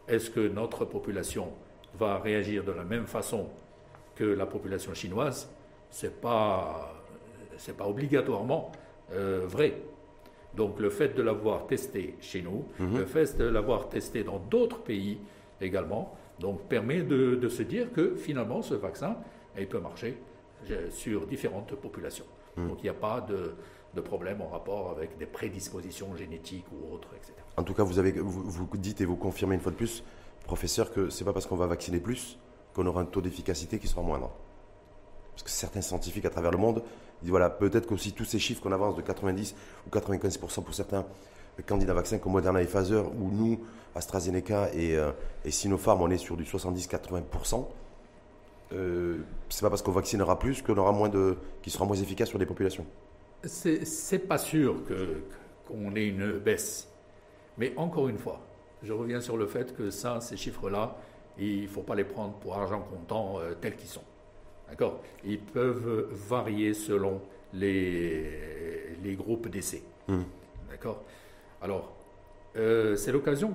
[0.07, 1.49] Est-ce que notre population
[2.00, 3.48] va réagir de la même façon
[4.16, 5.50] que la population chinoise,
[5.89, 6.94] ce n'est pas,
[7.78, 8.72] pas obligatoirement
[9.14, 9.82] euh, vrai.
[10.56, 12.98] Donc le fait de l'avoir testé chez nous, mhm.
[12.98, 15.20] le fait de l'avoir testé dans d'autres pays
[15.62, 19.18] également, donc permet de, se dire que finalement ce vaccin,
[19.58, 20.18] il peut marcher
[20.70, 22.26] euh, sur différentes populations.
[22.58, 22.68] Mhm.
[22.68, 23.54] Donc il n'y a pas de,
[23.94, 27.34] de, problème en rapport avec des prédispositions génétiques ou autres, etc.
[27.56, 30.04] En tout cas, vous, avez, vous, vous dites et vous confirmez une fois de plus
[30.44, 32.38] professeur, que ce n'est pas parce qu'on va vacciner plus
[32.74, 34.32] qu'on aura un taux d'efficacité qui sera moindre.
[35.32, 36.84] Parce que certains scientifiques à travers le monde
[37.22, 39.56] disent voilà, peut-être qu'aussi tous ces chiffres qu'on avance de 90
[39.88, 41.06] ou 95% pour certains
[41.66, 43.60] candidats vaccins comme Moderna et Pfizer, ou nous,
[43.96, 45.12] AstraZeneca et, euh,
[45.46, 47.68] et Sinopharm, on est sur du 70-80%.
[48.74, 49.18] Euh,
[49.50, 52.39] c'est pas parce qu'on vaccinera plus qu'on aura moins de, qui sera moins efficace sur
[52.39, 52.86] les populations.
[53.44, 54.76] C'est pas sûr
[55.68, 56.88] qu'on ait une baisse.
[57.58, 58.39] Mais encore une fois,
[58.84, 60.96] je reviens sur le fait que ça, ces chiffres-là,
[61.38, 64.04] il ne faut pas les prendre pour argent comptant euh, tels qu'ils sont.
[64.70, 65.02] D'accord?
[65.24, 67.22] Ils peuvent varier selon
[67.54, 69.84] les, les groupes d'essais.
[70.08, 70.22] Mmh.
[70.70, 71.04] D'accord?
[71.62, 71.94] Alors,
[72.56, 73.54] euh, c'est l'occasion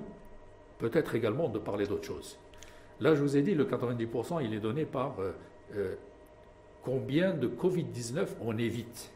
[0.78, 2.38] peut-être également de parler d'autre chose.
[3.00, 5.16] Là, je vous ai dit, le 90%, il est donné par
[5.74, 5.94] euh,
[6.82, 9.10] combien de Covid-19 on évite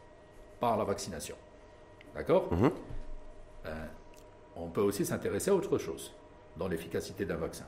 [0.59, 1.35] par la vaccination.
[2.15, 2.51] D'accord?
[2.53, 2.69] Mmh
[4.55, 6.13] on peut aussi s'intéresser à autre chose
[6.57, 7.65] dans l'efficacité d'un vaccin.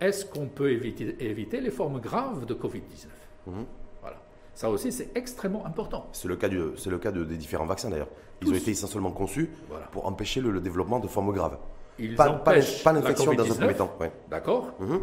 [0.00, 3.06] Est-ce qu'on peut éviter, les formes graves de Covid-19
[3.46, 3.64] mhm.
[4.00, 4.16] Voilà.
[4.54, 6.08] Ça aussi, c'est extrêmement important.
[6.12, 8.08] C'est le cas, c'est le cas de, des différents vaccins d'ailleurs.
[8.40, 9.50] Ils ont été essentiellement conçus
[9.92, 11.56] pour empêcher le, développement de formes graves.
[11.98, 13.96] Ils pas, empêchent pas, l'infection dans un premier temps.
[14.28, 15.00] D'accord mhm.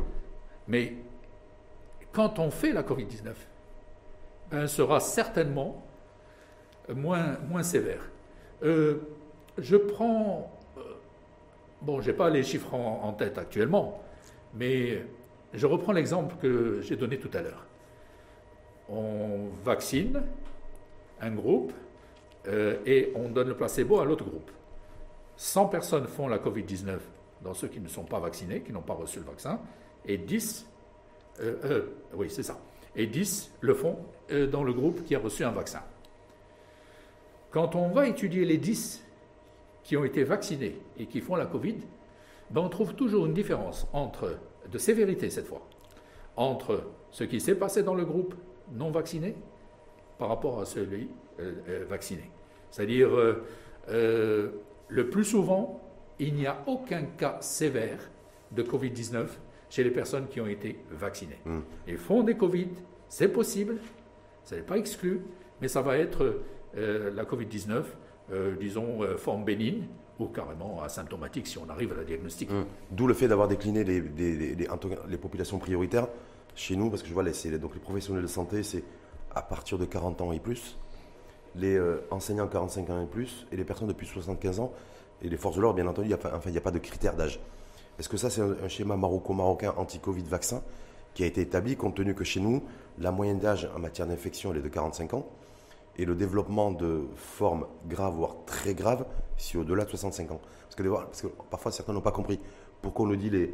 [0.67, 0.95] Mais
[2.11, 3.23] quand on fait la Covid-19,
[4.51, 5.81] ben, elle sera certainement
[6.93, 8.01] moins, moins sévère.
[8.63, 8.97] Euh,
[9.61, 10.81] je prends, euh,
[11.81, 14.01] bon, je n'ai pas les chiffres en, tête actuellement,
[14.53, 15.03] mais
[15.53, 17.65] je reprends l'exemple que j'ai donné tout à l'heure.
[18.89, 20.21] On vaccine
[21.21, 21.73] un groupe
[22.47, 24.51] euh, et on donne le placebo à l'autre groupe.
[25.37, 26.97] 100 personnes font la Covid-19
[27.41, 29.59] dans ceux qui ne sont pas vaccinés, qui n'ont pas reçu le vaccin,
[30.05, 30.67] et 10,
[31.41, 31.83] euh,
[32.13, 32.59] oui c'est ça,
[32.95, 33.97] et 10 le font
[34.51, 35.81] dans le groupe qui a reçu un vaccin.
[37.51, 39.03] Quand on va étudier les 10
[39.83, 41.77] qui ont été vaccinés et qui font la Covid,
[42.51, 44.37] ben on trouve toujours une différence entre,
[44.71, 45.67] de sévérité cette fois,
[46.35, 48.35] entre ce qui s'est passé dans le groupe
[48.71, 49.35] non vacciné
[50.17, 51.09] par rapport à celui
[51.39, 52.29] euh, euh, vacciné.
[52.69, 53.09] C'est-à-dire,
[53.89, 54.49] euh,
[54.87, 55.81] le plus souvent,
[56.19, 58.11] il n'y a aucun cas sévère
[58.51, 59.27] de Covid-19
[59.69, 61.39] chez les personnes qui ont été vaccinées.
[61.45, 61.61] Hmm.
[61.87, 62.69] Ils font des Covid,
[63.07, 63.77] c'est possible,
[64.43, 65.21] ça n'est pas exclu,
[65.61, 66.41] mais ça va être
[66.75, 67.83] la Covid-19
[68.31, 69.83] euh, disons, euh, forme bénigne
[70.19, 72.51] ou carrément asymptomatique si on arrive à la diagnostic.
[72.51, 72.65] Hum.
[72.91, 76.07] D'où le fait d'avoir décliné les, populations prioritaires
[76.55, 78.83] chez nous, parce que je vois, les, donc les professionnels de santé, c'est
[79.33, 80.77] à partir de 40 ans et plus,
[81.55, 84.71] les euh, enseignants 45 ans et plus, et les personnes depuis 75 ans,
[85.21, 87.39] et les forces de l'ordre, bien entendu, il n'y a, pas de critère d'âge.
[87.97, 90.61] Est-ce que ça, c'est un, schéma maroco-marocain anti-Covid vaccin
[91.13, 92.63] qui a été établi, compte tenu que chez nous,
[92.99, 95.25] la moyenne d'âge en matière d'infection, est de 45 ans?
[95.97, 99.05] Et le développement de formes graves, voire très graves,
[99.37, 100.41] si au-delà de 65 ans.
[100.63, 102.39] Parce que, parce que parfois certains n'ont pas compris
[102.81, 103.53] pourquoi on nous dit, les,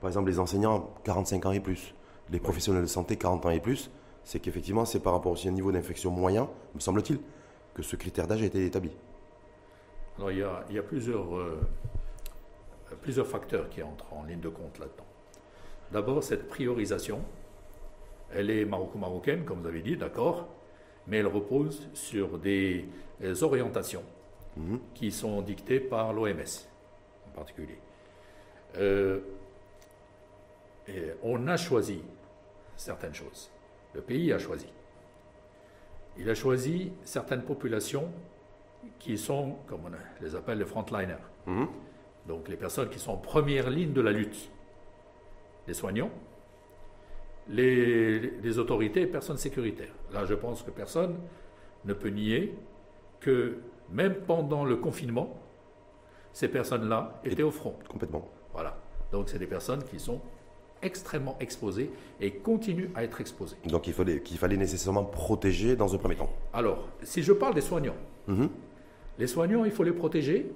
[0.00, 1.94] par exemple, les enseignants 45 ans et plus,
[2.30, 3.90] les professionnels de santé 40 ans et plus,
[4.24, 7.18] c'est qu'effectivement c'est par rapport aussi à un niveau d'infection moyen, me semble-t-il,
[7.74, 8.90] que ce critère d'âge a été établi.
[10.16, 11.60] Alors il y a, il y a plusieurs, euh,
[13.00, 15.06] plusieurs facteurs qui entrent en ligne de compte là-dedans.
[15.90, 17.20] D'abord, cette priorisation,
[18.32, 20.48] elle est maroco-marocaine, comme vous avez dit, d'accord,
[21.06, 22.86] mais elle repose sur des
[23.42, 24.04] orientations
[24.56, 24.80] mhm.
[24.94, 26.68] qui sont dictées par l'OMS.
[27.28, 27.78] en particulier.
[28.78, 29.20] Euh,
[30.88, 32.02] et on a choisi
[32.76, 33.50] certaines choses.
[33.94, 34.66] Le pays a choisi.
[36.18, 38.10] Il a choisi certaines populations
[38.98, 41.24] qui sont, comme on les appelle les frontliners.
[41.46, 41.68] Mhm.
[42.26, 44.50] Donc les personnes qui sont en première ligne de la lutte.
[45.66, 46.10] Les soignants,
[47.48, 49.94] les, les autorités et personnes sécuritaires.
[50.12, 51.16] Là, je pense que personne
[51.84, 52.54] ne peut nier
[53.20, 53.58] que
[53.90, 55.36] même pendant le confinement,
[56.32, 57.74] ces personnes-là étaient au front.
[57.88, 58.28] Complètement.
[58.52, 58.76] Voilà.
[59.10, 60.20] Donc c'est des personnes qui sont
[60.82, 61.90] extrêmement exposées
[62.20, 63.56] et continuent à être exposées.
[63.66, 66.30] Donc il fallait, qu'il fallait nécessairement protéger dans un premier temps.
[66.52, 67.94] Alors, si je parle des soignants,
[68.26, 68.48] Mhm.
[69.18, 70.50] les soignants, il faut les protéger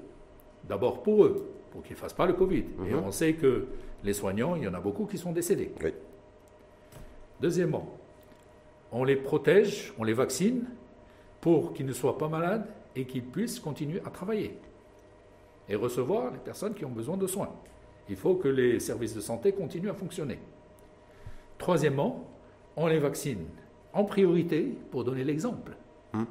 [0.64, 2.64] d'abord pour eux, pour qu'ils ne fassent pas le Covid.
[2.88, 3.02] Et Mhm.
[3.06, 3.66] on sait que
[4.02, 5.72] les soignants, il y en a beaucoup qui sont décédés.
[5.84, 5.92] Oui.
[7.40, 7.86] Deuxièmement,
[8.92, 10.64] on les protège, on les vaccine
[11.40, 14.58] pour qu'ils ne soient pas malades et qu'ils puissent continuer à travailler
[15.68, 17.50] et recevoir les personnes qui ont besoin de soins.
[18.08, 20.38] Il faut que les services de santé continuent à fonctionner.
[21.58, 22.24] Troisièmement,
[22.76, 23.46] on les vaccine
[23.92, 25.72] en priorité pour donner l'exemple.
[26.12, 26.24] Hmm.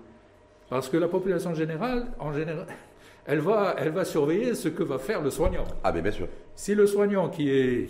[0.70, 2.68] Parce que la population générale, en général,
[3.26, 5.66] elle va, elle va surveiller ce que va faire le soignant.
[5.84, 6.28] Ah, mais bien sûr.
[6.56, 7.88] Si le soignant qui est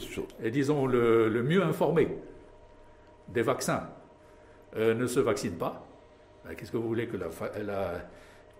[0.50, 2.18] disons le, le mieux informé
[3.28, 3.88] des vaccins
[4.78, 5.86] euh, ne se vaccine pas,
[6.46, 7.28] ben, qu'est-ce que vous voulez que la,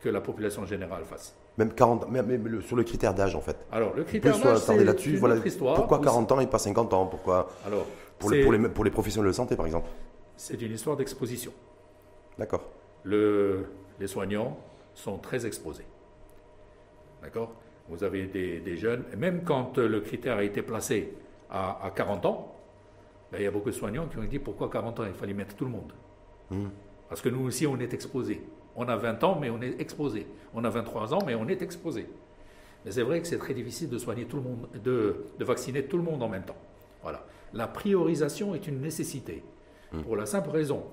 [0.02, 1.36] que la population générale fasse?
[1.58, 3.58] Même 40, même, même le- sur le critère d'âge en fait.
[3.72, 5.16] Alors, le critère d'âge, c'est là-dessus.
[5.18, 5.36] Voilà.
[5.46, 5.76] histoire.
[5.76, 7.06] Pourquoi où 40 ans et pas 50 ans?
[7.06, 7.50] Pourquoi?
[7.66, 7.86] Alors,
[8.20, 9.90] pour les, c'est- pour, les, pour les professionnels de santé par exemple
[10.38, 11.54] c'est une histoire d'exposition.
[12.38, 12.62] D'accord.
[13.04, 13.66] Le-
[14.00, 14.58] les soignants
[14.94, 15.86] sont très exposés.
[17.22, 17.54] D'accord?
[17.88, 21.14] Vous avez des, des jeunes, et même quand euh, le critère a été placé
[21.50, 22.56] à, à 40 ans,
[23.32, 25.04] ben, il y a beaucoup de soignants qui ont dit pourquoi 40 ans?
[25.06, 25.94] Il fallait mettre tout le monde.
[26.52, 26.70] Mhm.
[27.10, 28.42] Parce que nous aussi, on est exposés.
[28.76, 30.28] On a 20 ans, mais on est exposé.
[30.54, 32.08] On a 23 ans, mais on est exposé.
[32.84, 35.84] Mais c'est vrai que c'est très difficile de soigner tout le monde, de, de vacciner
[35.86, 36.58] tout le monde en même temps.
[37.02, 37.26] Voilà.
[37.54, 39.44] La priorisation est une nécessité.
[40.04, 40.84] Pour la simple raison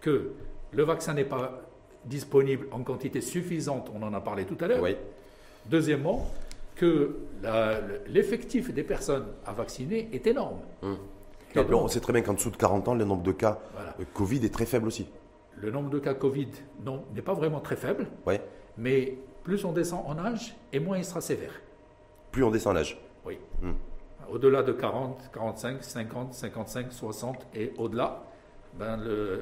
[0.00, 0.30] que
[0.70, 1.62] le vaccin n'est pas
[2.04, 4.82] disponible en quantité suffisante, on en a parlé tout à l'heure.
[4.82, 4.94] Oui.
[5.66, 6.30] Deuxièmement,
[6.76, 7.16] que
[8.08, 10.60] l'effectif des personnes à vacciner est énorme.
[10.82, 10.86] Et
[11.54, 13.94] Donc, on sait très bien qu'en dessous de 40 ans, le nombre de cas Voilà.
[14.00, 15.06] euh, Covid est très faible aussi.
[15.56, 16.48] le nombre de cas Covid
[17.14, 18.06] n'est pas vraiment très faible.
[18.78, 21.52] Mais plus on descend en âge, et moins il sera sévère.
[22.30, 22.98] Plus on descend l'âge.
[23.26, 23.38] Oui.
[23.60, 23.72] Hmm.
[24.30, 28.22] Au-delà de 40, 45, 50, 55, 60 et au-delà,
[28.78, 28.98] ben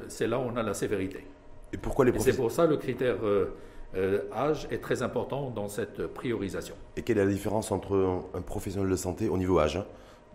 [0.09, 1.25] c'est là où on a la sévérité.
[1.71, 3.55] Et pourquoi les Et c'est pour ça le critère euh,
[3.95, 6.75] euh, âge est très important dans cette priorisation.
[6.97, 9.85] Et quelle est la différence entre un, un professionnel de santé au niveau âge hein,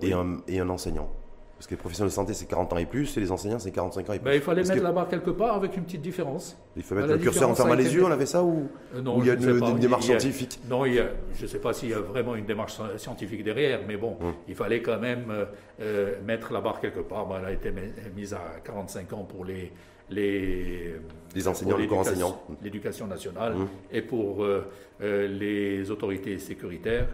[0.01, 0.12] et, Oui.
[0.14, 1.11] un, et un enseignant?
[1.59, 3.70] Parce que les professionnels de santé, c'est 40 ans et plus, et les enseignants, c'est
[3.70, 4.24] 45 ans et plus.
[4.26, 6.54] Ben, il fallait mettre que- la barre quelque part avec une petite différence.
[6.76, 9.00] Il faut mettre la le curseur en fermant les yeux, on avait ça ou, Euh,
[9.00, 9.40] non, ou il y a une,
[9.78, 10.61] démarche Il y a- scientifique?
[10.68, 13.42] Non, il y a- je ne sais pas s'il y a vraiment une démarche scientifique
[13.42, 14.34] derrière, mais bon, Hum.
[14.46, 15.44] il fallait quand même euh,
[15.80, 17.24] euh, mettre la barre quelque part.
[17.24, 17.80] Bon, elle a été mis-
[18.14, 19.72] mise à 45 ans pour les,
[20.11, 20.94] les,
[21.34, 22.04] Les enseignants, pour le corps
[22.62, 23.68] l'éducation- nationale Hum.
[23.90, 24.62] et pour euh,
[25.00, 27.09] les autorités sécuritaires.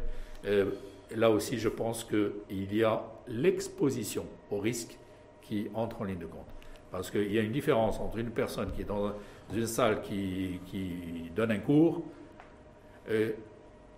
[1.14, 4.96] Là aussi, je pense qu'il y a l'exposition au risque
[5.42, 6.46] qui entre en ligne de compte.
[6.90, 9.12] Parce qu'il y a une différence entre une personne qui est dans
[9.54, 12.02] une salle qui, qui donne un cours
[13.08, 13.30] euh,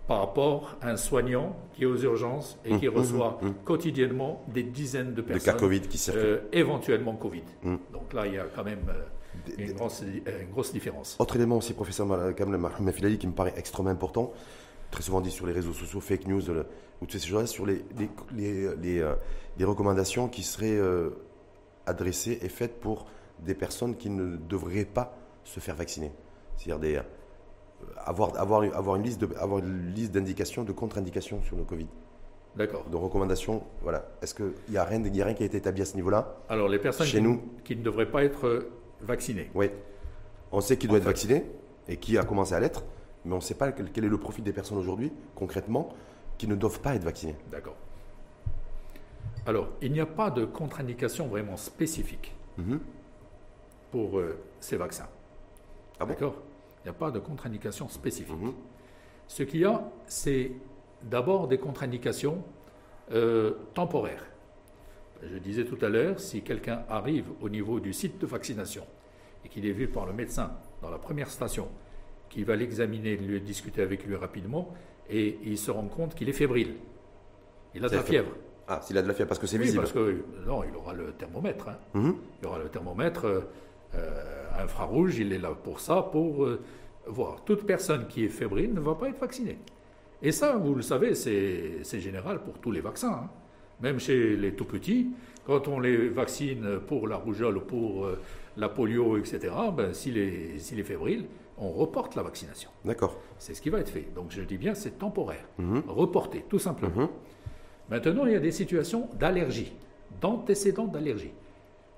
[0.07, 3.53] par rapport à un soignant qui est aux urgences et qui Hum, hum, reçoit hum.
[3.65, 5.53] quotidiennement des dizaines de de personnes.
[5.53, 7.43] cas Covid qui circulent euh, éventuellement Covid.
[7.91, 11.17] Donc là, il y a quand même euh, une, grosse, une grosse différence.
[11.19, 14.31] Autre élément aussi, professeur Kamel Mafilali, qui me paraît extrêmement important,
[14.91, 16.41] très souvent dit sur les réseaux sociaux, fake news
[17.01, 19.15] ou toutes ces choses-là, sur les, les, les, les, euh,
[19.65, 21.09] recommandations qui seraient euh,
[21.85, 23.05] adressées et faites pour
[23.39, 26.11] des personnes qui ne devraient pas se faire vacciner.
[26.55, 27.01] C'est-à-dire des, euh,
[28.05, 31.87] avoir, avoir, avoir une liste de- avoir une liste d'indications, de contre-indications sur le Covid,
[32.55, 32.85] D'accord.
[32.89, 33.63] de recommandations.
[33.81, 34.05] Voilà.
[34.21, 36.37] Est-ce qu'il n'y a, rien y a rien qui a été établi à ce niveau-là?
[36.49, 37.41] Alors, les personnes Chez qui, nous.
[37.65, 38.69] qui ne devraient pas être
[39.01, 39.51] vaccinées.
[39.53, 39.69] Oui.
[40.51, 41.09] On sait qui doit En être fait.
[41.09, 41.45] vacciné
[41.89, 42.83] et qui a commencé à l'être,
[43.25, 45.89] mais on ne sait pas quel, quel est le profil des personnes aujourd'hui, concrètement,
[46.37, 47.35] qui ne doivent pas être vaccinées.
[47.51, 47.75] D'accord.
[49.45, 52.79] Alors, il n'y a pas de contre-indication vraiment spécifique Mhm.
[53.91, 55.07] pour euh, ces vaccins.
[55.99, 56.13] Ah bon?
[56.13, 56.35] D'accord?
[56.83, 58.35] Il n'y a pas de contre-indication spécifique.
[58.35, 58.53] Mhm.
[59.27, 60.51] Ce qu'il y a, c'est
[61.03, 62.43] d'abord des contre-indications
[63.11, 64.25] euh, temporaires.
[65.23, 68.85] Je disais tout à l'heure, si quelqu'un arrive au niveau du site de vaccination
[69.43, 71.67] et qu'il est vu par le médecin dans la première station,
[72.29, 74.73] qui va l'examiner, lui discuter avec lui rapidement,
[75.09, 76.75] et il se rend compte qu'il est fébrile.
[77.73, 78.31] Il a de la fièvre.
[78.67, 79.81] Ah, s'il a de la fièvre, parce que c'est Oui, visible.
[79.83, 81.69] parce que non, il aura le thermomètre.
[81.69, 81.77] hein.
[81.93, 82.15] Mhm.
[82.41, 83.41] Il aura le thermomètre euh,
[83.95, 86.59] euh, infrarouge, il est là pour ça, pour euh,
[87.05, 87.43] voir.
[87.45, 89.59] Toute personne qui est fébrile ne va pas être vaccinée.
[90.23, 93.11] Et ça, vous le savez, c'est général pour tous les vaccins.
[93.25, 93.29] hein.
[93.81, 95.09] Même chez les tout petits,
[95.45, 98.17] quand on les vaccine pour la rougeole ou pour euh,
[98.57, 101.25] la polio, etc., ben, s'il est, s'il est fébrile,
[101.57, 102.69] on reporte la vaccination.
[102.83, 103.17] D'accord.
[103.37, 104.07] C'est ce qui va être fait.
[104.13, 105.45] Donc je dis bien, c'est temporaire.
[105.57, 105.83] Mhm.
[105.87, 107.03] Reporté, tout simplement.
[107.03, 107.09] Mhm.
[107.89, 109.73] Maintenant, il y a des situations d'allergie,
[110.21, 111.31] d'antécédents d'allergie.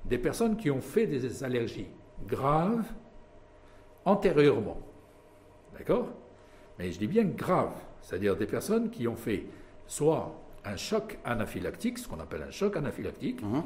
[0.05, 1.88] Des personnes qui ont fait des allergies
[2.28, 2.86] graves
[4.05, 4.78] antérieurement.
[5.78, 6.08] D'accord?
[6.80, 9.45] Mais je dis bien graves, c'est-à-dire des personnes qui ont fait
[9.88, 10.34] soit
[10.66, 13.64] un choc anaphylactique, ce qu'on appelle un choc anaphylactique, Mhm.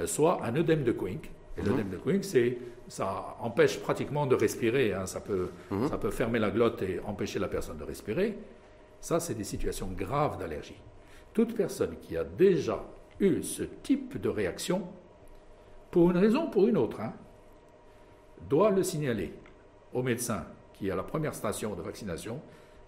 [0.00, 1.30] euh, soit un œdème de Quincke.
[1.58, 4.92] Et l'œdème de Quincke, c'est, ça empêche pratiquement de respirer.
[4.92, 5.06] hein.
[5.06, 5.88] Ça, peut, Mhm.
[5.88, 8.38] ça peut fermer la glotte et empêcher la personne de respirer.
[9.00, 10.80] Ça, c'est des situations graves d'allergie.
[11.32, 12.84] Toute personne qui a déjà
[13.20, 14.82] eu ce type de réaction,
[15.90, 17.12] pour une raison ou pour une autre, hein,
[18.48, 19.32] doit le signaler
[19.92, 20.44] au médecin
[20.74, 22.40] qui est à la première station de vaccination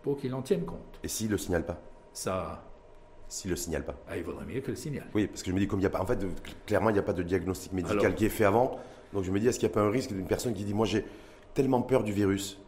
[0.02, 1.00] pour qu'il en tienne compte.
[1.02, 1.78] Et s'il le signale pas?
[2.12, 2.62] Ça,
[3.30, 5.06] S'il le signale pas ah, il vaudrait mieux que le signale.
[5.14, 6.00] Oui, parce que je me dis, comme il y a pas.
[6.02, 6.26] En fait, de-
[6.66, 8.78] clairement, il n'y a pas de diagnostic médical Alors- qui est fait avant.
[9.12, 10.74] Donc je me dis, est-ce qu'il n'y a pas un risque d'une personne qui dit,
[10.74, 11.04] moi j'ai
[11.54, 12.58] tellement peur du virus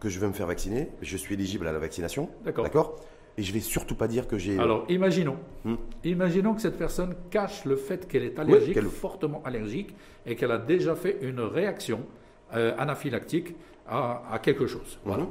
[0.00, 2.28] que je veux me faire vacciner, je suis éligible à la vaccination.
[2.44, 2.64] D'accord.
[2.64, 2.96] D'accord?
[3.36, 4.58] Et je vais surtout pas dire que j'ai.
[4.58, 5.36] Alors, imaginons.
[5.64, 5.76] Hmm.
[6.02, 9.94] Imaginons que cette personne cache le fait qu'elle est allergique, qu'elle- fortement allergique,
[10.26, 12.00] et qu'elle a déjà fait une réaction
[12.54, 13.54] euh, anaphylactique
[13.86, 14.98] à, à quelque chose.
[15.04, 15.22] Voilà.
[15.24, 15.28] Mhm.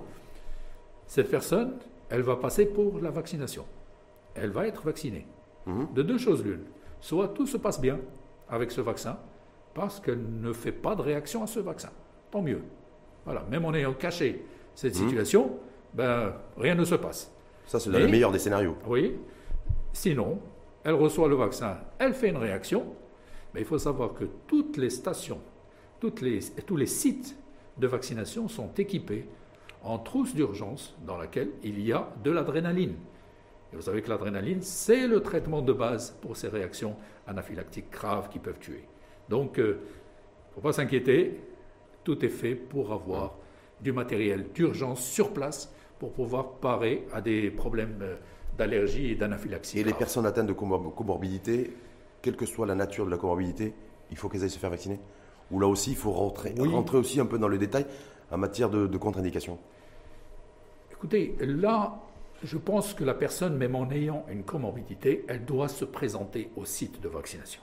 [1.08, 1.74] Cette personne,
[2.10, 3.66] elle va passer pour la vaccination.
[4.38, 5.26] Elle va être vaccinée.
[5.66, 5.88] Mhm.
[5.94, 6.64] De deux choses l'une.
[7.02, 8.00] Soit tout se passe bien
[8.50, 9.18] avec ce vaccin,
[9.74, 11.90] parce qu'elle ne fait pas de réaction à ce vaccin.
[12.32, 12.62] Tant mieux.
[13.26, 13.44] Voilà.
[13.52, 15.08] Même en ayant caché cette Mhm.
[15.08, 15.58] situation,
[15.94, 17.32] ben, rien ne se passe.
[17.66, 18.76] Ça, c'est dans le meilleur des scénarios.
[18.88, 19.16] Oui.
[19.94, 20.40] Sinon,
[20.84, 22.86] elle reçoit le vaccin, elle fait une réaction,
[23.54, 25.40] mais il faut savoir que toutes les stations,
[26.00, 27.36] toutes les, tous les sites
[27.78, 29.28] de vaccination sont équipés
[29.84, 32.96] en trousse d'urgence dans laquelle il y a de l'adrénaline.
[33.78, 36.96] Et vous savez que l'adrénaline, c'est le traitement de base pour ces réactions
[37.28, 38.84] anaphylactiques graves qui peuvent tuer.
[39.30, 39.76] Donc, il ne
[40.56, 41.40] faut pas s'inquiéter,
[42.04, 43.36] tout est fait pour avoir
[43.80, 48.16] du matériel d'urgence sur place pour pouvoir parer à des problèmes euh,
[48.58, 49.78] d'allergie et d'anaphylaxie.
[49.80, 51.72] Et les personnes atteintes de comor- comorbidité,
[52.24, 53.76] quelle que soit la nature de la comorbidité,
[54.10, 55.00] il faut qu'elles aillent se faire vacciner?
[55.52, 56.68] Ou là aussi, il faut rentrer, Oui.
[56.70, 57.86] rentrer aussi un peu dans le détail
[58.32, 59.60] en matière de, de contre-indication?
[60.92, 62.00] Écoutez, là,
[62.44, 66.66] je pense que la personne, même en ayant une comorbidité, elle doit se présenter au
[66.66, 67.62] site de vaccination.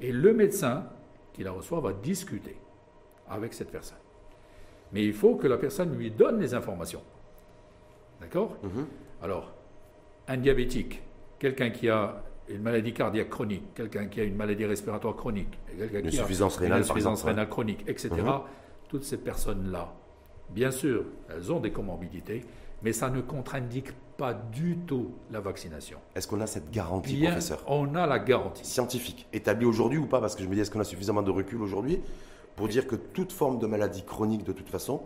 [0.00, 0.86] Et le médecin
[1.32, 2.56] qui la reçoit va discuter
[3.28, 3.98] avec cette personne.
[4.92, 7.02] Mais il faut que la personne lui donne les informations.
[8.20, 8.56] D'accord?
[8.62, 8.86] Mhm.
[9.22, 9.52] Alors,
[10.28, 11.02] un diabétique,
[11.38, 16.00] quelqu'un qui a une maladie cardiaque chronique, quelqu'un qui a une maladie respiratoire chronique, quelqu'un
[16.00, 18.10] qui a insuffisance rénale, une insuffisance rénale chronique, etc.
[18.88, 19.92] Toutes ces personnes-là,
[20.48, 22.42] bien sûr, elles ont des comorbidités,
[22.82, 25.98] mais ça ne contre-indique pas du tout la vaccination.
[26.14, 28.64] Est-ce qu'on a cette garantie, Bien, professeur on a la garantie.
[28.64, 30.20] Scientifique, établie aujourd'hui ou pas?
[30.20, 32.00] Parce que je me dis, est-ce qu'on a suffisamment de recul aujourd'hui
[32.56, 35.02] pour dire que toute forme de maladie chronique, de toute façon,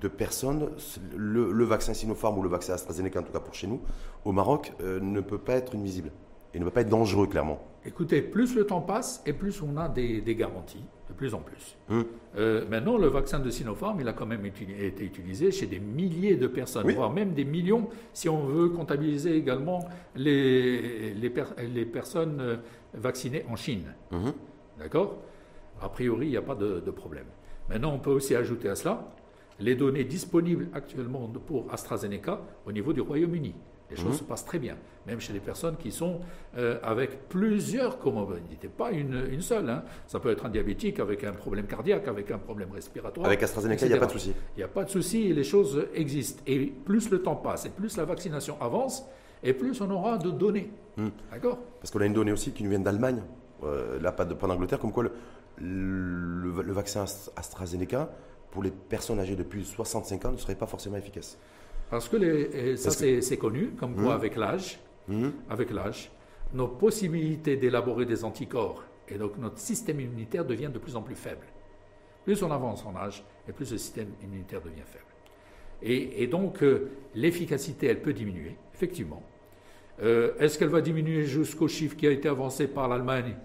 [0.00, 0.70] de personnes,
[1.16, 3.80] le, le vaccin Sinopharm ou le vaccin AstraZeneca, en tout cas pour chez nous,
[4.24, 6.10] au Maroc, euh, ne peut pas être nuisible
[6.52, 7.58] et ne peut pas être dangereux, clairement.
[7.84, 11.40] Écoutez, plus le temps passe et plus on a des, des garanties, de plus en
[11.40, 11.76] plus.
[11.90, 12.04] Hum.
[12.38, 16.36] Euh, maintenant, le vaccin de Sinopharm, il a quand même été utilisé chez des milliers
[16.36, 16.94] de personnes, Oui.
[16.94, 19.80] voire même des millions, si on veut comptabiliser également
[20.16, 22.56] les, les, per- les personnes euh,
[22.94, 23.92] vaccinées en Chine.
[24.10, 24.32] Mhm.
[24.78, 25.18] D'accord?
[25.82, 27.26] A priori, il n'y a pas de, de problème.
[27.68, 29.06] Maintenant, on peut aussi ajouter à cela
[29.60, 33.54] les données disponibles actuellement pour AstraZeneca au niveau du Royaume-Uni.
[33.94, 34.18] Les choses Mhm.
[34.18, 34.76] se passent très bien,
[35.06, 36.20] même chez des personnes qui sont
[36.58, 39.68] euh, avec plusieurs comorbidités, pas une, une seule.
[39.70, 39.84] hein.
[40.08, 43.26] Ça peut être un diabétique avec un problème cardiaque, avec un problème respiratoire.
[43.26, 44.32] Avec AstraZeneca, il n'y a pas de souci.
[44.56, 46.42] Il n'y a pas de souci, les choses existent.
[46.46, 49.04] Et plus le temps passe, et plus la vaccination avance,
[49.42, 50.70] et plus on aura de données.
[50.96, 51.08] Hmm.
[51.30, 51.58] D'accord?
[51.80, 53.22] Parce qu'on a une donnée aussi qui nous vient d'Allemagne,
[53.62, 55.12] euh, là pas d'Angleterre, comme quoi le,
[55.58, 58.10] le- le vaccin Ast- AstraZeneca,
[58.50, 61.38] pour les personnes âgées de plus de 65 ans, ne serait pas forcément efficace.
[61.94, 64.10] Parce que les- ça, que- c'est connu, comme quoi, Mhm.
[64.10, 65.32] avec l'âge, Mhm.
[65.48, 66.10] avec l'âge,
[66.52, 71.14] nos possibilités d'élaborer des anticorps et donc notre système immunitaire devient de plus en plus
[71.14, 71.46] faible.
[72.24, 75.04] Plus on avance en âge, et plus le système immunitaire devient faible.
[75.82, 79.22] Et, et donc, euh, l'efficacité, elle peut diminuer, effectivement.
[80.02, 83.36] Euh, Est-ce qu'elle va diminuer jusqu'au chiffre qui a été avancé par l'Allemagne?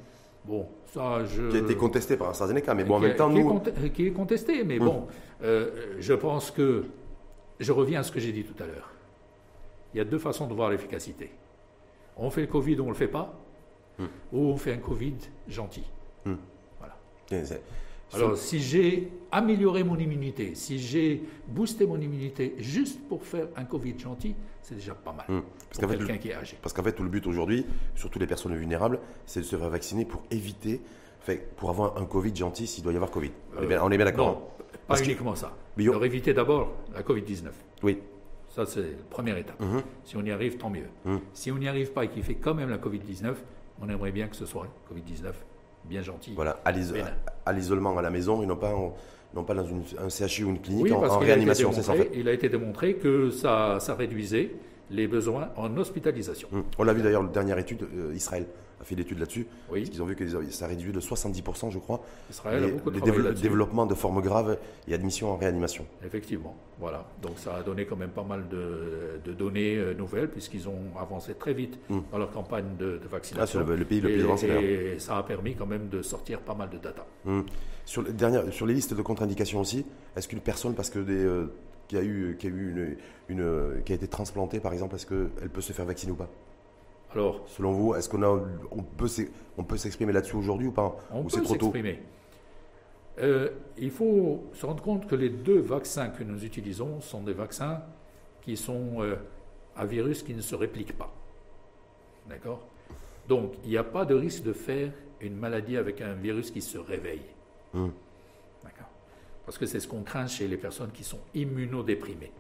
[0.46, 1.52] Bon, ça, je...
[1.52, 3.50] Qui a été contesté par AstraZeneca, mais bon, en même temps, qui est nous.
[3.50, 4.64] conte- qui est contesté.
[4.64, 4.86] Mais Hum.
[4.88, 5.08] bon,
[5.44, 5.70] euh,
[6.00, 6.86] je pense que
[7.60, 8.92] je reviens à ce que j'ai dit tout à l'heure.
[9.94, 11.32] Il y a deux façons de voir l'efficacité.
[12.18, 13.34] On fait le Covid ou on ne le fait pas,
[14.00, 14.08] Hum.
[14.32, 15.16] ou on fait un Covid
[15.48, 15.84] gentil.
[17.44, 17.62] c'est-
[18.14, 23.66] Alors, si j'ai amélioré mon immunité, si j'ai boosté mon immunité juste pour faire un
[23.66, 24.34] Covid gentil,
[24.64, 25.26] c'est déjà pas mal.
[25.30, 25.44] Hum.
[25.44, 26.58] Parce pour qu'en fait, quelqu'un qui est âgé.
[26.60, 29.70] Parce qu'en fait, tout le but aujourd'hui, surtout les personnes vulnérables, c'est de se faire
[29.70, 30.82] vacciner pour éviter,
[31.22, 33.32] enfin, pour avoir un Covid gentil s'il doit y avoir Covid.
[33.58, 34.59] On est bien, bien d'accord hein
[34.90, 35.52] pas Parce que- uniquement ça.
[35.78, 37.52] Mais éviter d'abord la Covid-19.
[37.84, 38.00] Oui.
[38.50, 39.60] Ça, c'est la première étape.
[39.62, 39.84] Mhm.
[40.04, 40.88] Si on y arrive, tant mieux.
[41.06, 41.20] Mhm.
[41.34, 43.36] Si on n'y arrive pas et qu'il fait quand même la Covid-19,
[43.82, 45.32] on aimerait bien que ce soit Covid-19
[45.86, 46.34] bien gentil.
[46.36, 46.72] Voilà, à
[47.54, 48.96] l'isolement à la maison et non pas, en-
[49.36, 51.96] non pas dans une- un CHU ou une clinique Oui, en, réanimation, c'est ça en
[51.96, 52.20] démontré- fait.
[52.20, 54.52] Il a été démontré que ça, ça réduisait
[54.90, 56.48] les besoins en hospitalisation.
[56.52, 56.64] Hum.
[56.80, 58.48] On l'a vu d'ailleurs, la dernière étude, euh, Israël
[58.82, 61.80] a fait l'étude là-dessus, Oui, parce qu'ils ont vu que ça réduit de 70%, je
[61.80, 63.42] crois, Israël a beaucoup dévelop- là-dessus.
[63.44, 64.58] développement de formes graves
[64.88, 65.86] et admission en réanimation.
[66.06, 67.06] Effectivement, voilà.
[67.22, 70.98] Donc ça a donné quand même pas mal de, de données euh, nouvelles puisqu'ils ont
[71.00, 72.00] avancé très vite Mm.
[72.12, 73.66] dans leur campagne de, de Ah, vaccination.
[73.66, 74.64] le, le pays le et, plus avancé d'ailleurs.
[74.64, 77.06] et ça a permis quand même de sortir pas mal de data.
[77.26, 77.46] Hum.
[77.86, 81.14] Sur, les dernières- sur les listes de contre-indications aussi, est-ce qu'une personne, parce que des,
[81.26, 81.52] euh,
[81.88, 82.98] qui a eu, qui a eu une,
[83.38, 86.16] une, euh, qui a été transplantée par exemple, est-ce qu'elle peut se faire vacciner ou
[86.16, 86.30] pas?
[87.14, 88.28] Alors, Selon vous, est-ce qu'on a,
[88.72, 90.96] on peut, s'ex- on peut s'exprimer là-dessus aujourd'hui ou pas?
[91.12, 92.00] On Ou peut s'exprimer.
[93.20, 97.34] Euh, il faut se rendre compte que les deux vaccins que nous utilisons sont des
[97.34, 97.82] vaccins
[98.42, 99.16] qui sont euh,
[99.76, 101.12] à virus qui ne se répliquent pas.
[102.30, 102.62] D'accord?
[103.28, 106.62] Donc, il n'y a pas de risque de faire une maladie avec un virus qui
[106.62, 107.26] se réveille.
[107.74, 107.92] Hum.
[108.64, 108.88] D'accord?
[109.46, 112.32] Parce que c'est ce qu'on craint chez les personnes qui sont immunodéprimées.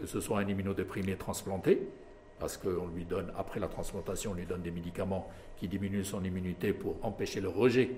[0.00, 1.88] Que ce soit un immunodéprimé transplanté,
[2.42, 6.24] parce qu'on lui donne, après la transplantation, on lui donne des médicaments qui diminuent son
[6.24, 7.92] immunité pour empêcher le rejet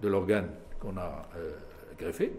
[0.00, 1.56] de l'organe qu'on a euh,
[1.98, 2.32] greffé,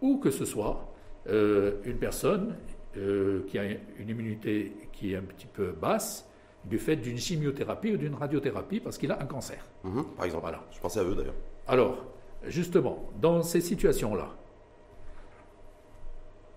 [0.00, 0.94] ou que ce soit
[1.26, 2.54] euh, une personne
[2.96, 6.24] euh, qui a une immunité qui est un petit peu basse
[6.64, 9.66] du fait d'une chimiothérapie ou d'une radiothérapie parce qu'il a un cancer.
[9.82, 10.42] Mhm, par exemple.
[10.42, 10.62] Voilà.
[10.70, 11.34] Je pensais à eux d'ailleurs.
[11.66, 12.04] Alors,
[12.44, 14.36] justement, dans ces situations-là,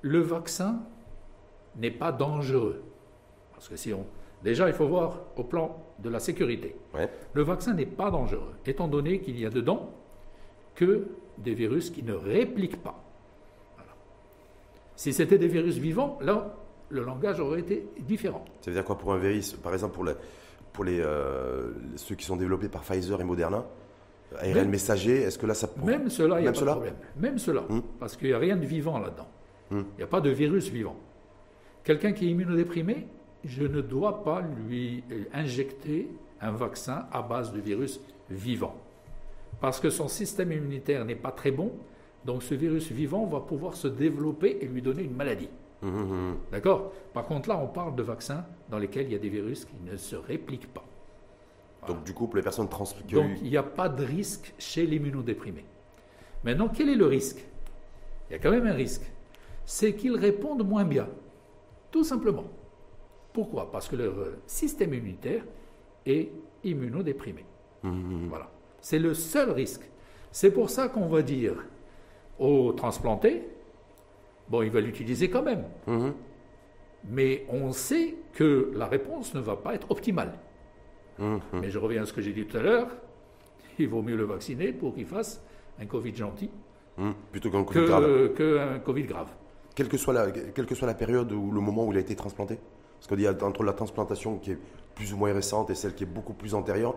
[0.03, 0.84] le vaccin
[1.77, 2.84] n'est pas dangereux.
[3.62, 4.03] Parce que si on.
[4.43, 6.76] Déjà, il faut voir au plan de la sécurité.
[6.95, 7.07] Ouais.
[7.34, 9.91] Le vaccin n'est pas dangereux, étant donné qu'il y a dedans
[10.74, 11.05] que
[11.38, 13.03] des virus qui ne répliquent pas.
[13.76, 13.91] Voilà.
[14.95, 16.55] Si c'était des virus vivants, là,
[16.89, 18.43] le langage aurait été différent.
[18.62, 19.53] Ça veut dire quoi pour un virus?
[19.53, 19.93] Par exemple,
[20.74, 23.64] pour, les, euh, ceux qui sont développés par Pfizer et Moderna,
[24.39, 26.72] ARN Même- messager, est-ce que là ça Même cela, il n'y a pas cela?
[26.72, 26.95] de problème.
[27.18, 27.82] Même cela, Hmm.
[27.99, 29.28] parce qu'il n'y a rien de vivant là-dedans.
[29.70, 29.84] Hmm.
[29.93, 30.95] Il n'y a pas de virus vivant.
[31.84, 33.05] Quelqu'un qui est immunodéprimé,
[33.43, 36.07] je ne dois pas lui euh, injecter
[36.39, 38.75] un vaccin à base de virus vivant.
[39.59, 41.71] Parce que son système immunitaire n'est pas très bon,
[42.25, 45.49] donc ce virus vivant va pouvoir se développer et lui donner une maladie.
[45.81, 46.35] Mhm, mhm.
[46.51, 46.91] D'accord?
[47.13, 49.75] Par contre, là, on parle de vaccins dans lesquels il y a des virus qui
[49.83, 50.83] ne se répliquent pas.
[51.87, 54.85] Donc du coup, pour les personnes trans Donc, il n'y a pas de risque chez
[54.85, 55.65] l'immunodéprimé.
[56.43, 57.43] Maintenant, quel est le risque?
[58.29, 59.09] Il y a quand même un risque.
[59.65, 61.07] C'est qu'ils répondent moins bien.
[61.91, 62.45] Tout simplement.
[63.34, 63.71] Pourquoi?
[63.71, 65.43] Parce que leur euh, système immunitaire
[66.05, 66.29] est
[66.63, 67.45] immunodéprimé.
[67.84, 68.49] Mhm, Voilà.
[68.82, 69.84] C'est le seul risque.
[70.32, 71.53] C'est pour ça qu'on va dire
[72.39, 73.43] aux transplantés,
[74.49, 75.65] bon, il va l'utiliser quand même.
[75.88, 76.13] mhm.
[77.09, 80.34] Mais on sait que la réponse ne va pas être optimale.
[81.19, 81.39] Mhm.
[81.53, 82.88] Mais je reviens à ce que j'ai dit tout à l'heure.
[83.79, 85.43] Il vaut mieux le vacciner pour qu'il fasse
[85.79, 86.49] un Covid gentil.
[87.32, 88.03] Plutôt qu'un Covid grave.
[88.05, 89.29] que, que un Covid grave.
[89.73, 92.01] Quelle que, soit la, quelle que soit la période ou le moment où il a
[92.01, 92.59] été transplanté?
[93.01, 94.57] Parce qu'il y a entre la transplantation qui est
[94.93, 96.93] plus ou moins récente et celle qui est beaucoup plus antérieure,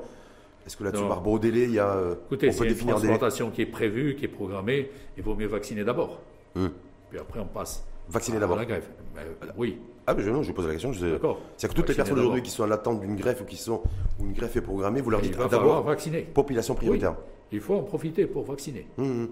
[0.67, 2.71] est-ce que là-dessus, par rapport au délai, il y a, euh, Écoutez, on c'est peut
[2.71, 4.91] une transplantation qui est prévue, qui est programmée.
[5.17, 6.21] Il vaut mieux vacciner d'abord.
[6.55, 6.71] Mhm.
[7.11, 8.57] Puis après, on passe Vacciner à d'abord.
[8.57, 8.91] la greffe.
[9.15, 10.91] Mais, euh, oui, Ah, mais je, non, je pose la question.
[11.11, 11.39] d'accord.
[11.57, 13.83] C'est que toutes les personnes aujourd'hui qui sont en attente d'une greffe ou qui sont
[14.21, 16.21] où une greffe est programmée, vous leur dites ah, d'abord vacciner.
[16.23, 17.17] population prioritaire.
[17.53, 18.87] Il faut en profiter pour vacciner.
[18.99, 19.29] Mhm.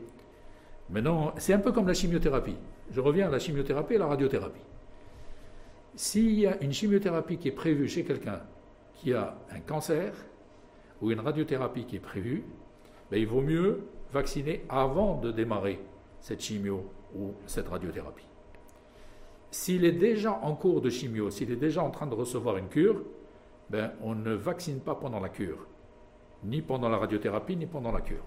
[0.90, 2.56] Maintenant, c'est un peu comme la chimiothérapie.
[2.94, 4.60] Je reviens à la chimiothérapie et la radiothérapie.
[5.94, 8.40] S'il y a une chimiothérapie qui est prévue chez quelqu'un
[8.94, 10.14] qui a un cancer
[11.02, 12.44] ou une radiothérapie qui est prévue,
[13.10, 15.80] ben, il vaut mieux vacciner avant de démarrer
[16.20, 18.26] cette chimio ou cette radiothérapie.
[19.50, 22.68] S'il est déjà en cours de chimio, s'il est déjà en train de recevoir une
[22.68, 23.02] cure,
[23.68, 25.66] ben, on ne vaccine pas pendant la cure,
[26.44, 28.24] ni pendant la radiothérapie, ni pendant la cure.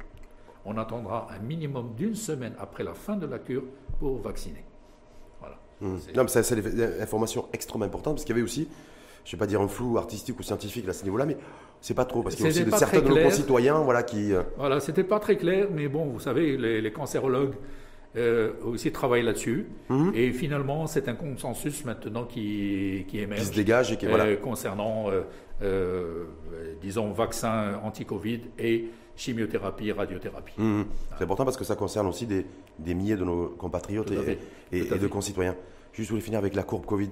[0.65, 3.63] On attendra un minimum d'une semaine après la fin de la cure
[3.99, 4.65] pour vacciner.
[5.99, 8.67] C'est- Non, mais c'est informations extrêmement importantes parce qu'il y avait aussi,
[9.23, 11.37] je ne vais pas dire un flou artistique ou scientifique à ce niveau-là, mais
[11.81, 14.33] c'est pas trop parce qu'il y a aussi de certains de nos concitoyens voilà, qui.
[14.33, 17.55] euh, Voilà, c'était pas très clair, mais bon, vous savez, les, les cancérologues
[18.17, 19.67] euh, aussi travaillent là-dessus.
[19.89, 20.11] Mhm.
[20.15, 24.05] Et finalement, c'est un consensus maintenant qui, qui qui émerge se dégagent et qui.
[24.07, 24.35] voilà.
[24.37, 25.21] concernant, euh,
[25.61, 26.23] euh,
[26.81, 28.85] disons, vaccin anti-Covid et
[29.17, 30.53] chimiothérapie, radiothérapie.
[30.57, 30.85] Mmh, mmh.
[31.17, 32.45] C'est important parce que ça concerne aussi des,
[32.79, 35.55] des milliers de nos compatriotes et, et, de concitoyens.
[35.95, 37.09] Juste, je voulais finir avec la courbe Covid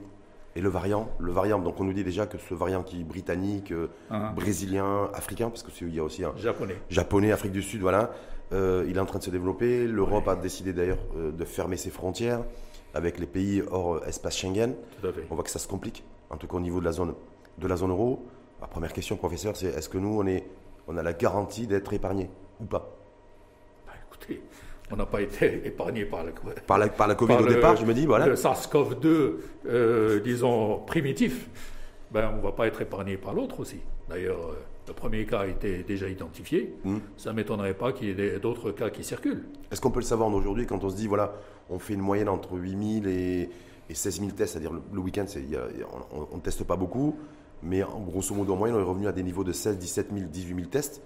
[0.58, 1.10] et le variant.
[1.18, 4.36] Le variant, donc on nous dit déjà que ce variant qui est britannique, euh, uh-huh.
[4.36, 8.12] brésilien, africain, parce qu'il y a aussi un japonais, japonais, Afrique du Sud, voilà,
[8.52, 9.88] euh, il est en train de se développer.
[9.88, 12.44] L'Europe a décidé d'ailleurs euh, de fermer ses frontières
[12.94, 14.76] avec les pays hors espace Schengen.
[15.32, 17.14] On voit que ça se complique, en tout cas au niveau de la zone,
[17.58, 18.26] de la zone euro.
[18.60, 20.44] La première question, professeur, c'est est-ce que nous, on, est,
[20.90, 22.30] on a la garantie d'être épargnés
[22.60, 22.98] ou pas?
[24.92, 27.86] On n'a pas été épargné par la, par la, par la Covid au départ, je
[27.86, 28.28] me dis, voilà.
[28.28, 29.34] Le SARS-CoV-2,
[29.68, 31.50] euh, disons, primitif,
[32.12, 33.80] ben, on ne va pas être épargné par l'autre aussi.
[34.10, 34.56] D'ailleurs, euh,
[34.88, 36.76] le premier cas a été déjà identifié.
[36.84, 36.98] Hmm.
[37.18, 39.46] Ça ne m'étonnerait pas qu'il y ait d'autres cas qui circulent.
[39.72, 41.34] Est-ce qu'on peut le savoir aujourd'hui quand on se dit, voilà,
[41.70, 43.50] on fait une moyenne entre 8000 et,
[43.90, 45.26] et 16 000 tests, c'est-à-dire le, week-end,
[46.32, 47.16] on ne teste pas beaucoup,
[47.62, 50.10] mais en grosso modo en moyenne, on est revenu à des niveaux de 16, 17
[50.14, 51.02] 000, 18 000 tests.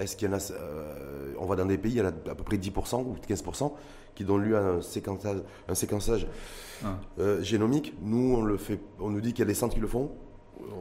[0.00, 2.08] Est-ce qu'il y en a, euh, on va dans des pays, il y en a
[2.08, 3.72] à peu près 10% ou 15%
[4.14, 6.26] qui donnent lieu à un séquençage, un séquençage
[6.84, 6.98] ah.
[7.18, 7.94] euh, génomique.
[8.02, 10.10] Nous, on, le fait, on nous dit qu'il y a des centres qui le font,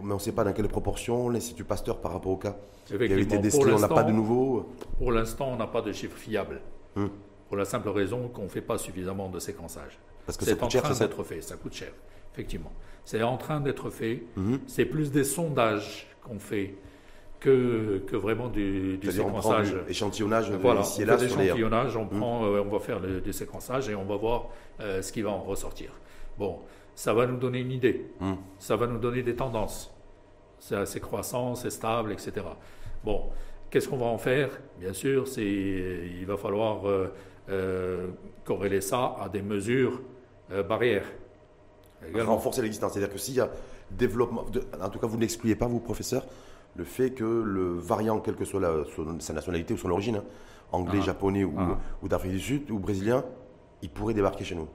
[0.04, 1.30] mais on ne sait pas dans quelle proportion.
[1.30, 4.70] L'Institut Pasteur par rapport au cas qui avait été décelé, on n'a pas de nouveau.
[4.98, 6.62] Pour l'instant, on n'a pas de chiffres fiables.
[6.96, 7.10] Hum.
[7.48, 10.00] Pour la simple raison qu'on ne fait pas suffisamment de séquençage.
[10.26, 11.92] Parce que c'est en train d'être fait, ça coûte cher,
[12.34, 12.72] effectivement.
[13.06, 14.24] C'est en train d'être fait.
[14.38, 14.60] Hum.
[14.68, 16.76] C'est plus des sondages qu'on fait
[17.40, 19.76] que, que vraiment du, du séquençage.
[19.88, 21.16] échantillonnage voilà, et là.
[21.16, 22.24] L'échantillonnage, on, mmh.
[22.24, 25.32] euh, on va faire le, du séquençage et on va voir euh, ce qui va
[25.32, 25.92] en ressortir.
[26.38, 26.60] Bon,
[26.96, 28.34] ça va nous donner une idée, mmh.
[28.58, 29.94] ça va nous donner des tendances.
[30.60, 32.34] C'est assez croissant, c'est stable, etc.
[33.06, 33.30] Bon,
[33.70, 34.50] qu'est-ce qu'on va en faire?
[34.78, 36.82] Bien sûr, c'est, il va falloir
[37.50, 38.08] euh,
[38.44, 40.02] corréler ça à des mesures
[40.68, 41.06] barrières.
[42.14, 43.50] Renforcer l'existence, c'est-à-dire que s'il y a
[43.92, 44.46] développement,
[44.82, 46.26] en tout cas vous n'excluez pas, vous professeurs,
[46.80, 48.62] le fait que le variant, quelle que soit
[49.20, 50.24] sa nationalité ou son origine, hein,
[50.72, 51.06] anglais, ah.
[51.06, 51.78] japonais ah.
[52.02, 53.26] ou, d'Afrique du Sud ou brésilien,
[53.82, 54.68] il pourrait débarquer chez nous.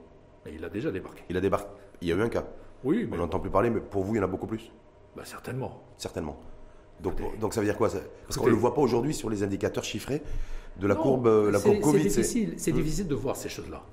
[0.45, 1.23] il a déjà débarqué.
[1.29, 1.67] Il a débarqué.
[2.01, 2.45] Il y a eu un cas.
[2.83, 4.71] Oui, On n'entend plus parler, mais pour vous, il y en a beaucoup plus.
[5.15, 5.81] Bah, certainement.
[5.97, 6.37] Certainement.
[7.01, 7.89] Donc, donc ça veut dire quoi
[8.27, 10.21] Parce qu'on ne le voit pas aujourd'hui sur les indicateurs chiffrés
[10.79, 12.09] de la courbe, euh, la courbe Covid.
[12.09, 12.75] C'est difficile, c'est hmm.
[12.75, 13.83] difficile de voir ces choses-là.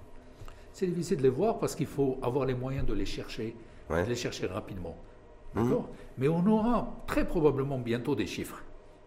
[0.75, 3.57] C'est difficile de les voir parce qu'il faut avoir les moyens de les chercher,
[3.91, 4.97] de les chercher rapidement.
[5.55, 5.89] D'accord
[6.19, 8.63] Mais on aura très probablement bientôt des chiffres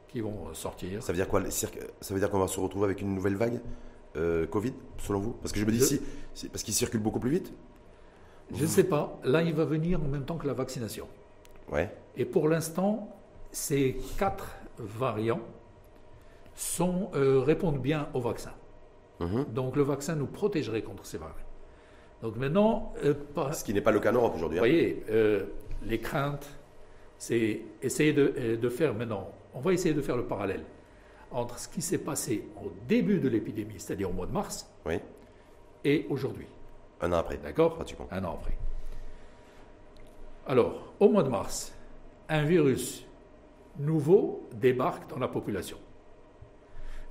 [0.07, 1.01] qui vont sortir.
[1.03, 1.67] Ça veut dire quoi Ça
[2.13, 3.59] veut dire qu'on va se retrouver avec une nouvelle vague
[4.15, 5.31] euh, Covid, selon vous?
[5.33, 7.53] Parce que je me dis, si, parce qu'il circule beaucoup plus vite
[8.53, 9.19] Je ne sais pas.
[9.23, 11.07] Là, il va venir en même temps que la vaccination.
[11.71, 11.93] Ouais.
[12.15, 13.09] Et pour l'instant,
[13.51, 15.41] ces quatre variants
[16.55, 18.53] sont, euh, répondent bien au vaccin.
[19.19, 19.45] Mhm.
[19.53, 21.35] Donc le vaccin nous protégerait contre ces variants.
[22.21, 22.93] Donc maintenant.
[23.03, 23.13] Euh,
[23.51, 24.59] Ce qui n'est pas le cas en Europe aujourd'hui.
[24.59, 24.61] Hein.
[24.61, 25.03] Vous voyez,
[25.85, 26.49] les craintes,
[27.17, 30.63] c'est essayer de, de, faire maintenant, on va essayer de faire le parallèle
[31.31, 34.99] entre ce qui s'est passé au début de l'épidémie, c'est-à-dire au mois de mars, oui.
[35.83, 36.47] et aujourd'hui.
[37.01, 37.37] Un an après.
[37.37, 37.77] D'accord
[38.11, 38.57] Un an après.
[40.47, 41.73] Alors, au mois de mars,
[42.29, 43.05] un virus
[43.79, 45.77] nouveau débarque dans la population.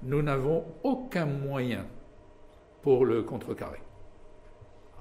[0.02, 1.86] Nous n'avons aucun moyen
[2.82, 3.82] pour le contrecarrer,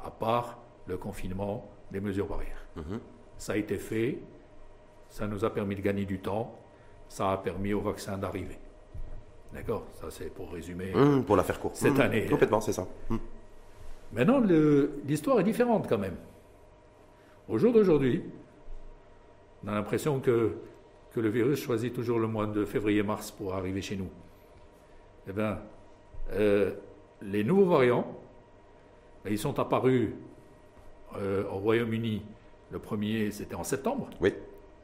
[0.03, 2.65] à part le confinement, les mesures barrières.
[2.75, 2.99] Mhm.
[3.43, 4.19] Ça a été fait,
[5.09, 6.57] ça nous a permis de gagner du temps,
[7.09, 8.57] ça a permis au vaccin d'arriver.
[9.53, 9.83] D'accord?
[9.95, 10.93] Ça, c'est pour résumer.
[10.95, 11.75] Mmh, pour la faire courte.
[11.75, 12.25] Cette mmh, année.
[12.25, 12.87] Complètement, c'est ça.
[13.09, 13.17] Mmh.
[14.13, 14.41] Maintenant,
[15.05, 16.15] l'histoire est différente quand même.
[17.49, 18.23] Au jour d'aujourd'hui,
[19.65, 20.55] on a l'impression que,
[21.11, 24.09] que le virus choisit toujours le mois de février-mars pour arriver chez nous.
[25.27, 25.59] Eh bien,
[26.31, 26.71] euh,
[27.21, 28.07] les nouveaux variants,
[29.25, 30.11] ben, ils sont apparus
[31.17, 32.21] euh, au Royaume-Uni
[32.73, 34.09] le premier, c'était en septembre.
[34.19, 34.33] Oui.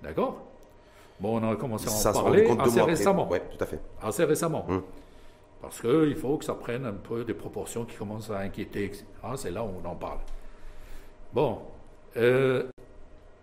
[0.02, 0.46] D'accord
[1.20, 3.28] Bon, on a commencé à en parler assez récemment.
[3.30, 3.80] Oui, tout à fait.
[4.02, 4.66] Assez récemment.
[4.70, 4.84] Hum.
[5.62, 8.92] Parce qu'il faut que ça prenne un peu des proportions qui commencent à inquiéter,
[9.36, 10.20] C'est là où on en parle.
[11.34, 11.60] Bon.
[12.16, 12.70] Euh,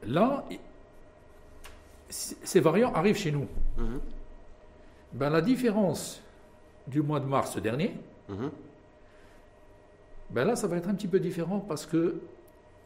[0.06, 0.44] là,
[2.08, 3.46] ces variants arrivent chez nous.
[3.78, 4.00] Hum.
[5.12, 6.22] Ben, la différence
[6.86, 7.94] du mois de mars dernier,
[8.30, 8.50] hum.
[10.30, 12.20] ben là, ça va être un petit peu différent parce que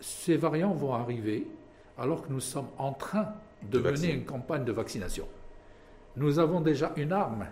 [0.01, 1.47] ces variants vont arriver
[1.99, 3.29] alors que nous sommes en train
[3.71, 5.27] de, mener une campagne de vaccination.
[6.17, 7.47] Nous avons déjà une arme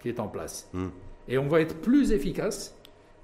[0.00, 0.68] qui est en place.
[0.72, 0.88] Hmm.
[1.28, 2.74] Et on va être plus efficace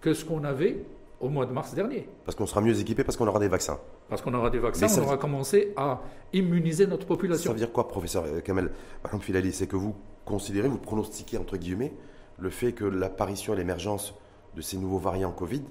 [0.00, 0.84] que ce qu'on avait
[1.20, 2.08] au mois de mars dernier.
[2.24, 3.78] Parce qu'on sera mieux équipé, parce qu'on aura des vaccins.
[4.08, 6.00] Parce qu'on aura des vaccins, on aura commencé à
[6.32, 7.50] immuniser notre population.
[7.50, 8.70] Ça veut dire quoi, professeur Kamel?
[9.02, 9.94] Par exemple, Filali, c'est que vous
[10.24, 11.92] considérez, vous pronostiquez, entre guillemets,
[12.38, 14.14] le fait que l'apparition et l'émergence
[14.56, 15.62] de ces nouveaux variants Covid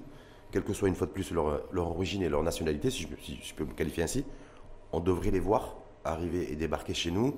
[0.52, 3.08] quelle que soit une fois de plus leur, origine et leur nationalité, si
[3.42, 4.24] je, peux me qualifier ainsi,
[4.92, 7.34] on devrait les voir arriver et débarquer chez nous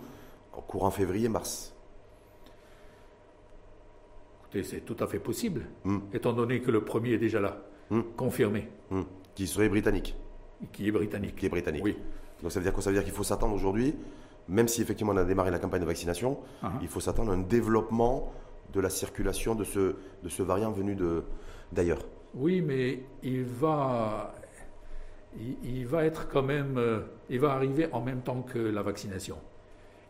[0.52, 1.70] en courant février-mars.
[4.62, 5.98] c'est tout à fait possible, Hmm.
[6.12, 7.58] étant donné que le premier est déjà là,
[7.90, 8.02] Hmm.
[8.16, 9.02] confirmé, Hmm.
[9.34, 10.16] Qui serait britannique.
[10.72, 11.34] qui est britannique.
[11.36, 11.82] Qui est britannique.
[11.84, 11.96] Oui.
[12.40, 12.82] Donc ça veut dire quoi?
[12.82, 13.94] Ça veut dire qu'il faut s'attendre aujourd'hui,
[14.48, 16.78] même si effectivement on a démarré la campagne de vaccination, Ah, ah.
[16.82, 18.32] il faut s'attendre à un développement
[18.72, 20.96] de la circulation de ce, de ce variant venu
[21.72, 22.02] d'ailleurs.
[22.36, 24.34] Oui, mais il va,
[25.38, 28.82] il, il va être quand même, euh, il va arriver en même temps que la
[28.82, 29.36] vaccination.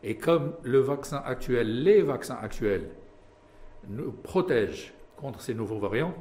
[0.03, 2.89] Et comme le vaccin actuel, les vaccins actuels
[3.89, 6.13] nous protègent contre ces nouveaux variants,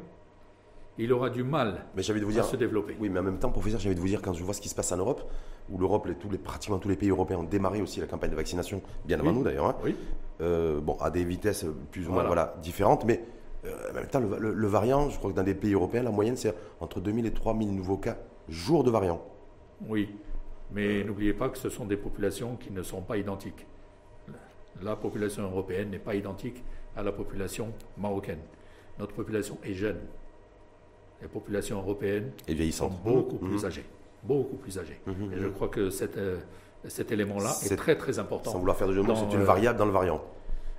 [0.96, 2.96] il aura du mal Mais de vous à dire, se développer.
[3.00, 4.60] oui, mais en même temps, professeur, j'ai envie de vous dire, quand je vois ce
[4.60, 5.22] qui se passe en Europe,
[5.70, 8.30] où l'Europe, les- tous les, pratiquement tous les pays européens ont démarré aussi la campagne
[8.30, 9.96] de vaccination, bien avant nous d'ailleurs, hein, Oui,
[10.40, 12.28] euh, bon, à des vitesses plus ou moins Voilà.
[12.28, 13.24] voilà, différentes, mais
[13.90, 16.10] en même temps, le, le- le variant, je crois que dans des pays européens, la
[16.10, 18.16] moyenne, c'est entre 2000 et 3000 nouveaux cas
[18.48, 19.22] jour de variant.
[19.88, 20.08] oui.
[20.72, 23.66] Mais n'oubliez pas que ce sont des populations qui ne sont pas identiques.
[24.82, 26.64] La population européenne n'est pas identique
[26.96, 28.38] à la population marocaine.
[28.98, 29.98] Notre population est jeune.
[31.22, 32.90] Les populations européennes Et sont vieillissant.
[33.04, 33.50] beaucoup Mhm.
[33.50, 33.84] plus âgées.
[34.24, 34.98] Beaucoup plus âgées.
[35.06, 36.38] Mhm, Et je crois que cet, euh,
[36.88, 38.58] cet élément-là est, très très Sans important.
[38.58, 40.22] vouloir faire de jeu c'est une euh, variable dans le variant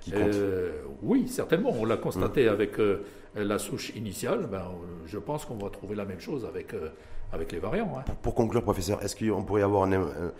[0.06, 0.34] qui compte.
[0.34, 1.70] Euh, oui, certainement.
[1.78, 3.02] On l'a constaté avec euh,
[3.34, 4.46] la souche initiale.
[4.50, 4.62] Ben, euh,
[5.06, 6.90] je pense qu'on va trouver la même chose avec, euh,
[7.32, 7.92] avec les variants.
[7.98, 8.04] hein.
[8.22, 10.32] Pour conclure, professeur, est-ce qu'on pourrait avoir un- un-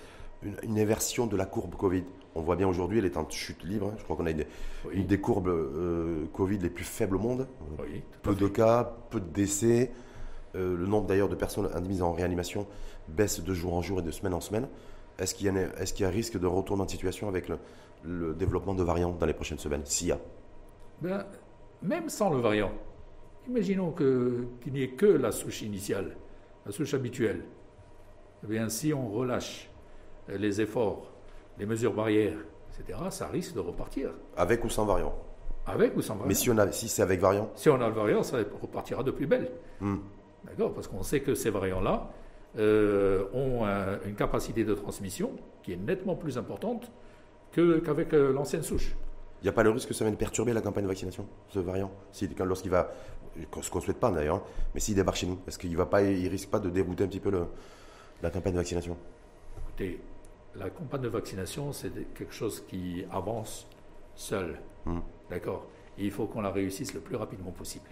[0.62, 2.04] une, inversion de la courbe Covid?
[2.34, 3.88] On voit bien aujourd'hui, elle est en chute libre.
[3.92, 3.94] hein.
[3.98, 4.44] Je crois qu'on a une,
[4.86, 7.46] Oui, une des courbes euh, Covid les plus faibles au monde.
[7.80, 9.90] oui, Peu de cas, peu de décès.
[10.54, 12.66] Euh, le nombre d'ailleurs de personnes admises en réanimation
[13.08, 14.68] baisse de jour en jour et de semaine en semaine.
[15.18, 17.58] Est-ce qu'il y, a y a risque de retournement de situation avec le,
[18.06, 20.18] le développement de variants dans les prochaines semaines S'il y a.
[21.02, 21.24] Ben,
[21.82, 22.72] même sans le variant,
[23.48, 26.16] imaginons qu'il n'y ait que la souche initiale,
[26.64, 27.42] la souche habituelle.
[28.44, 29.68] Eh bien, si on relâche
[30.30, 31.12] euh, les efforts,
[31.58, 32.38] les mesures barrières,
[32.78, 34.10] etc., ça risque de repartir.
[34.36, 35.14] Avec ou sans variant
[35.66, 36.28] Avec ou sans variant.
[36.28, 39.02] Mais si, on a, si c'est avec variant Si on a le variant, ça repartira
[39.02, 39.50] de plus belle.
[39.80, 39.96] hmm.
[40.44, 42.08] D'accord Parce qu'on sait que ces variants-là
[42.58, 45.32] euh, ont un- une capacité de transmission
[45.62, 46.90] qui est nettement plus importante
[47.56, 48.94] qu'avec euh, l'ancienne souche.
[49.42, 51.58] Il n'y a pas le risque que ça vienne perturber la campagne de vaccination, ce
[51.58, 52.90] variant Si- Lorsqu'il va,
[53.60, 54.42] ce qu'on ne souhaite pas d'ailleurs, hein,
[54.74, 57.30] mais s'il débarque chez nous, est-ce qu'il ne risque pas de dérouter un petit peu
[57.30, 57.46] le-
[58.22, 58.96] la campagne de vaccination
[59.62, 60.00] Écoutez,
[60.54, 63.68] la campagne de vaccination, c'est quelque chose qui avance
[64.14, 64.58] seul.
[64.86, 65.00] Hmm.
[65.28, 65.66] D'accord?
[65.98, 67.88] Et il faut qu'on la réussisse le plus rapidement possible.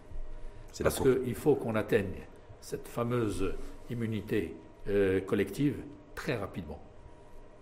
[0.82, 2.26] Parce qu'il faut qu'on atteigne
[2.60, 3.54] cette fameuse
[3.90, 4.56] immunité
[4.88, 5.76] euh, collective
[6.14, 6.80] très rapidement.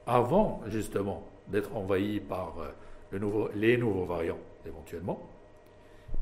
[0.07, 2.68] Avant, justement, d'être envahi par euh,
[3.11, 5.20] le nouveau- les nouveaux variants, éventuellement.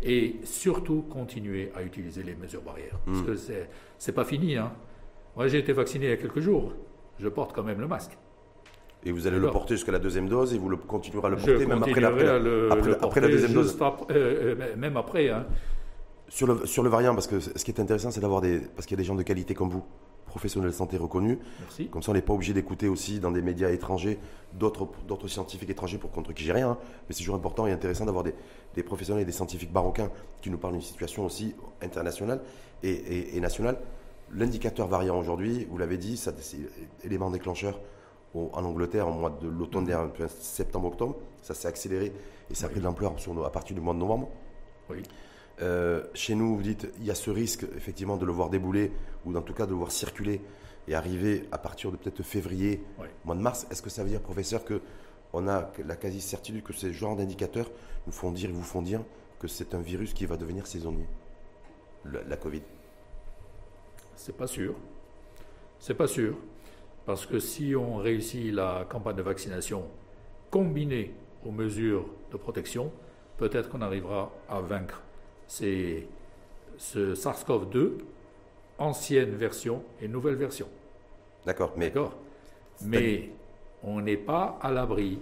[0.02, 2.98] Et surtout, continuer à utiliser les mesures barrières.
[3.04, 3.26] Parce Mm.
[3.26, 3.68] que c'est
[3.98, 4.56] c'est pas fini.
[4.56, 4.72] Hein.
[5.36, 6.72] Moi, j'ai été vacciné il y a quelques jours.
[7.18, 8.16] Je porte quand même le masque.
[9.04, 11.36] Et vous allez le porter jusqu'à la deuxième dose et vous le continuerez à le
[11.36, 13.52] porter même après, la- après continuerai la- à le, après- le après porter la deuxième
[13.54, 13.76] dose.
[13.80, 15.28] après- euh, euh, même après.
[15.30, 15.46] hein.
[16.28, 18.60] Sur le, sur le variant, parce que ce qui est intéressant, c'est d'avoir des.
[18.60, 19.84] Parce qu'il y a des gens de qualité comme vous,
[20.30, 21.38] professionnels de santé reconnus.
[21.60, 21.88] Merci.
[21.88, 24.18] Comme ça, on n'est pas obligé d'écouter aussi dans des médias étrangers
[24.54, 26.70] d'autres scientifiques étrangers pour contre qui j'ai rien.
[26.70, 26.78] hein.
[27.08, 28.34] Mais c'est toujours important et intéressant d'avoir des,
[28.74, 30.10] des professionnels et des scientifiques marocains
[30.40, 32.40] qui nous parlent d'une situation aussi internationale
[32.82, 33.78] et, et- et nationale.
[34.32, 36.34] L'indicateur variant aujourd'hui, vous l'avez dit, c'est
[37.04, 37.80] élément déclencheur
[38.34, 39.86] au- en Angleterre au mois de l'automne
[40.28, 41.16] septembre-octobre.
[41.42, 42.12] Ça s'est accéléré
[42.50, 42.72] et ça a Oui.
[42.74, 43.14] pris de l'ampleur
[43.44, 44.28] à partir du mois de novembre.
[44.88, 45.02] Oui.
[45.62, 48.92] Euh, chez nous, vous dites, il y a ce risque effectivement de le voir débouler
[49.26, 50.40] ou en tout cas de le voir circuler
[50.88, 53.06] et arriver à partir de peut-être février, Oui.
[53.24, 53.66] mois de mars.
[53.70, 54.80] Est-ce que ça veut dire, professeur, que
[55.32, 57.70] on a la quasi-certitude que ces genres d'indicateurs
[58.06, 59.02] nous font dire, vous font dire
[59.38, 61.06] que c'est un virus qui va devenir saisonnier,
[62.04, 62.62] la, la Covid?
[64.16, 64.74] C'est pas sûr.
[65.78, 66.36] C'est pas sûr.
[67.06, 69.84] Parce que si on réussit la campagne de vaccination
[70.50, 71.14] combinée
[71.46, 72.90] aux mesures de protection,
[73.38, 75.02] peut-être qu'on arrivera à vaincre
[75.50, 76.06] ces,
[76.78, 77.90] ce SARS-CoV-2,
[78.78, 80.68] ancienne version et nouvelle version.
[81.44, 81.74] D'accord,
[82.82, 83.30] mais
[83.82, 85.18] on n'est pas à l'abri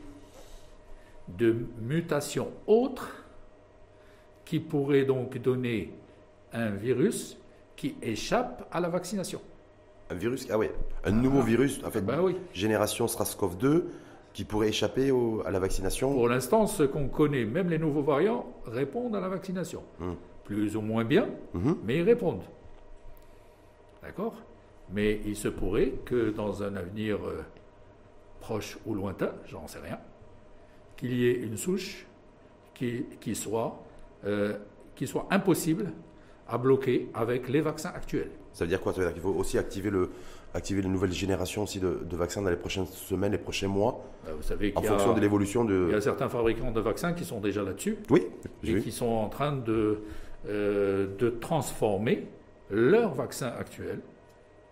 [1.29, 3.25] de mutations autres
[4.45, 5.93] qui pourraient donc donner
[6.53, 7.39] un virus
[7.75, 9.41] qui échappe à la vaccination.
[10.11, 10.73] un virus, ah ouais,
[11.05, 12.37] un nouveau virus, en fait, Ben oui.
[12.53, 13.85] génération SARS-CoV-2
[14.39, 16.13] qui pourrait échapper au- à la vaccination.
[16.15, 19.83] Pour l'instant, ce qu'on connaît, même les nouveaux variants, répondent à la vaccination.
[19.99, 20.13] Hmm.
[20.45, 21.79] Plus ou moins bien, Mhm.
[21.83, 22.45] mais ils répondent.
[24.01, 24.35] D'accord?
[24.93, 27.43] Mais il se pourrait que dans un avenir euh,
[28.41, 29.99] proche ou lointain, j'en sais rien,
[30.97, 32.07] qu'il y ait une souche
[32.75, 33.77] qui, qui soit,
[34.25, 34.57] euh,
[34.95, 35.91] qui soit impossible
[36.49, 38.31] à bloquer avec les vaccins actuels.
[38.53, 38.93] Ça veut dire quoi?
[38.93, 40.11] Ça veut dire qu'il faut aussi activer, le,
[40.55, 44.33] activer les nouvelles générations aussi de, vaccins dans les prochaines semaines, les prochains mois bah,
[44.37, 45.87] Vous savez En fonction de l'évolution de...
[45.89, 47.99] Il y a certains fabricants de vaccins qui sont déjà là-dessus.
[48.11, 48.27] Oui,
[48.65, 50.03] Et qui sont en train de,
[50.49, 52.27] euh, de transformer
[52.71, 54.01] leurs vaccins actuels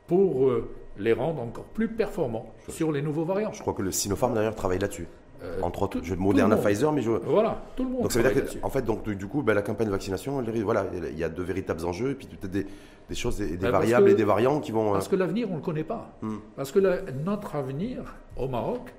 [0.06, 3.52] pour euh, les rendre encore plus performants sur les nouveaux variants.
[3.52, 5.08] Je crois que le Sinopharm d'ailleurs travaille là-dessus.
[5.42, 7.10] Euh, Entre autres, je Moderna, Pfizer, mais je.
[7.10, 8.02] Voilà, tout le monde.
[8.02, 10.42] Donc ça veut dire que, en fait, donc du coup, ben, la campagne de vaccination,
[10.64, 12.66] voilà, il y a de véritables enjeux, et puis peut-être des,
[13.08, 14.92] des, choses, des, ben, variables et des variants qui vont.
[14.92, 16.10] Parce que l'avenir, on ne le connaît pas.
[16.22, 16.36] Hmm.
[16.56, 16.78] Parce que
[17.24, 18.92] notre avenir au Maroc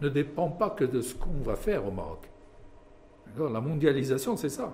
[0.00, 2.28] ne dépend pas que de ce qu'on va faire au Maroc.
[3.38, 4.72] La mondialisation, c'est ça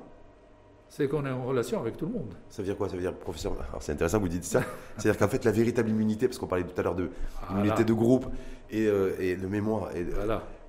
[0.93, 2.34] c'est qu'on est en relation avec tout le monde.
[2.51, 2.86] Ça veut dire quoi?
[2.86, 4.60] Ça veut dire, professeur, c'est intéressant que vous dites ça.
[4.98, 7.09] C'est-à-dire qu'en fait, la véritable immunité, parce qu'on parlait tout à l'heure de
[7.48, 8.26] l'immunité de groupe
[8.70, 9.89] et, euh, de mémoire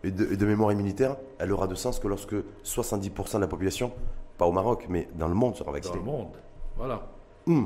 [0.04, 3.92] et, de, mémoire immunitaire, elle aura de sens que lorsque 70% de la population,
[4.38, 5.96] pas au Maroc, mais dans le monde, sera vaccinée.
[5.96, 6.32] Dans le monde,
[6.78, 7.08] voilà.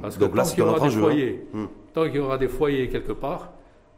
[0.02, 1.66] Parce que Donc tant qu'il y aura des foyers, hmm.
[1.94, 3.52] tant qu'il y aura des foyers quelque part,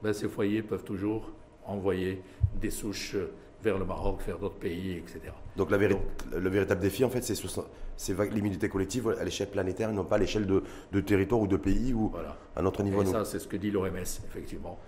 [0.03, 1.31] ben, ces foyers peuvent toujours
[1.65, 2.21] envoyer
[2.59, 3.15] des souches
[3.63, 5.19] vers le Maroc, vers d'autres pays, etc.
[5.55, 10.15] Donc, la le véritable défi, en fait, c'est l'immunité collective à l'échelle planétaire, non pas
[10.15, 12.11] à l'échelle de, territoire ou de pays ou
[12.55, 13.01] à notre niveau.
[13.01, 14.79] Et ça, c'est ce que dit l'OMS, effectivement.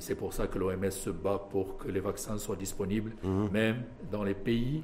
[0.00, 3.50] C'est pour ça que l'OMS se bat pour que les vaccins soient disponibles, mhm.
[3.50, 4.82] même dans les pays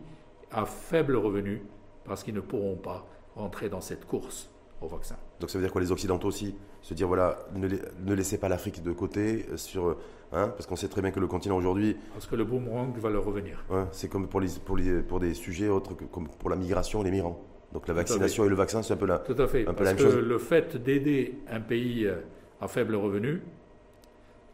[0.50, 1.62] à faible revenu,
[2.04, 4.50] parce qu'ils ne pourront pas rentrer dans cette course
[4.80, 5.16] au vaccin.
[5.40, 6.54] Donc ça veut dire quoi les Occidentaux aussi?
[6.84, 9.96] Se dire, voilà, ne, ne laissez pas l'Afrique de côté sur
[10.36, 11.96] Hein, parce qu'on sait très bien que le continent aujourd'hui.
[12.12, 13.64] Parce que le boomerang va leur revenir.
[13.92, 17.02] c'est comme pour, les, pour, les, pour des sujets autres que comme pour la migration
[17.02, 17.40] et les migrants.
[17.72, 19.64] Donc la vaccination et le vaccin, c'est un peu la, Tout à fait.
[19.64, 22.16] parce que le fait d'aider un pays euh,
[22.60, 23.42] à faible revenu,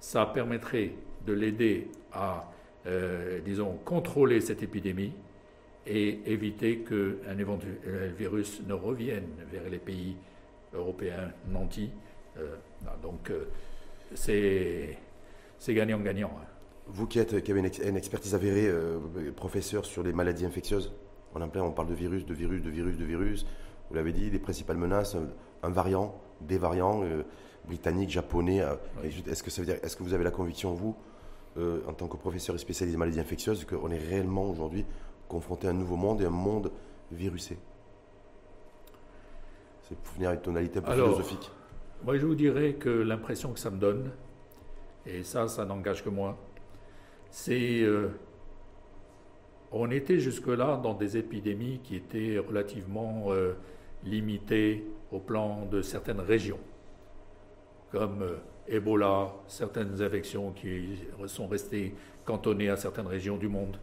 [0.01, 0.93] ça permettrait
[1.27, 2.51] de l'aider à,
[2.86, 5.12] euh, disons, contrôler cette épidémie
[5.86, 10.16] et éviter qu'un éventuel virus ne revienne vers les pays
[10.74, 11.90] européens nantis.
[12.41, 12.57] Euh,
[13.03, 13.33] donc,
[14.15, 14.99] c'est
[15.61, 16.33] c'est gagnant-gagnant.
[16.41, 16.47] Hein.
[16.93, 18.99] Vous qui, êtes, qui avez une, expertise avérée, euh,
[19.37, 20.93] professeur sur les maladies infectieuses,
[21.35, 23.47] on, on parle de virus, de virus, de virus, de virus.
[23.89, 25.17] Vous l'avez dit, les principales menaces,
[25.62, 27.23] un, variant, des variants euh,
[27.67, 28.62] britanniques, japonais.
[28.62, 30.97] Euh, est-ce que ça veut dire, est-ce que vous avez la conviction, vous,
[31.87, 34.87] en tant que professeur et spécialiste des maladies infectieuses, qu'on est réellement aujourd'hui
[35.29, 36.73] confronté à un nouveau monde et un monde
[37.12, 37.59] virusé?
[39.89, 41.51] C'est pour venir à une tonalité un peu philosophique.
[42.02, 44.10] Moi, je vous dirais que l'impression que ça me donne,
[45.05, 46.39] et ça, ça n'engage que moi,
[47.31, 47.82] c'est...
[47.82, 48.09] Euh,
[49.70, 53.52] on était jusque-là dans des épidémies qui étaient relativement euh,
[54.02, 56.59] limitées au plan de certaines régions,
[57.93, 58.36] comme euh,
[58.66, 61.94] Ebola, certaines infections qui sont restées
[62.24, 63.77] cantonnées à certaines régions du monde.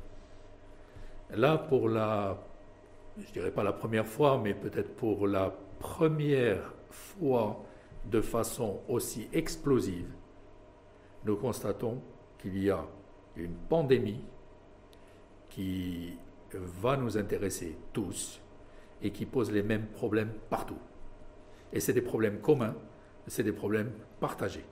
[1.36, 2.44] Là, pour la,
[3.20, 7.64] je dirais pas la première fois, mais peut-être pour la première fois
[8.10, 10.10] de façon aussi explosive,
[11.26, 12.02] nous constatons
[12.40, 12.86] qu'il y a
[13.36, 14.22] une pandémie
[15.50, 16.14] qui
[16.54, 18.40] va nous intéresser tous
[19.02, 20.78] et qui pose les mêmes problèmes partout.
[21.74, 22.76] Et c'est des problèmes communs,
[23.28, 24.66] c'est des problèmes partagés.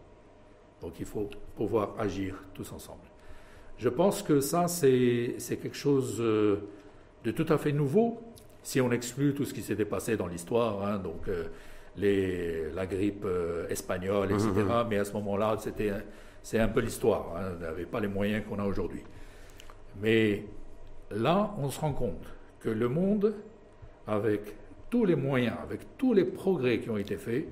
[0.81, 3.03] Donc il faut pouvoir agir tous ensemble.
[3.77, 6.69] Je pense que ça, c'est quelque chose euh,
[7.25, 8.21] de tout à fait nouveau,
[8.63, 11.45] si on exclut tout ce qui s'était passé dans l'histoire, hein, donc euh,
[11.97, 14.49] les, la grippe euh, espagnole, etc.
[14.49, 14.87] Mmh, mmh.
[14.89, 15.91] Mais à ce moment-là, c'était
[16.41, 17.35] c'est un peu l'histoire.
[17.35, 17.53] Hein.
[17.57, 19.03] On n'avait pas les moyens qu'on a aujourd'hui.
[20.01, 20.45] Mais
[21.09, 22.27] là, on se rend compte
[22.59, 23.33] que le monde,
[24.05, 24.41] avec
[24.89, 27.47] tous les moyens, avec tous les progrès qui ont été faits,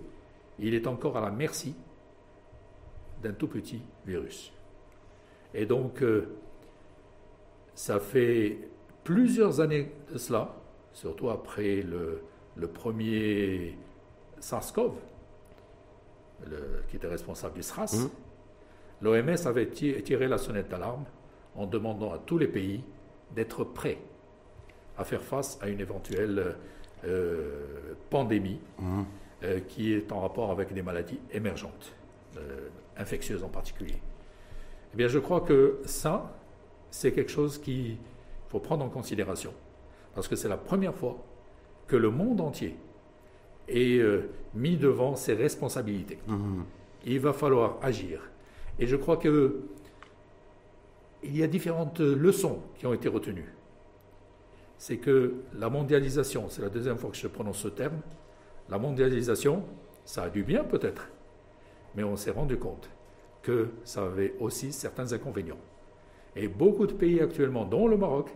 [0.60, 1.76] il est encore à la merci
[3.24, 4.54] d'un tout petit virus.
[5.54, 6.28] Et donc, euh,
[7.74, 8.58] ça fait
[9.04, 10.56] plusieurs années de cela,
[10.94, 12.22] surtout après le,
[12.68, 13.76] premier
[14.44, 14.94] SARS-CoV,
[16.90, 18.10] qui était responsable du SRAS, mmh
[19.04, 21.04] l'OMS avait tiré la sonnette d'alarme
[21.56, 22.84] en demandant à tous les pays
[23.36, 24.00] d'être prêts
[24.98, 26.56] à faire face à une éventuelle
[27.06, 29.02] euh, pandémie mmh.
[29.44, 31.94] euh, qui est en rapport avec des maladies émergentes,
[32.38, 33.98] euh, infectieuses en particulier.
[34.94, 36.34] Eh bien, je crois que ça,
[36.92, 37.98] c'est quelque chose qu'il
[38.50, 39.54] faut prendre en considération,
[40.16, 41.18] parce que c'est la première fois
[41.88, 42.78] que le monde entier
[43.68, 44.02] est
[44.54, 46.20] mis devant ses responsabilités.
[46.28, 46.62] Mmh.
[47.06, 48.22] Il va falloir agir
[48.80, 49.52] et je crois qu'il
[51.24, 53.54] y a différentes leçons qui ont été retenues.
[54.78, 58.00] C'est que la mondialisation, c'est la deuxième fois que je prononce ce terme,
[58.70, 59.64] la mondialisation,
[60.06, 61.08] ça a du bien peut-être,
[61.96, 62.90] mais on s'est rendu compte
[63.42, 65.60] que ça avait aussi certains inconvénients.
[66.36, 68.30] Et beaucoup de pays actuellement, dont le Maroc,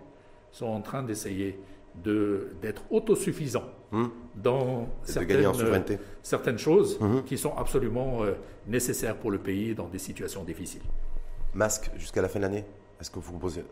[0.52, 1.60] sont en train d'essayer
[2.04, 3.64] d'être autosuffisant
[3.94, 4.12] Hum.
[4.36, 5.98] dans certaines, souveraineté.
[6.22, 7.24] certaines choses Mhm.
[7.24, 8.34] qui sont absolument euh,
[8.68, 10.82] nécessaires pour le pays dans des situations difficiles.
[11.54, 12.66] Masque jusqu'à la fin de l'année?
[13.00, 13.64] Est-ce que vous proposez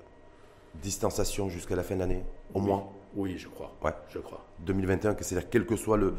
[0.82, 2.24] distanciation jusqu'à la fin de l'année
[2.54, 2.84] Au moins?
[3.16, 3.74] Oui, je crois.
[3.84, 3.92] Ouais.
[4.10, 4.46] Je crois.
[4.66, 6.14] 2021, que c'est-à-dire quel que soit le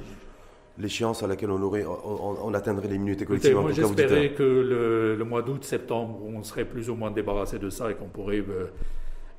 [0.79, 3.55] l'échéance à laquelle on aurait, on, on- atteindrait l'immunité collective.
[3.55, 7.71] moi j'espérais que le, le mois d'août, septembre, on serait plus ou moins débarrassé de
[7.71, 8.67] ça et qu'on pourrait euh,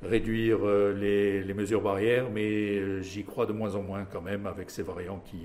[0.02, 4.20] réduire euh, les, les mesures barrières, mais euh, j'y crois de moins en moins quand
[4.22, 5.38] même avec ces variants qui,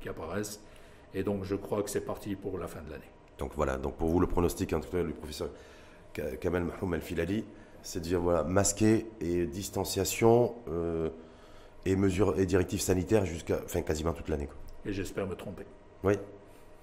[0.00, 0.60] qui apparaissent.
[1.14, 3.10] Et donc je crois que c'est parti pour la fin de l'année.
[3.38, 5.48] Donc voilà, donc pour vous le pronostic, cas, du professeur
[6.12, 7.44] Ka- Kamel Mahmoum El Filali,
[7.82, 11.08] c'est de dire voilà, masquer et distanciation euh,
[11.86, 14.48] et mesures et directives sanitaires jusqu'à enfin, quasiment toute l'année.
[14.84, 15.64] Et j'espère me tromper.
[16.04, 16.14] Oui.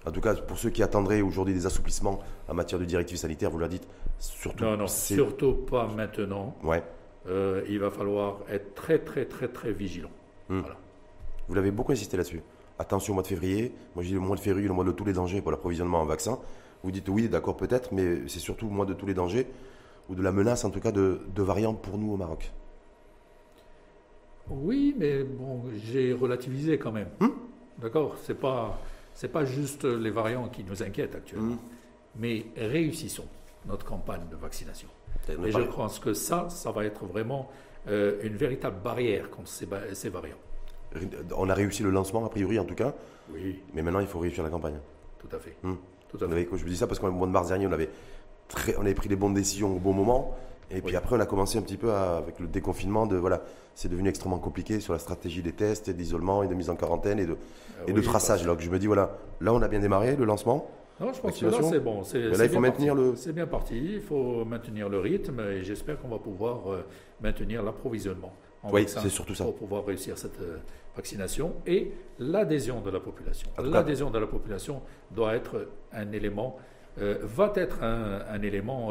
[0.06, 3.50] En tout cas, pour ceux qui attendraient aujourd'hui des assouplissements en matière de directives sanitaires,
[3.50, 3.86] vous leur dites
[4.18, 4.64] surtout.
[4.64, 6.56] Non, non, surtout pas maintenant.
[6.62, 6.82] Ouais.
[7.28, 10.10] Euh, il va falloir être très, très, très, très vigilant.
[10.48, 10.60] Hmm.
[10.60, 10.76] Voilà.
[11.48, 12.42] Vous l'avez beaucoup insisté là-dessus.
[12.78, 13.72] Attention au mois de février.
[13.94, 16.00] Moi, je dis le mois de février, le mois de tous les dangers pour l'approvisionnement
[16.00, 16.38] en vaccin.
[16.82, 19.46] Vous dites oui, d'accord, peut-être, mais c'est surtout le mois de tous les dangers,
[20.08, 22.52] ou de la menace, en tout cas, de, de variants pour nous au Maroc.
[24.48, 27.08] Oui, mais bon, j'ai relativisé quand même.
[27.20, 27.30] Hmm.
[27.78, 28.16] D'accord?
[28.22, 28.80] C'est pas,
[29.12, 31.54] c'est pas juste les variants qui nous inquiètent actuellement.
[31.54, 31.58] Hmm.
[32.16, 33.26] Mais réussissons
[33.66, 34.88] notre campagne de vaccination.
[35.46, 37.48] Et je pense que ça, ça va être vraiment
[37.88, 40.36] euh, une véritable barrière contre ces, variants.
[41.36, 42.94] On a réussi le lancement, a priori, en tout cas,
[43.32, 44.78] Oui, mais maintenant, il faut réussir la campagne.
[45.18, 45.56] tout à fait.
[45.62, 45.74] Hmm.
[46.08, 46.34] Tout à On fait.
[46.34, 47.90] avait- je vous dis ça parce qu'au mois de mars dernier, on avait,
[48.48, 50.34] très, on avait pris les bonnes décisions au bon moment.
[50.70, 53.06] Et puis après, on a commencé un petit peu à- avec le déconfinement.
[53.06, 53.42] De, voilà,
[53.74, 56.76] c'est devenu extrêmement compliqué sur la stratégie des tests, et d'isolement et de mise en
[56.76, 58.42] quarantaine et de, Euh, et de oui, traçage.
[58.42, 60.70] Alors que je me dis, voilà, là, on a bien démarré le lancement.
[61.00, 62.02] Non, je pense que là, c'est bon.
[62.02, 63.10] c'est- là, il faut bien maintenir parti.
[63.10, 63.78] le- C'est bien parti.
[63.94, 66.84] Il faut maintenir le rythme et j'espère qu'on va pouvoir euh,
[67.20, 69.44] maintenir l'approvisionnement en Oui, c'est surtout ça.
[69.44, 70.56] pour pouvoir réussir cette euh,
[70.96, 73.48] vaccination et l'adhésion de la population.
[73.62, 76.56] L'adhésion de la population doit être un élément,
[77.00, 78.90] euh, va être un, un élément,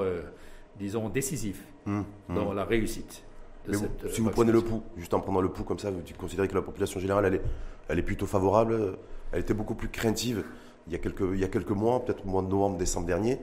[0.80, 2.36] disons, décisif Hum, hum.
[2.36, 3.24] dans la réussite
[3.68, 5.80] de vous- cette euh, si vous prenez le pouls, juste en prenant le pouls comme
[5.80, 7.42] ça, vous considérez que la population générale, elle est,
[7.90, 8.98] elle est plutôt favorable.
[9.34, 10.46] Elle était beaucoup plus craintive
[10.88, 13.08] il y a quelques, il y a quelques mois, peut-être au mois de novembre, décembre
[13.08, 13.40] dernier.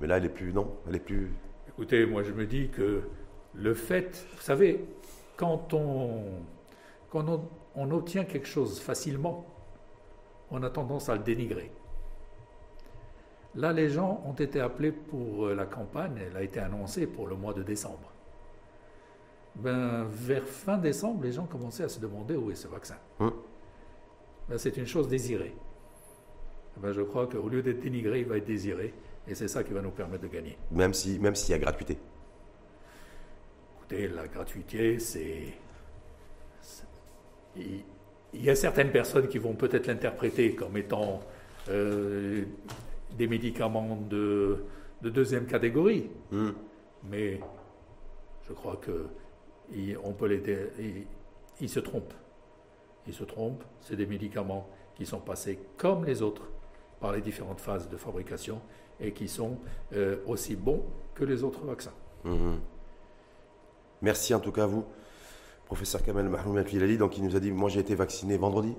[0.00, 1.32] Mais là, elle est plus, non, elle est plus.
[1.68, 3.02] Écoutez, moi je me dis que
[3.54, 4.84] le fait, vous savez,
[5.36, 6.22] quand on,
[7.10, 9.46] quand on, on obtient quelque chose facilement,
[10.50, 11.70] on a tendance à le dénigrer.
[13.54, 17.26] Là, les gens ont été appelés pour euh, la campagne, elle a été annoncée pour
[17.26, 18.12] le mois de décembre.
[19.56, 22.96] Ben, vers fin décembre, les gens commençaient à se demander où est ce vaccin.
[23.18, 23.32] Hum.
[24.48, 25.54] Ben, c'est une chose désirée.
[26.82, 28.94] Ben, je crois qu'au lieu d'être dénigré, il va être désiré.
[29.26, 30.56] Et c'est ça qui va nous permettre de gagner.
[30.70, 31.98] Même si, même s'il y a gratuité.
[33.78, 35.42] Écoutez, la gratuité, c'est.
[37.56, 37.82] Il
[38.34, 41.20] il y a certaines personnes qui vont peut-être l'interpréter comme étant
[41.70, 42.44] euh,
[43.16, 44.64] des médicaments de,
[45.00, 46.54] de deuxième catégorie, Hum.
[47.10, 47.40] mais
[48.46, 49.06] je crois que
[49.74, 50.38] il- on peut les.
[50.38, 51.06] dé- il-
[51.60, 52.12] Ils se trompent.
[53.06, 53.64] Ils se trompent.
[53.80, 56.48] C'est des médicaments qui sont passés comme les autres
[57.00, 58.60] par les différentes phases de fabrication
[59.00, 59.58] et qui sont
[59.94, 60.82] euh, aussi bons
[61.14, 61.92] que les autres vaccins.
[62.24, 62.58] Mhm.
[64.02, 64.84] Merci en tout cas à vous,
[65.66, 66.98] professeur Kamel Mahmoud Filali.
[66.98, 68.74] Donc il nous a dit, moi j'ai été vacciné vendredi.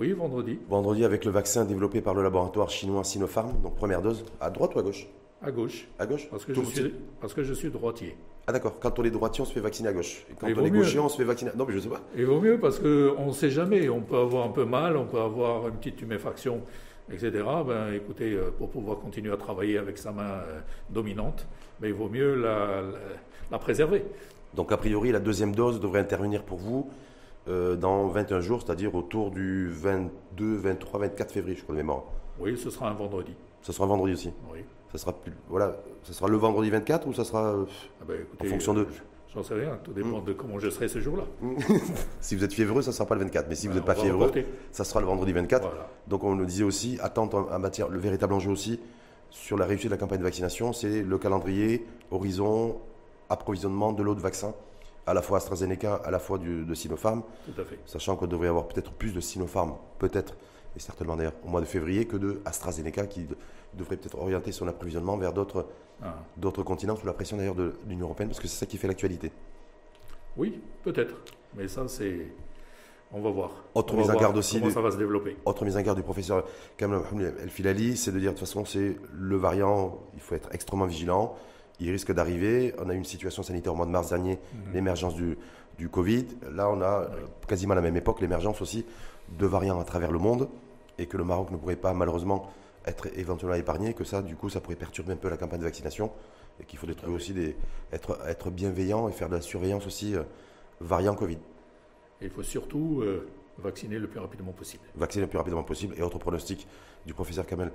[0.00, 0.58] Oui, vendredi.
[0.68, 4.74] Vendredi avec le vaccin développé par le laboratoire chinois Sinopharm, donc première dose, à droite
[4.74, 5.06] ou à gauche?
[5.42, 6.28] À gauche, À gauche?
[6.30, 8.16] Parce que, je suis, parce que je suis droitier.
[8.46, 10.24] Ah d'accord, quand on est droitier, on se fait vacciner à gauche.
[10.30, 10.80] Et quand on est mieux.
[10.80, 11.50] gaucher, on se fait vacciner.
[11.56, 12.00] Non mais je sais pas.
[12.16, 13.88] Il vaut mieux parce qu'on ne sait jamais.
[13.88, 16.62] On peut avoir un peu mal, on peut avoir une petite tuméfaction,
[17.10, 17.30] etc.
[17.66, 20.60] Ben, écoutez, euh, pour pouvoir continuer à travailler avec sa main euh,
[20.90, 21.46] dominante,
[21.80, 22.98] ben, il vaut mieux la, la-
[23.50, 24.04] la préserver.
[24.54, 26.90] Donc a priori, la deuxième dose devrait intervenir pour vous
[27.48, 32.04] euh, dans 21 jours, c'est-à-dire autour du 22, 23, 24 février, je crois de mémoire.
[32.38, 33.34] Oui, ce sera un vendredi.
[33.62, 34.30] Ça sera vendredi aussi.
[34.52, 34.60] Oui.
[34.92, 37.64] Ça sera plus, voilà, ça sera le vendredi 24 ou ça sera euh,
[38.00, 38.86] Ah ben, écoutez, En fonction de-
[39.34, 39.78] J'en sais rien.
[39.82, 41.24] Tout dépend de comment je serai ce jour-là.
[42.20, 43.94] si vous êtes fiévreux, ça sera pas le 24, mais si vous Ben, n'êtes pas
[43.94, 44.46] fiévreux, reporter.
[44.72, 45.62] ça sera le vendredi 24.
[45.68, 45.88] Voilà.
[46.06, 48.78] Donc on nous disait aussi, attente en matière, le véritable enjeu aussi
[49.30, 52.78] sur la réussite de la campagne de vaccination, c'est le calendrier, horizon,
[53.30, 54.52] approvisionnement de l'eau de vaccin,
[55.06, 57.78] à la fois AstraZeneca, à la fois du- de Sinopharm, Tout à fait.
[57.86, 60.36] sachant qu'on devrait avoir peut-être plus de Sinopharm, peut-être,
[60.76, 63.36] et certainement d'ailleurs au mois de février, que de AstraZeneca qui de-
[63.72, 65.64] devrait peut-être orienter son approvisionnement vers d'autres
[66.04, 66.14] Ah.
[66.36, 68.88] d'autres continents sous la pression d'ailleurs de l'Union européenne, parce que c'est ça qui fait
[68.88, 69.30] l'actualité.
[70.36, 71.14] Oui, peut-être.
[71.56, 72.26] Mais ça, c'est.
[73.14, 73.50] On va voir.
[73.74, 75.36] Autre On mise en garde aussi Comment du- ça va se développer.
[75.44, 76.44] Autre mise en garde du professeur
[76.78, 80.34] Kamel Mohamed El Filali, c'est de dire de toute façon, c'est le variant, il faut
[80.34, 81.36] être extrêmement vigilant.
[81.80, 82.72] il risque d'arriver.
[82.78, 84.72] On a eu une situation sanitaire au mois de mars dernier, Mhm.
[84.72, 85.36] l'émergence du,
[85.78, 86.26] du Covid.
[86.52, 87.08] Là, on a euh,
[87.48, 88.86] quasiment à la même époque l'émergence aussi
[89.36, 90.48] de variants à travers le monde
[90.98, 92.50] et que le Maroc ne pourrait pas malheureusement
[92.86, 95.64] être éventuellement épargné, que ça, du coup, ça pourrait perturber un peu la campagne de
[95.64, 96.10] vaccination
[96.60, 97.56] et qu'il faudrait trouver aussi des,
[97.92, 100.22] être, être bienveillant et faire de la surveillance aussi euh,
[100.80, 101.38] variant Covid.
[102.20, 103.26] Et il faut surtout euh,
[103.58, 104.82] vacciner le plus rapidement possible.
[104.96, 105.94] Vacciner le plus rapidement possible.
[105.98, 106.66] Et autre pronostic
[107.06, 107.72] du professeur Kamel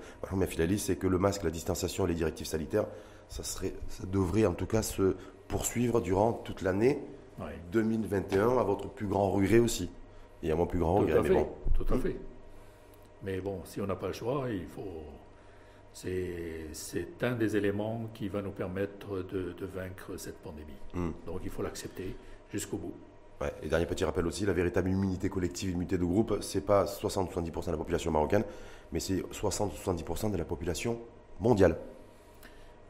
[0.48, 2.86] Filali, c'est que le masque, la distanciation et les directives sanitaires,
[3.30, 5.16] ça, serait, ça devrait en tout cas se
[5.48, 7.00] poursuivre durant toute l'année
[7.40, 7.54] Ouais.
[7.72, 9.92] 2021 à votre plus grand regret aussi.
[10.42, 11.34] Et à mon plus grand Tout regret, à mais fait.
[11.36, 11.48] bon.
[11.76, 12.02] Tout à Hmm.
[12.02, 12.16] fait.
[13.24, 15.04] Mais bon, si on n'a pas le choix, il faut.
[15.94, 20.68] C'est un des éléments qui va nous permettre de, de vaincre cette pandémie.
[20.94, 21.10] Hmm.
[21.26, 22.16] Donc il faut l'accepter
[22.52, 22.94] jusqu'au bout.
[23.42, 26.86] Ouais, et dernier petit rappel aussi, la véritable immunité collective, immunité de groupe, c'est pas
[26.86, 28.44] 60-70% de la population marocaine,
[28.92, 31.00] mais c'est 60-70% de la population
[31.40, 31.78] mondiale.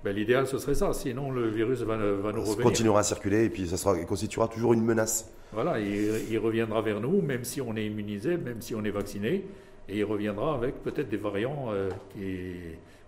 [0.03, 0.93] Ben, L'idéal, ce serait ça.
[0.93, 2.63] Sinon, le virus va, va nous Ça revenir.
[2.63, 5.29] continuera à circuler et puis ça sera, il constituera toujours une menace.
[5.53, 8.91] Voilà, il, il reviendra vers nous, même si on est immunisé, même si on est
[8.91, 9.45] vacciné,
[9.89, 12.55] et il reviendra avec peut-être des variants euh, qui,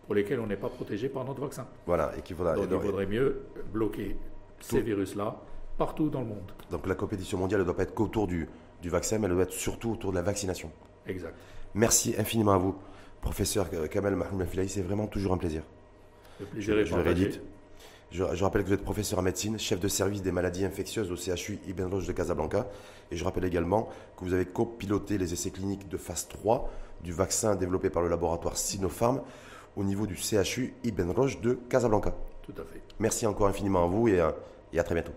[0.06, 1.68] pour lesquels on n'est pas protégé par notre vaccin.
[1.86, 2.56] Voilà, et qu'il faudra.
[2.56, 4.16] Donc il vaudrait mieux bloquer
[4.60, 5.40] ces virus-là
[5.78, 6.52] partout dans le monde.
[6.70, 8.50] donc la compétition mondiale ne doit pas être qu'autour du,
[8.82, 10.72] du vaccin, mais elle doit être surtout autour de la vaccination.
[11.08, 11.36] Exact.
[11.74, 12.76] Merci infiniment à vous,
[13.22, 15.64] professeur Kamel Mahmoud Filahi, c'est vraiment toujours un plaisir.
[16.40, 17.42] Le plaisir est Je le partagé.
[18.12, 21.12] Je, je rappelle que vous êtes professeur en médecine, chef de service des maladies infectieuses
[21.12, 22.68] au CHU Ibn Roche de Casablanca.
[23.12, 26.70] Et je rappelle également que vous avez copiloté les essais cliniques de phase 3
[27.04, 29.22] du vaccin développé par le laboratoire Sinopharm
[29.76, 32.14] au niveau du CHU Ibn Roche de Casablanca.
[32.42, 32.82] Tout à fait.
[33.00, 34.22] Merci encore infiniment à vous et,
[34.74, 35.14] et à très bientôt.